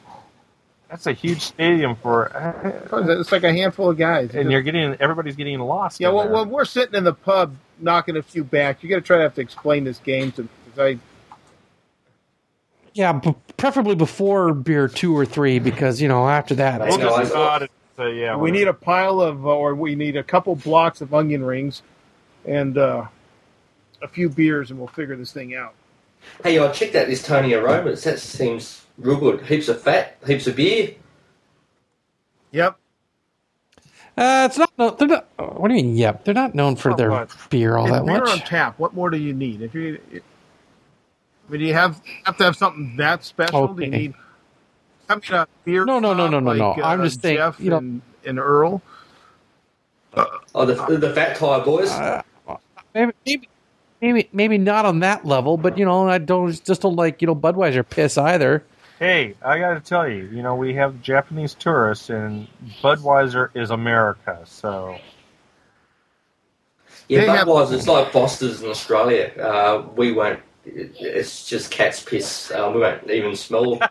[0.91, 4.33] That's a huge stadium for, uh, It's like a handful of guys.
[4.35, 5.99] and you're getting everybody's getting lost.
[6.01, 6.33] Yeah, in well, there.
[6.35, 9.23] when we're sitting in the pub knocking a few back, you got to try to
[9.23, 10.43] have to explain this game to.
[10.43, 10.99] 'cause I
[12.95, 16.99] Yeah, b- preferably before beer two or three, because, you know, after that, We'll we'll
[16.99, 17.69] No, I- nod
[17.99, 18.37] and yeah.
[18.37, 21.83] we need a pile of, uh, or we need a couple blocks of onion rings,
[22.45, 23.07] and uh,
[24.03, 25.75] a few beers, and we'll figure this thing out.
[26.43, 28.03] Hey, I checked out this Tony Roma's.
[28.05, 29.43] That seems real good.
[29.47, 30.95] Heaps of fat, heaps of beer.
[32.53, 32.77] Yep.
[34.17, 34.71] Uh, it's not.
[34.79, 35.27] No, they're not.
[35.59, 35.97] What do you mean?
[35.97, 37.31] Yep, they're not known for Not their much.
[37.51, 38.79] beer all It's that beer on tap.
[38.79, 39.61] What more do you need?
[39.63, 43.69] If you, I mean, do you have have to have something that special?
[43.75, 44.15] Do you need?
[45.09, 45.85] I mean, a beer.
[45.85, 46.73] No, no, no, no, no, like, no.
[46.83, 48.81] uh, I'm just saying, Jeff you know- and, and Earl.
[50.55, 51.91] Oh, the, the fat tire boys.
[51.91, 52.23] Uh,
[52.95, 53.49] maybe, maybe,
[54.01, 57.27] maybe, maybe not on that level, but you know, I don't just don't like you
[57.27, 58.63] know Budweiser piss either.
[58.99, 62.47] Hey, I got to tell you, you know, we have Japanese tourists, and
[62.83, 64.39] Budweiser is America.
[64.45, 64.97] So
[67.09, 69.33] Yeah, They have- Budweiser, it's like Foster's in Australia.
[69.39, 70.41] Uh, we won't.
[70.67, 72.51] It's just cat's piss.
[72.53, 73.79] Um, we won't even smell.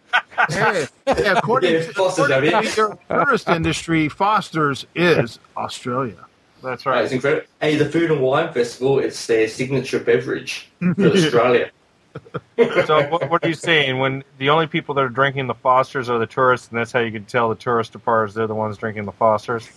[0.49, 2.73] Yeah, yeah, according, Yeah, to, Foster's according to here.
[2.75, 6.25] your tourist industry, Foster's is Australia.
[6.63, 7.03] that's Right.
[7.03, 7.45] It's incredible.
[7.61, 11.69] Hey, the Food and Wine Festival, it's their signature beverage for Australia.
[12.85, 13.97] So what, what are you saying?
[13.97, 16.99] When the only people that are drinking the Fosters are the tourists, and that's how
[16.99, 19.67] you can tell the tourist departures they're the ones drinking the Fosters.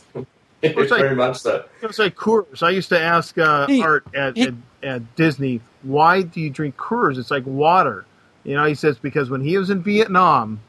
[0.62, 1.64] It's like- Very much so.
[1.82, 2.62] I was like Coors.
[2.62, 6.50] I used to ask uh, He- Art at, he- at at Disney, why do you
[6.50, 7.18] drink Coors?
[7.18, 8.04] It's like water.
[8.44, 10.60] You know, he says because when he was in Vietnam,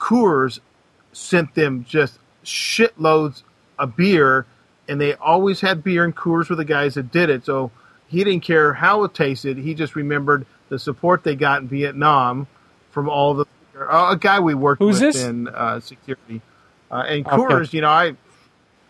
[0.00, 0.58] Coors
[1.12, 3.42] sent them just shitloads
[3.78, 4.46] of beer,
[4.88, 7.44] and they always had beer and Coors were the guys that did it.
[7.44, 7.70] So
[8.14, 9.58] he didn't care how it tasted.
[9.58, 12.46] He just remembered the support they got in Vietnam
[12.92, 13.44] from all the
[13.76, 15.24] uh, a guy we worked Who's with this?
[15.24, 16.40] in uh, security.
[16.90, 17.36] Uh, and Okay.
[17.36, 18.14] Coors, you know, I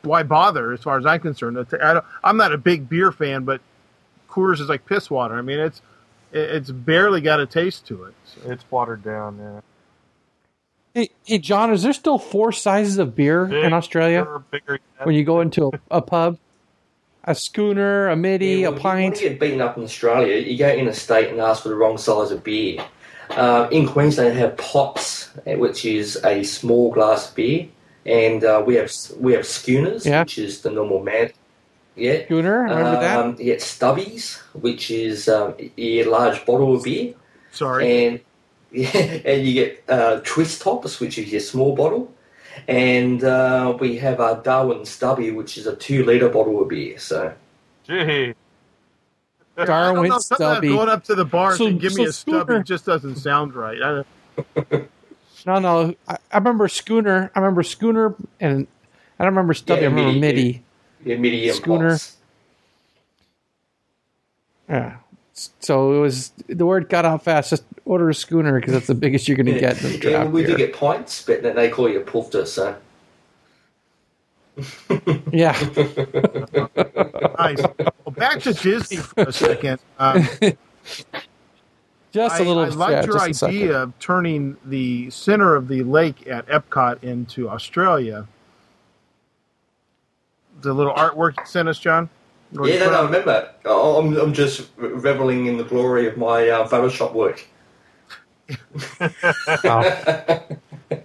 [0.02, 1.56] why bother as far as I'm concerned.
[1.58, 3.62] I don't, I'm not a big beer fan, but
[4.28, 5.36] Coors is like piss water.
[5.36, 5.80] I mean, it's
[6.32, 8.14] it's barely got a taste to it.
[8.24, 8.50] So.
[8.50, 9.38] It's watered down.
[9.38, 9.60] Yeah.
[10.92, 15.14] Hey, hey, John, is there still four sizes of beer in Australia Bigger, bigger, when
[15.16, 16.38] you go into a, a pub?
[17.26, 19.14] A schooner, a midi, Yeah, a well, pint.
[19.14, 21.70] When you get beaten up in Australia, you go in a state and ask for
[21.70, 22.84] the wrong size of beer.
[23.30, 27.68] Uh, in Queensland, they have pots, eh, which is a small glass of beer,
[28.04, 30.20] and uh, we have we have schooners, Yeah.
[30.20, 31.30] which is the normal man.
[31.96, 32.26] Yeah.
[32.26, 33.18] Schooner, remember that?
[33.18, 37.14] Um, you get stubbies, which is um, a large bottle of beer,
[37.52, 38.06] Sorry.
[38.06, 38.20] and
[38.70, 38.90] yeah,
[39.24, 42.12] and you get uh, twist tops, which is your small bottle,
[42.68, 46.98] and uh, we have our Darwin Stubby, which is a two liter bottle of beer.
[46.98, 47.32] So
[47.86, 48.34] Gee,
[49.56, 50.68] Darwin know, Stubby.
[50.68, 52.86] Going up to the bar and So- saying, give me so a stubby Schooner- just
[52.86, 53.78] doesn't sound right.
[53.82, 54.04] I,
[55.46, 55.94] No, no.
[56.08, 57.30] I, I remember schooner.
[57.34, 58.66] I remember schooner, and
[59.18, 59.82] I don't remember stubby.
[59.82, 60.62] Yeah, I remember midi, midi.
[61.04, 61.90] your medium Schooner.
[61.90, 62.16] pots.
[64.70, 64.96] Yeah.
[65.34, 67.50] So it was the word got out fast.
[67.50, 70.30] Just order a schooner because that's the biggest you're going to get in Yeah, draft
[70.30, 72.76] we do get pints, but they call you a pulfter, so.
[75.32, 75.52] Yeah.
[77.38, 77.60] nice.
[77.60, 79.80] Well, back to Disney for a second.
[79.98, 80.28] Um,
[82.12, 82.60] Just a little.
[82.62, 83.56] I like yeah, your just a second.
[83.56, 88.28] idea of turning the center of the lake at Epcot into Australia.
[90.60, 92.08] The little artwork you sent us, John.
[92.58, 96.06] Or Yeah, you no, put no, on- remember, I'm, I'm just reveling in the glory
[96.06, 97.44] of my uh, Photoshop work.
[99.64, 99.82] Wow.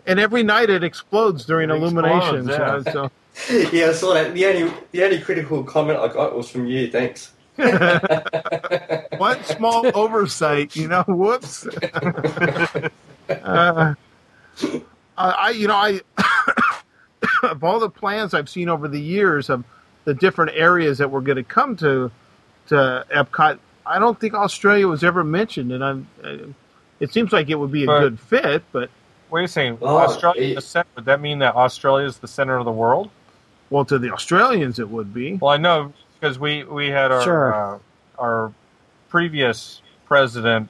[0.06, 2.48] And every night it explodes during It illuminations.
[2.50, 3.10] explodes, you know,
[3.72, 4.34] yeah, I saw that.
[4.34, 7.32] The only, the only critical comment I got was from you, thanks.
[9.18, 11.04] one small oversight, you know.
[11.08, 11.66] Whoops.
[13.30, 13.94] uh,
[15.18, 16.02] I, you know, I
[17.44, 19.64] of all the plans I've seen over the years of
[20.06, 22.12] the different areas that we're going to come to
[22.68, 26.08] to Epcot, I don't think Australia was ever mentioned, and I'm.
[26.24, 26.38] Uh,
[27.00, 28.90] it seems like it would be a But- good fit, but
[29.30, 29.78] wait a second.
[29.82, 32.72] Oh, Australia, it- the center, would that mean that Australia is the center of the
[32.72, 33.10] world?
[33.72, 35.34] well, to the Australians it would be.
[35.34, 37.54] Well, I know because we we had our Sure.
[37.54, 37.78] uh,
[38.18, 38.52] our
[39.10, 40.70] previous president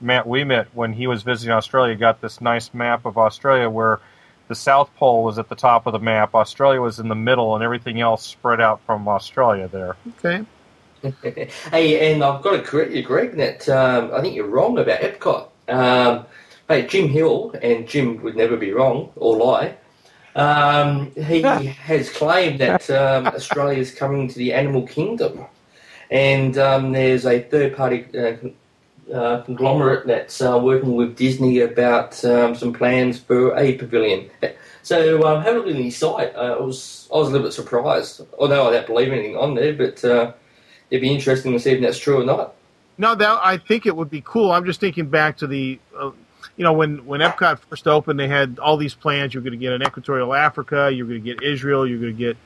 [0.00, 4.00] Matt Weemet when he was visiting Australia got this nice map of Australia where
[4.48, 7.54] the South Pole was at the top of the map, Australia was in the middle,
[7.54, 9.96] and everything else spread out from Australia there.
[10.18, 10.44] Okay.
[11.70, 15.00] Hey, and I've got to correct you, Greg, that um, I think you're wrong about
[15.00, 15.48] Epcot.
[15.68, 16.24] Um,
[16.66, 19.76] hey, Jim Hill, and Jim would never be wrong or lie,
[20.34, 25.44] um, he has claimed that um, Australia is coming to the animal kingdom.
[26.10, 28.36] And um, there's a third party uh,
[29.12, 34.30] uh, conglomerate that's uh, working with Disney about um, some plans for a pavilion.
[34.82, 36.34] So um, have a look at the site.
[36.34, 39.54] Uh, I was I was a little bit surprised, although I don't believe anything on
[39.54, 40.32] there, but uh,
[40.90, 42.54] it'd be interesting to see if that's true or not.
[42.96, 44.52] No, that I think it would be cool.
[44.52, 46.10] I'm just thinking back to the, uh,
[46.56, 49.34] you know, when when Epcot first opened, they had all these plans.
[49.34, 50.90] You're going to get an Equatorial Africa.
[50.92, 51.86] You're going to get Israel.
[51.86, 52.36] You're going to get,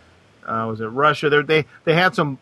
[0.47, 1.29] was it Russia?
[1.29, 2.39] There, they they had some,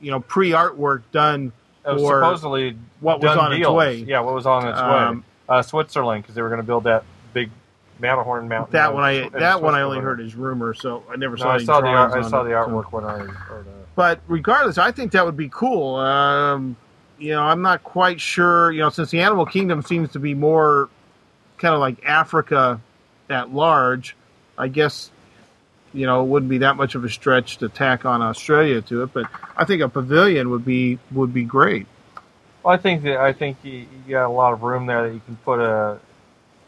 [0.00, 1.52] you know, pre artwork done
[1.84, 3.74] Supposedly what was on its deals.
[3.74, 3.96] way.
[3.96, 5.24] Yeah, what was on its Um, way?
[5.48, 7.50] Uh, Switzerland because they were going to build that big
[7.98, 8.72] Matterhorn mountain.
[8.72, 11.50] That one I that one I only heard is rumor, so I never No, saw
[11.52, 13.94] I saw the art, I saw it, the so- artwork when I heard that.
[13.96, 15.96] But regardless, I think that would be cool.
[15.96, 16.76] Um,
[17.18, 18.70] you know, I'm not quite sure.
[18.70, 20.88] You know, since the Animal Kingdom seems to be more
[21.58, 22.80] kind of like Africa
[23.28, 24.16] at large,
[24.56, 25.10] I guess
[25.92, 29.02] you know it wouldn't be that much of a stretch to tack on Australia to
[29.02, 29.12] it.
[29.12, 31.86] But I think a pavilion would be would be great.
[32.62, 35.14] Well, I think that I think you, you got a lot of room there that
[35.14, 35.98] you can put a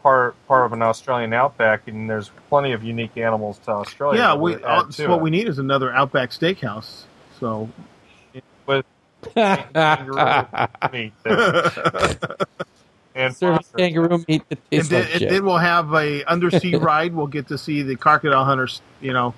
[0.01, 4.19] part part of an Australian outback, and there's plenty of unique animals to Australia.
[4.19, 5.21] yeah, we would uh, so what it.
[5.21, 7.03] we need is another Outback Steakhouse.
[7.39, 7.69] So
[8.65, 8.85] with
[9.33, 10.47] kangaroo
[10.91, 11.71] meat there.
[13.15, 13.77] and Serve foster.
[13.77, 17.13] kangaroo meat that and then, like and then we'll have a undersea ride.
[17.13, 18.81] We'll get to see the crocodile hunters.
[19.01, 19.33] You know,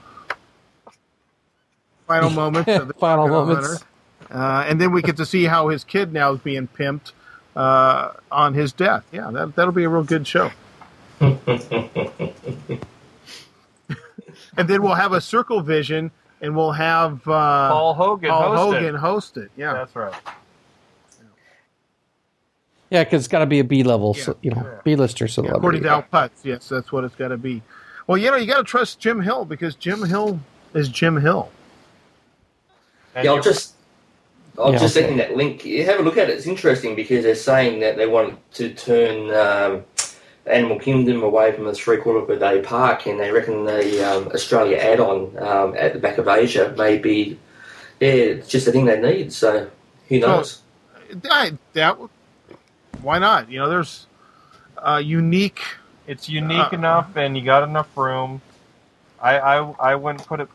[2.07, 2.69] final moments.
[2.69, 3.83] Of the Final crocodile moments.
[4.31, 7.11] Uh, and then we get to see how his kid now is being pimped
[7.55, 9.03] uh, on his death.
[9.11, 10.51] Yeah, that that'll be a real good show.
[11.19, 11.39] and
[14.57, 16.11] then we'll have a circle vision,
[16.41, 18.29] and we'll have uh, Paul Hogan.
[18.29, 18.73] Paul hosted.
[18.79, 19.51] Hogan host it.
[19.55, 20.13] Yeah, That's right.
[22.95, 24.23] Yeah, because it's got to be a B level, Yeah.
[24.23, 24.81] so, you know, Yeah.
[24.85, 25.57] B lister Yeah, celebrity.
[25.57, 27.61] according to Al Lutz, yes, that's what it's got to be.
[28.07, 30.39] Well, you know, you got to trust Jim Hill because Jim Hill
[30.73, 31.51] is Jim Hill.
[33.15, 33.73] And Yeah, I'll just
[34.57, 35.07] I'll Yeah, just okay.
[35.07, 35.63] send you that link.
[35.63, 36.37] Have a look at it.
[36.37, 39.83] It's interesting because they're saying that they want to turn um,
[40.45, 44.03] Animal Kingdom away from a three quarter of a day park, and they reckon the
[44.09, 47.37] um, Australia add-on um, at the back of Asia may be
[47.99, 49.33] yeah, it's just the thing they need.
[49.33, 49.69] So
[50.09, 50.61] who knows?
[51.29, 51.97] I, that
[53.05, 53.49] why not?
[53.51, 54.07] You know, there's
[54.77, 55.61] uh, unique.
[56.07, 58.41] it's unique Uh, enough, and you got enough room.
[59.21, 59.55] I, I
[59.91, 60.49] I wouldn't put it.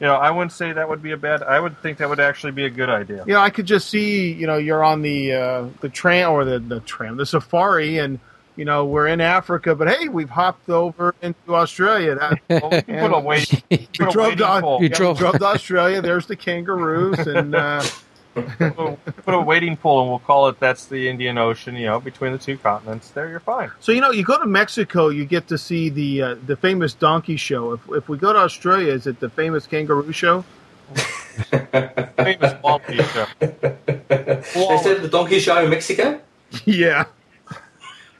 [0.00, 1.42] You know, I wouldn't say that would be a bad.
[1.42, 3.24] I would think that would actually be a good idea.
[3.26, 4.32] You know, I could just see.
[4.32, 8.18] You know, you're on the uh, the tram or the the tram, the safari, and
[8.56, 12.14] you know we're in Africa, but hey, we've hopped over into Australia.
[12.14, 13.62] That, Well, we put a wait.
[13.70, 14.20] we drove to.
[14.20, 16.00] You yeah, we drove- drove to Australia.
[16.02, 17.82] There's the kangaroos, and uh,
[18.60, 20.60] We'll put a waiting pool, and we'll call it.
[20.60, 21.74] That's the Indian Ocean.
[21.74, 23.10] You know, between the two continents.
[23.10, 23.70] There, you're fine.
[23.80, 26.94] So you know, you go to Mexico, you get to see the uh, the famous
[26.94, 27.72] donkey show.
[27.72, 30.44] If if we go to Australia, is it the famous kangaroo show?
[32.16, 33.26] Famous donkey show.
[34.08, 36.20] They said the donkey show in Mexico,
[36.64, 37.04] yeah,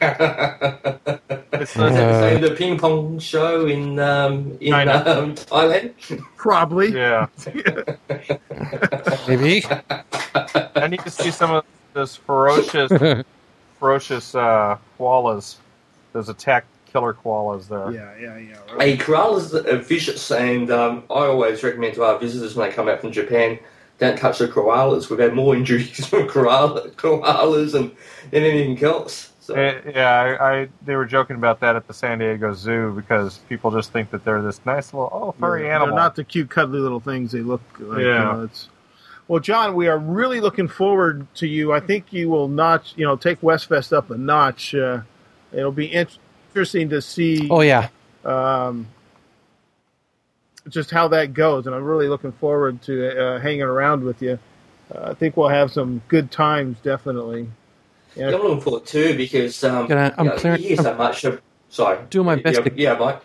[0.00, 5.92] It's the, Uh, the ping pong show in um, in um, Thailand.
[6.36, 6.92] probably.
[6.92, 7.26] yeah,
[9.28, 9.64] Maybe.
[10.76, 11.64] I need to see some of
[11.94, 12.92] this ferocious,
[13.80, 15.56] ferocious uh, koalas.
[16.12, 17.90] Those attack killer koalas there.
[17.90, 18.74] Yeah, yeah, yeah.
[18.74, 19.00] right.
[19.00, 22.86] A koalas are vicious, and um, I always recommend to our visitors when they come
[22.86, 23.58] back from Japan,
[23.98, 25.08] don't touch the koalas.
[25.10, 27.90] We've had more injuries from koala, koalas and,
[28.30, 29.32] than anything else.
[29.46, 33.38] So, yeah, I, I they were joking about that at the San Diego Zoo because
[33.48, 35.94] people just think that they're this nice little oh furry Yeah, animal.
[35.94, 37.98] They're not the cute, cuddly little things they look like.
[38.00, 38.24] you Yeah.
[38.24, 38.68] know, it's,
[39.28, 41.72] well, John, we are really looking forward to you.
[41.72, 44.74] I think you will notch, you know, take Westfest up a notch.
[44.74, 45.02] Uh,
[45.52, 47.88] it'll be interesting to see Oh yeah.
[48.24, 48.88] um,
[50.68, 54.40] just how that goes, and I'm really looking forward to uh, hanging around with you.
[54.92, 57.48] Uh, I think we'll have some good times, definitely.
[58.16, 60.94] Yeah, I'm looking forward too because um, Gonna- I'm you, know, clearing- you hear so
[60.94, 61.24] much.
[61.24, 63.22] Of, sorry, Doing my best Yeah, to- yeah, Mike.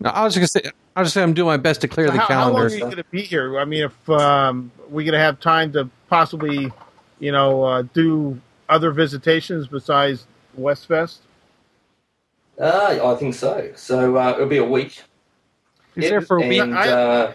[0.00, 0.72] No, I was just gonna say.
[0.96, 2.68] I was just say I'm doing my best to clear the how, how long are
[2.68, 3.60] you going to be here?
[3.60, 6.72] I mean, if um, we're going to have time to possibly,
[7.20, 10.26] you know, uh, do other visitations besides
[10.58, 11.18] Westfest.
[12.58, 13.70] Uh, I think so.
[13.76, 15.00] So uh, it'll be a week.
[15.94, 17.34] He's there for a week, and, I- uh,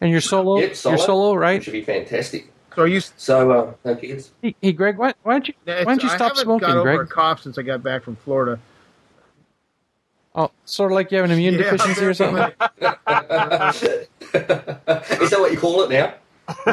[0.00, 0.58] and you're solo.
[0.58, 0.96] Yep, you're solo.
[0.98, 1.62] solo, it right?
[1.64, 2.52] should be fantastic.
[2.76, 3.00] So are you?
[3.00, 4.32] So, uh, no kids.
[4.42, 6.76] Hey, hey, Greg, why, why don't you why don't you I stop haven't smoking, got
[6.78, 7.08] over a Greg?
[7.10, 8.58] cough since I got back from Florida.
[10.34, 12.42] Oh, sort of like you have an immune Yeah, deficiency or something.
[14.34, 16.14] Is that what you call it now?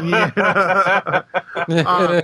[0.04, 1.24] yeah.
[1.86, 2.22] Uh,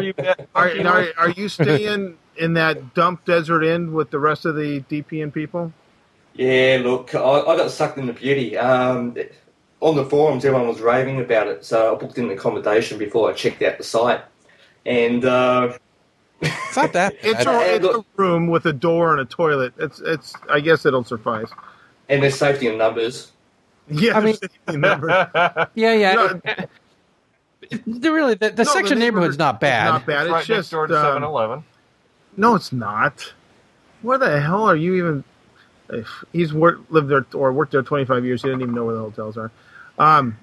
[0.00, 0.14] you?
[0.54, 4.80] Are, are, are you staying in that dump desert inn with the rest of the
[4.82, 5.72] DPN people?
[6.34, 8.56] Yeah, look, I, I got sucked into beauty.
[8.56, 9.16] Um,
[9.80, 13.30] on the forums, everyone was raving about it, so I booked in an accommodation before
[13.30, 14.20] I checked out the site.
[14.86, 15.76] And uh,
[16.40, 17.14] it's not that.
[17.22, 17.84] It's bad.
[17.84, 19.74] a, it's a room with a door and a toilet.
[19.78, 20.34] It's it's.
[20.50, 21.48] I guess it'll suffice.
[22.08, 23.32] and there's safety in numbers.
[23.90, 24.36] Yeah, I mean-
[24.66, 25.08] remember.
[25.74, 26.12] yeah, yeah.
[26.14, 26.40] No.
[27.86, 29.84] the really, the, the No, section the neighborhood's neighborhood- not bad.
[29.90, 30.14] Not bad.
[30.14, 31.64] It's It's, right next just door to um, Eleven.
[32.36, 33.32] no, it's not.
[34.02, 35.24] Where the hell are you even?
[35.90, 38.42] If he's worked, lived there or worked there 25 years.
[38.42, 39.50] He didn't even know where the hotels are.
[39.98, 40.38] Um,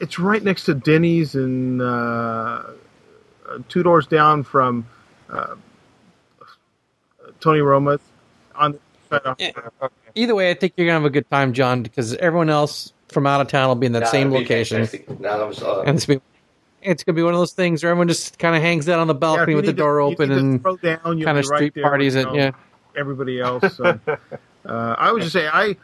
[0.00, 2.62] it's right next to Denny's and uh,
[3.68, 4.86] two doors down from
[5.30, 5.56] uh,
[7.40, 8.00] Tony Roma's
[8.54, 8.78] on
[9.10, 9.50] the Yeah.
[10.14, 13.26] Either way, I think you're gonna have a good time, John, because everyone else from
[13.26, 15.20] out of town will be in that No, same location, fantastic.
[15.20, 15.52] No,
[15.82, 16.20] I'm and it's be,
[16.82, 19.06] it's gonna be one of those things where everyone just kind of hangs out on
[19.06, 21.56] the balcony you with the to- door open and throw down, you'll kind of right
[21.72, 22.14] street parties.
[22.16, 23.76] with, And you know, yeah, everybody else.
[23.76, 23.98] So.
[24.06, 25.76] uh, I would just say I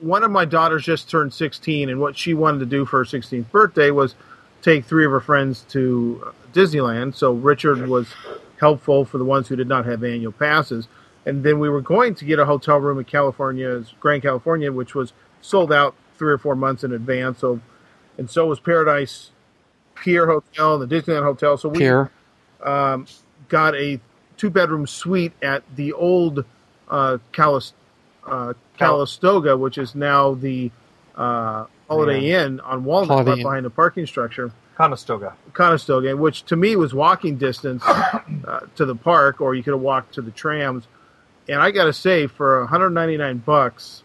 [0.00, 3.04] one of my daughters just turned 16, and what she wanted to do for her
[3.04, 4.14] 16th birthday was
[4.62, 7.14] take three of her friends to Disneyland.
[7.14, 8.08] So Richard was
[8.58, 10.88] helpful for the ones who did not have annual passes.
[11.26, 14.94] And then we were going to get a hotel room in California's Grand California, which
[14.94, 17.40] was sold out three or four months in advance.
[17.40, 17.60] So,
[18.18, 19.30] and so was Paradise
[19.94, 21.56] Pier Hotel and the Disneyland Hotel.
[21.56, 22.10] So we Here.
[23.48, 24.00] got a
[24.36, 26.44] two bedroom suite at the old
[26.88, 27.72] uh, Calis,
[28.26, 30.70] uh, Calistoga, which is now the
[31.16, 33.44] uh, Holiday Inn on Walnut, right Inn.
[33.44, 34.52] behind the parking structure.
[34.76, 35.36] Conestoga.
[35.52, 38.20] Conestoga, which to me was walking distance uh,
[38.76, 40.86] to the park, or you could have walked to the trams.
[41.48, 44.04] And I got to say, for 199 bucks,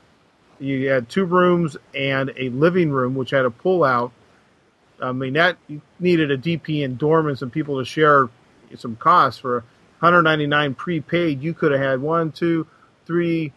[0.60, 4.12] you had two rooms and a living room, which had a pull out.
[5.02, 5.58] I mean, that
[6.00, 8.30] needed a DP and dorm and some people to share
[8.76, 9.64] some costs for
[10.00, 11.42] 199 prepaid.
[11.42, 12.68] You could have had one, two,
[13.06, 13.54] three,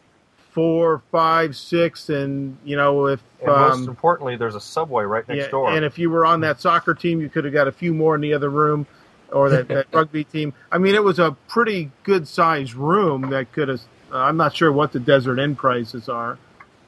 [0.59, 5.27] four, five, six, and you know if And most um, importantly, there's a subway right
[5.29, 5.71] next yeah, door.
[5.71, 8.17] And if you were on that soccer team, you could have got a few more
[8.17, 8.85] in the other room,
[9.31, 10.53] or that, that rugby team.
[10.73, 13.81] I mean, it was a pretty good sized room that could have.
[14.13, 16.39] Uh, I'm not sure what the Desert Inn prices are.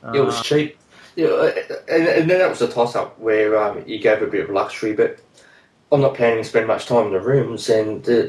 [0.02, 0.76] Uh, It was cheap.
[1.14, 1.52] You know,
[1.88, 4.50] and, and then that was a toss up where um, you gave a bit of
[4.50, 5.20] luxury, but
[5.92, 8.22] I'm not planning to spend much time in the rooms and uh,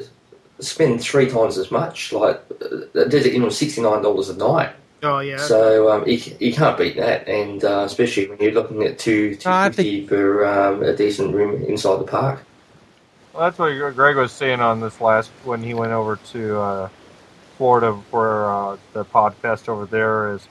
[0.59, 2.13] spend three times as much.
[2.13, 4.75] Like, uh, Desert Inn was $69 a night.
[5.03, 5.37] Oh yeah.
[5.37, 9.35] So um, you, you can't beat that, and uh, especially when you're looking at two
[9.35, 12.43] two I fifty for um, a decent room inside the park.
[13.33, 16.89] Well, that's what Greg was saying on this last when he went over to uh,
[17.57, 20.33] Florida for uh, the Podfest over there.
[20.33, 20.47] Is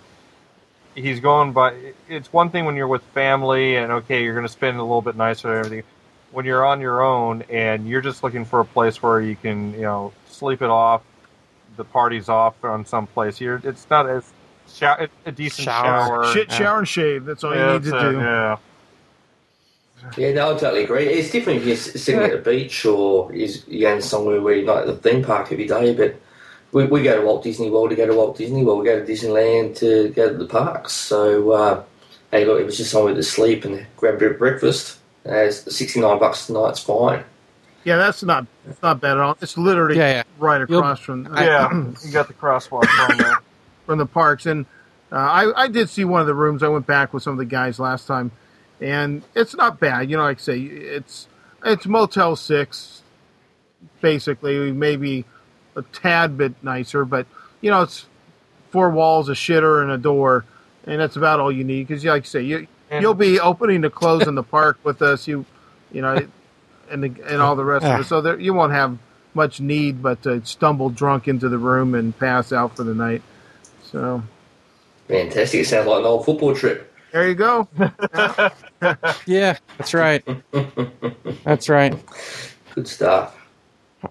[0.97, 1.93] he's going by?
[2.09, 5.03] It's one thing when you're with family and okay, you're going to spend a little
[5.03, 5.85] bit nicer and everything.
[6.33, 9.75] When you're on your own and you're just looking for a place where you can,
[9.75, 11.03] you know, sleep it off,
[11.77, 13.41] the party's off on some place.
[13.41, 14.33] You're, it's not as
[14.75, 16.25] shou- a decent Shower.
[16.25, 16.33] shower.
[16.33, 17.25] Shit, shower and shave.
[17.25, 18.19] That's all you need to that's do.
[18.19, 18.57] Yeah.
[20.17, 21.05] Yeah, no, I totally agree.
[21.07, 24.55] It's different if you're s- sitting at the beach or is you're going somewhere where
[24.55, 25.95] you're not at the theme park every day.
[25.95, 26.17] But
[26.73, 28.79] we, we go to Walt Disney World to go to Walt Disney World.
[28.81, 30.95] We go to Disneyland to go to the parks.
[30.95, 31.83] So uh,
[32.31, 34.99] hey, look, it was just somewhere to sleep and grab a bit of breakfast.
[35.27, 37.23] Uh, sixty nine bucks a night's fine.
[37.85, 39.37] Yeah, that's not that's not bad at all.
[39.43, 40.23] It's literally Yeah, yeah.
[40.39, 41.71] right You'll- across from Yeah,
[42.05, 43.37] you got the crosswalk on there.
[43.87, 44.47] from the parks.
[44.47, 44.67] And
[45.13, 46.63] uh, I, I did see one of the rooms.
[46.63, 48.31] I went back with some of the guys last time,
[48.81, 50.11] and it's not bad.
[50.11, 51.29] You know, like I say, it's
[51.65, 53.03] it's Motel Six,
[54.01, 55.25] basically, maybe
[55.77, 57.27] a tad bit nicer, but
[57.61, 58.07] you know, it's
[58.71, 60.45] four walls, a shitter, and a door,
[60.87, 61.89] and that's about all you need.
[61.89, 62.67] Because, like I say, you
[63.01, 65.27] you'll be opening to close in the park with us.
[65.27, 65.45] You,
[65.93, 66.27] you know,
[66.91, 68.05] and the, and all the rest of it.
[68.05, 68.99] So there, you won't have
[69.35, 73.23] much need but to stumble drunk into the room and pass out for the night.
[73.91, 74.23] So
[75.09, 75.61] Fantastic.
[75.63, 76.93] It sounds like an old football trip.
[77.13, 77.69] there you go.
[79.27, 80.25] Yeah, that's right.
[81.45, 81.95] That's right.
[82.75, 83.37] Good stuff.
[84.03, 84.11] All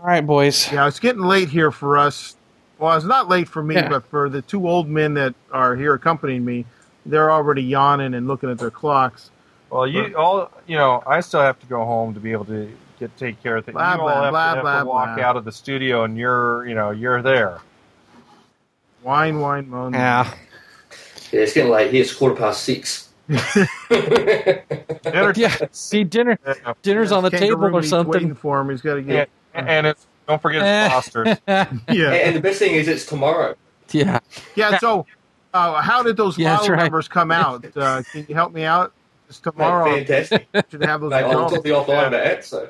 [0.00, 0.72] right, boys.
[0.72, 2.36] Yeah, it's getting late here for us.
[2.78, 3.88] Well, it's not late for me, Yeah.
[3.88, 6.64] but for the two old men that are here accompanying me,
[7.04, 9.30] they're already yawning and looking at their clocks.
[9.70, 12.70] Well, you all, you know, I still have to go home to be able to
[12.98, 13.74] get take care of things.
[13.74, 15.24] Blah, you all blah, have, blah, to, have blah, to walk blah.
[15.24, 17.58] out of the studio, and you're, you know, you're there.
[19.06, 19.92] Wine, wine, moan.
[19.92, 20.28] Yeah.
[21.30, 22.02] Yeah, it's getting late here.
[22.02, 23.08] It's quarter past six.
[23.28, 23.68] Dinner,
[25.36, 25.56] Yeah.
[25.70, 26.72] See, dinner yeah.
[26.82, 28.34] dinner's on the table or meat's Waiting something.
[28.34, 28.70] for him.
[28.70, 29.28] He's got to Yeah, get.
[29.54, 31.38] and it's don't forget it's Foster's.
[31.46, 31.68] Yeah,
[32.12, 33.54] And the best thing is, it's tomorrow.
[33.92, 34.18] yeah.
[34.56, 34.78] yeah.
[34.78, 35.06] So,
[35.54, 36.82] uh, how did those Yeah, model right.
[36.82, 37.64] numbers come out?
[37.76, 38.92] Uh, can you help me out?
[39.28, 39.94] It's Mate, tomorrow.
[39.96, 40.48] fantastic.
[40.70, 41.54] Should have those Mate, I'll results.
[41.54, 42.44] talk to you offline about that.
[42.44, 42.68] So.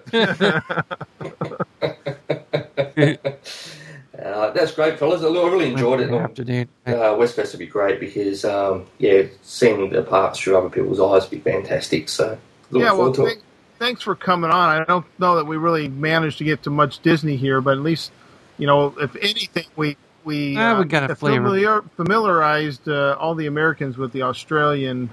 [4.22, 5.22] Uh, that's great, fellas.
[5.22, 6.10] I really enjoyed it.
[6.10, 6.68] Afternoon.
[6.86, 11.00] Uh, West Coast would be great because, um, yeah, seeing the parks through other people's
[11.00, 12.08] eyes would be fantastic.
[12.08, 12.38] So,
[12.70, 13.42] looking yeah, well, forward to thank,
[13.78, 14.80] thanks for coming on.
[14.80, 17.82] I don't know that we really managed to get to much Disney here, but at
[17.82, 18.10] least,
[18.58, 23.46] you know, if anything, we we, Ah, we got a familiar, familiarized uh, all the
[23.46, 25.08] Americans with the Australian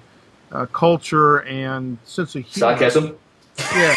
[0.51, 2.47] uh, culture and sense of it.
[2.47, 2.77] humor.
[2.77, 3.17] Sarcasm.
[3.75, 3.95] yeah,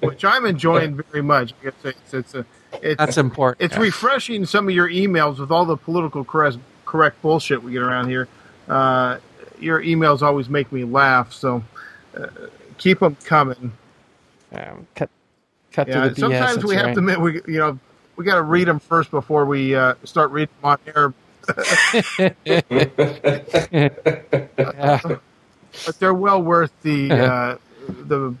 [0.00, 1.54] which I'm enjoying very much.
[1.60, 2.44] I guess it's it's a
[2.82, 3.62] it's, That's important.
[3.62, 7.82] it's refreshing some of your emails with all the political correct, correct bullshit we get
[7.82, 8.28] around here.
[8.68, 9.18] Uh,
[9.60, 11.62] your emails always make me laugh, so
[12.16, 12.26] uh,
[12.78, 13.72] keep them coming.
[14.52, 15.10] Um, cut
[15.72, 16.18] cut Yeah, to the BS.
[16.18, 16.92] sometimes we have right.
[16.94, 17.78] to admit we you know
[18.16, 21.12] we got to read them first before we uh, start reading them on air.
[22.44, 22.60] Yeah.
[25.86, 27.56] But they're well worth the uh,
[27.88, 28.34] the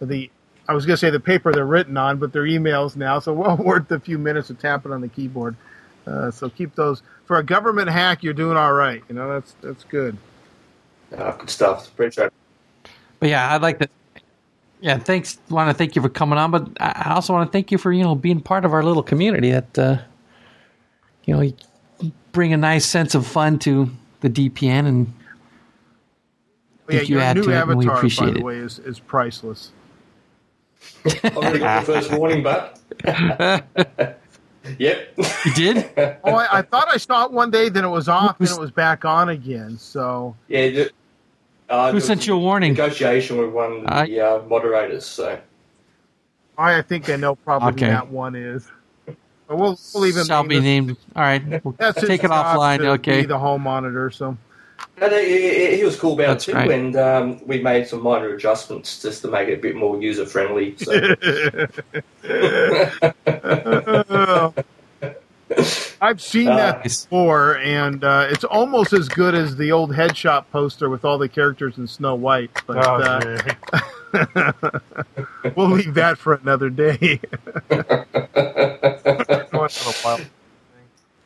[0.00, 0.30] the.
[0.68, 3.32] I was going to say the paper they're written on, but they're emails now, so
[3.34, 5.56] well worth the few minutes of tapping on the keyboard.
[6.06, 8.22] Uh, so keep those for a government hack.
[8.22, 9.02] You're doing all right.
[9.08, 10.16] You know that's that's good.
[11.16, 11.88] Ah, good stuff.
[11.88, 12.32] Appreciate it.
[13.20, 13.88] But yeah, I'd like to.
[14.80, 15.38] Yeah, thanks.
[15.48, 17.92] Want to thank you for coming on, but I also want to thank you for
[17.92, 19.52] you know being part of our little community.
[19.52, 19.98] That uh,
[21.24, 21.54] you know, you
[22.32, 23.90] bring a nice sense of fun to
[24.20, 25.12] the DPN, and
[26.88, 28.78] Yeah, think you your add new to it, and we avatar, by the way, is,
[28.80, 29.70] is priceless.
[31.24, 32.78] I've already got the first warning, but.
[34.78, 35.14] yep.
[35.44, 35.90] you did.
[36.24, 38.58] Oh, I, I thought I saw it one day, then it was off, then it
[38.60, 39.76] was back on again.
[39.78, 40.68] So Yeah.
[40.68, 40.90] the-
[41.68, 42.72] Uh, Who sent you a warning?
[42.72, 45.06] Negotiation with one of the uh, moderators.
[45.06, 45.38] So
[46.58, 47.86] I, I think I know probably Okay.
[47.86, 48.70] who that one is.
[49.48, 50.96] But we'll, we'll even Shall be named.
[51.16, 52.78] All right, we'll That's take it offline.
[52.78, 53.22] to Okay.
[53.22, 54.10] Be the home monitor.
[54.10, 54.36] So
[55.02, 56.70] No, no, he, he- he was cool about That's it too, right.
[56.70, 60.24] and um, we made some minor adjustments just to make it a bit more user
[60.24, 60.76] friendly.
[60.76, 60.92] So
[66.00, 70.44] I've seen Uh, that before, and uh, it's almost as good as the old headshot
[70.52, 72.50] poster with all the characters in Snow White.
[72.66, 73.36] But Oh,
[74.14, 74.52] uh,
[75.56, 77.20] we'll leave that for another day.
[77.68, 78.06] Going
[79.68, 80.26] to the wild.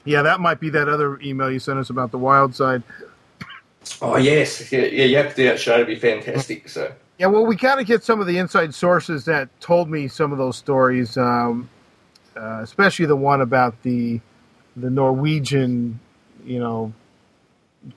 [0.04, 2.82] yeah, that might be that other email you sent us about the wild side.
[4.02, 6.68] Oh yes, yeah, yeah, you have to do that show to be fantastic.
[6.68, 10.08] So Yeah, well, we got to get some of the inside sources that told me
[10.08, 11.68] some of those stories, um,
[12.36, 14.20] uh, especially the one about the
[14.76, 15.98] the Norwegian,
[16.44, 16.92] you know,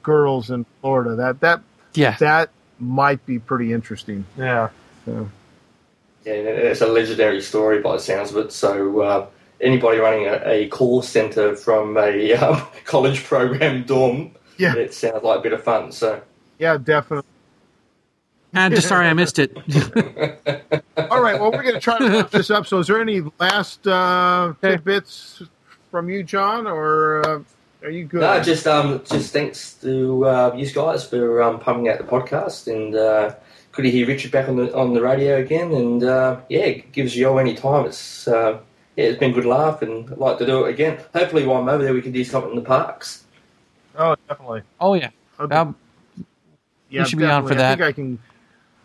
[0.03, 1.16] girls in Florida.
[1.16, 1.61] That that
[1.94, 2.16] Yeah.
[2.20, 2.49] that
[2.80, 4.26] might be pretty interesting.
[4.38, 4.70] Yeah.
[5.06, 5.30] So,
[6.26, 8.52] yeah, it's a legendary story by the sounds of it.
[8.53, 9.28] So uh,
[9.60, 14.76] anybody running a, a call center from a um, college program dorm, Yeah.
[14.76, 15.91] it sounds like a bit of fun.
[15.91, 16.22] So
[16.60, 17.30] yeah, definitely.
[18.53, 19.56] I'm just sorry I missed it.
[21.11, 22.65] All right, well, we're going to try to wrap this up.
[22.65, 25.44] So, is there any last uh, tidbits
[25.91, 27.40] from you, John, or uh,
[27.84, 28.22] are you good?
[28.22, 32.68] No, just um, just thanks to uh, you guys for um, pumping out the podcast,
[32.68, 33.36] and uh,
[33.72, 35.72] good to hear Richard back on the on the radio again.
[35.72, 37.86] And uh, yeah, it gives you any time.
[37.86, 38.60] It's uh,
[38.98, 40.99] yeah, it's been a good laugh, and I'd like to do it again.
[41.14, 43.26] Hopefully, while I'm over there, we can do something in the parks.
[44.30, 44.62] Oh, definitely.
[44.80, 45.10] oh yeah.
[45.40, 45.56] Okay.
[45.56, 45.76] Um,
[46.90, 47.66] yeah, should be on for definitely.
[47.66, 48.20] I think I can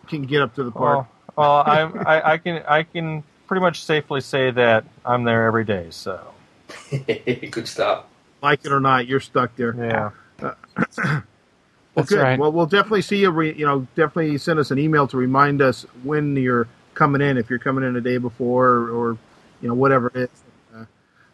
[0.09, 1.07] can get up to the park.
[1.37, 5.47] Well, well I'm, I, I can I can pretty much safely say that I'm there
[5.47, 5.89] every day.
[5.91, 6.21] So
[6.91, 8.05] good stuff.
[8.43, 10.13] Like it or not, you're stuck there.
[10.41, 10.51] yeah.
[11.95, 12.23] Well, That's good.
[12.23, 12.39] right.
[12.41, 13.31] Well, we'll definitely see you.
[13.31, 17.39] Re- you know, definitely send us an email to remind us when you're coming in.
[17.39, 19.19] If you're coming in a day before, or, or
[19.63, 20.44] you know, whatever it is.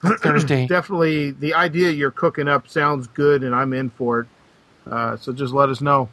[0.02, 0.66] Thursday.
[0.68, 4.28] definitely, the idea you're cooking up sounds good, and I'm in for it.
[4.90, 6.09] Uh, so just let us know.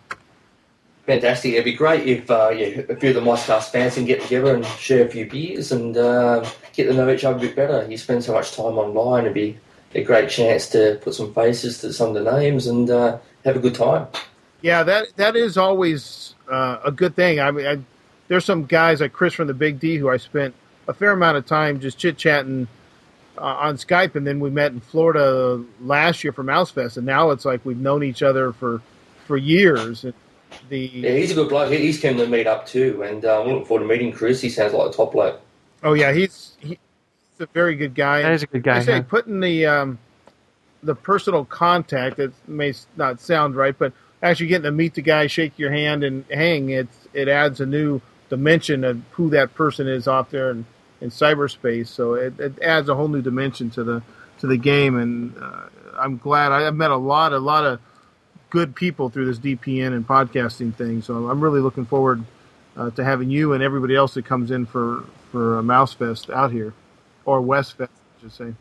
[1.05, 1.53] Fantastic.
[1.53, 4.53] It'd be great if uh, yeah, a few of the MiceCast fans can get together
[4.53, 7.87] and share a few beers and uh, get to know each other a bit better.
[7.89, 9.57] You spend so much time online, it'd be
[9.95, 13.55] a great chance to put some faces to some of the names and uh, have
[13.55, 14.07] a good time.
[14.61, 17.39] Yeah, that that is always uh, a good thing.
[17.39, 17.77] I mean, I,
[18.27, 20.53] there's some guys like Chris from the Big D who I spent
[20.89, 22.67] a fair amount of time just chit chatting
[23.37, 27.31] uh, on Skype, and then we met in Florida last year for Mousefest, and now
[27.31, 28.81] it's like we've known each other for
[29.25, 30.03] for years.
[30.03, 30.13] And
[30.69, 31.71] the Yeah, he's a good bloke.
[31.71, 34.41] He's come to meet up too, and uh, I'm looking forward to meeting Chris.
[34.41, 35.41] He sounds like a top bloke.
[35.83, 36.77] oh yeah, he's he, he's
[37.41, 38.21] a very good guy.
[38.21, 39.01] That is a good guy, I say yeah.
[39.01, 39.99] putting the um,
[40.83, 42.19] the personal contact.
[42.19, 46.03] It may not sound right, but actually getting to meet the guy, shake your hand,
[46.03, 46.87] and hang it
[47.17, 47.99] it adds a new
[48.29, 50.65] dimension of who that person is out there in,
[51.01, 51.87] in cyberspace.
[51.87, 54.03] So it, it adds a whole new dimension to the
[54.39, 55.63] to the game, and uh,
[55.97, 57.79] I'm glad I, I've met a lot a lot of
[58.49, 61.01] good people through this DPN and podcasting thing.
[61.01, 62.23] So I'm really looking forward
[62.75, 66.29] uh, to having you and everybody else that comes in for for a Mouse Fest
[66.29, 66.73] out here
[67.25, 68.53] or West Fest, I should say.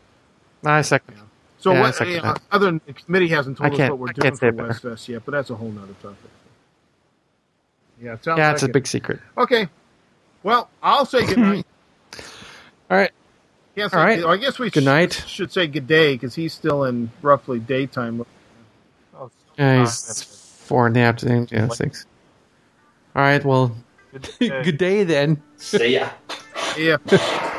[0.65, 1.17] I second.
[1.59, 1.99] So Yeah, what?
[2.07, 2.41] You know, that.
[2.51, 4.49] other than the committee hasn't told us what we're doing for say.
[4.51, 6.17] West Fest yet, but that's a whole nother topic.
[8.01, 8.73] Yeah, it Yeah, like it's a it.
[8.73, 9.19] big secret.
[9.37, 9.69] Okay,
[10.43, 11.65] well, I'll say good night.
[12.89, 13.11] All right.
[13.75, 14.23] Can't say All right.
[14.25, 15.13] I guess we Good night.
[15.27, 18.25] should say good day because he's still in roughly daytime.
[19.15, 21.47] Oh, Yeah, he's four in the afternoon.
[21.51, 22.05] Yeah, six.
[23.15, 23.43] All right.
[23.43, 23.75] Well,
[24.11, 24.63] good day.
[24.63, 25.43] good day then.
[25.57, 26.09] See ya.
[26.77, 26.97] Yeah.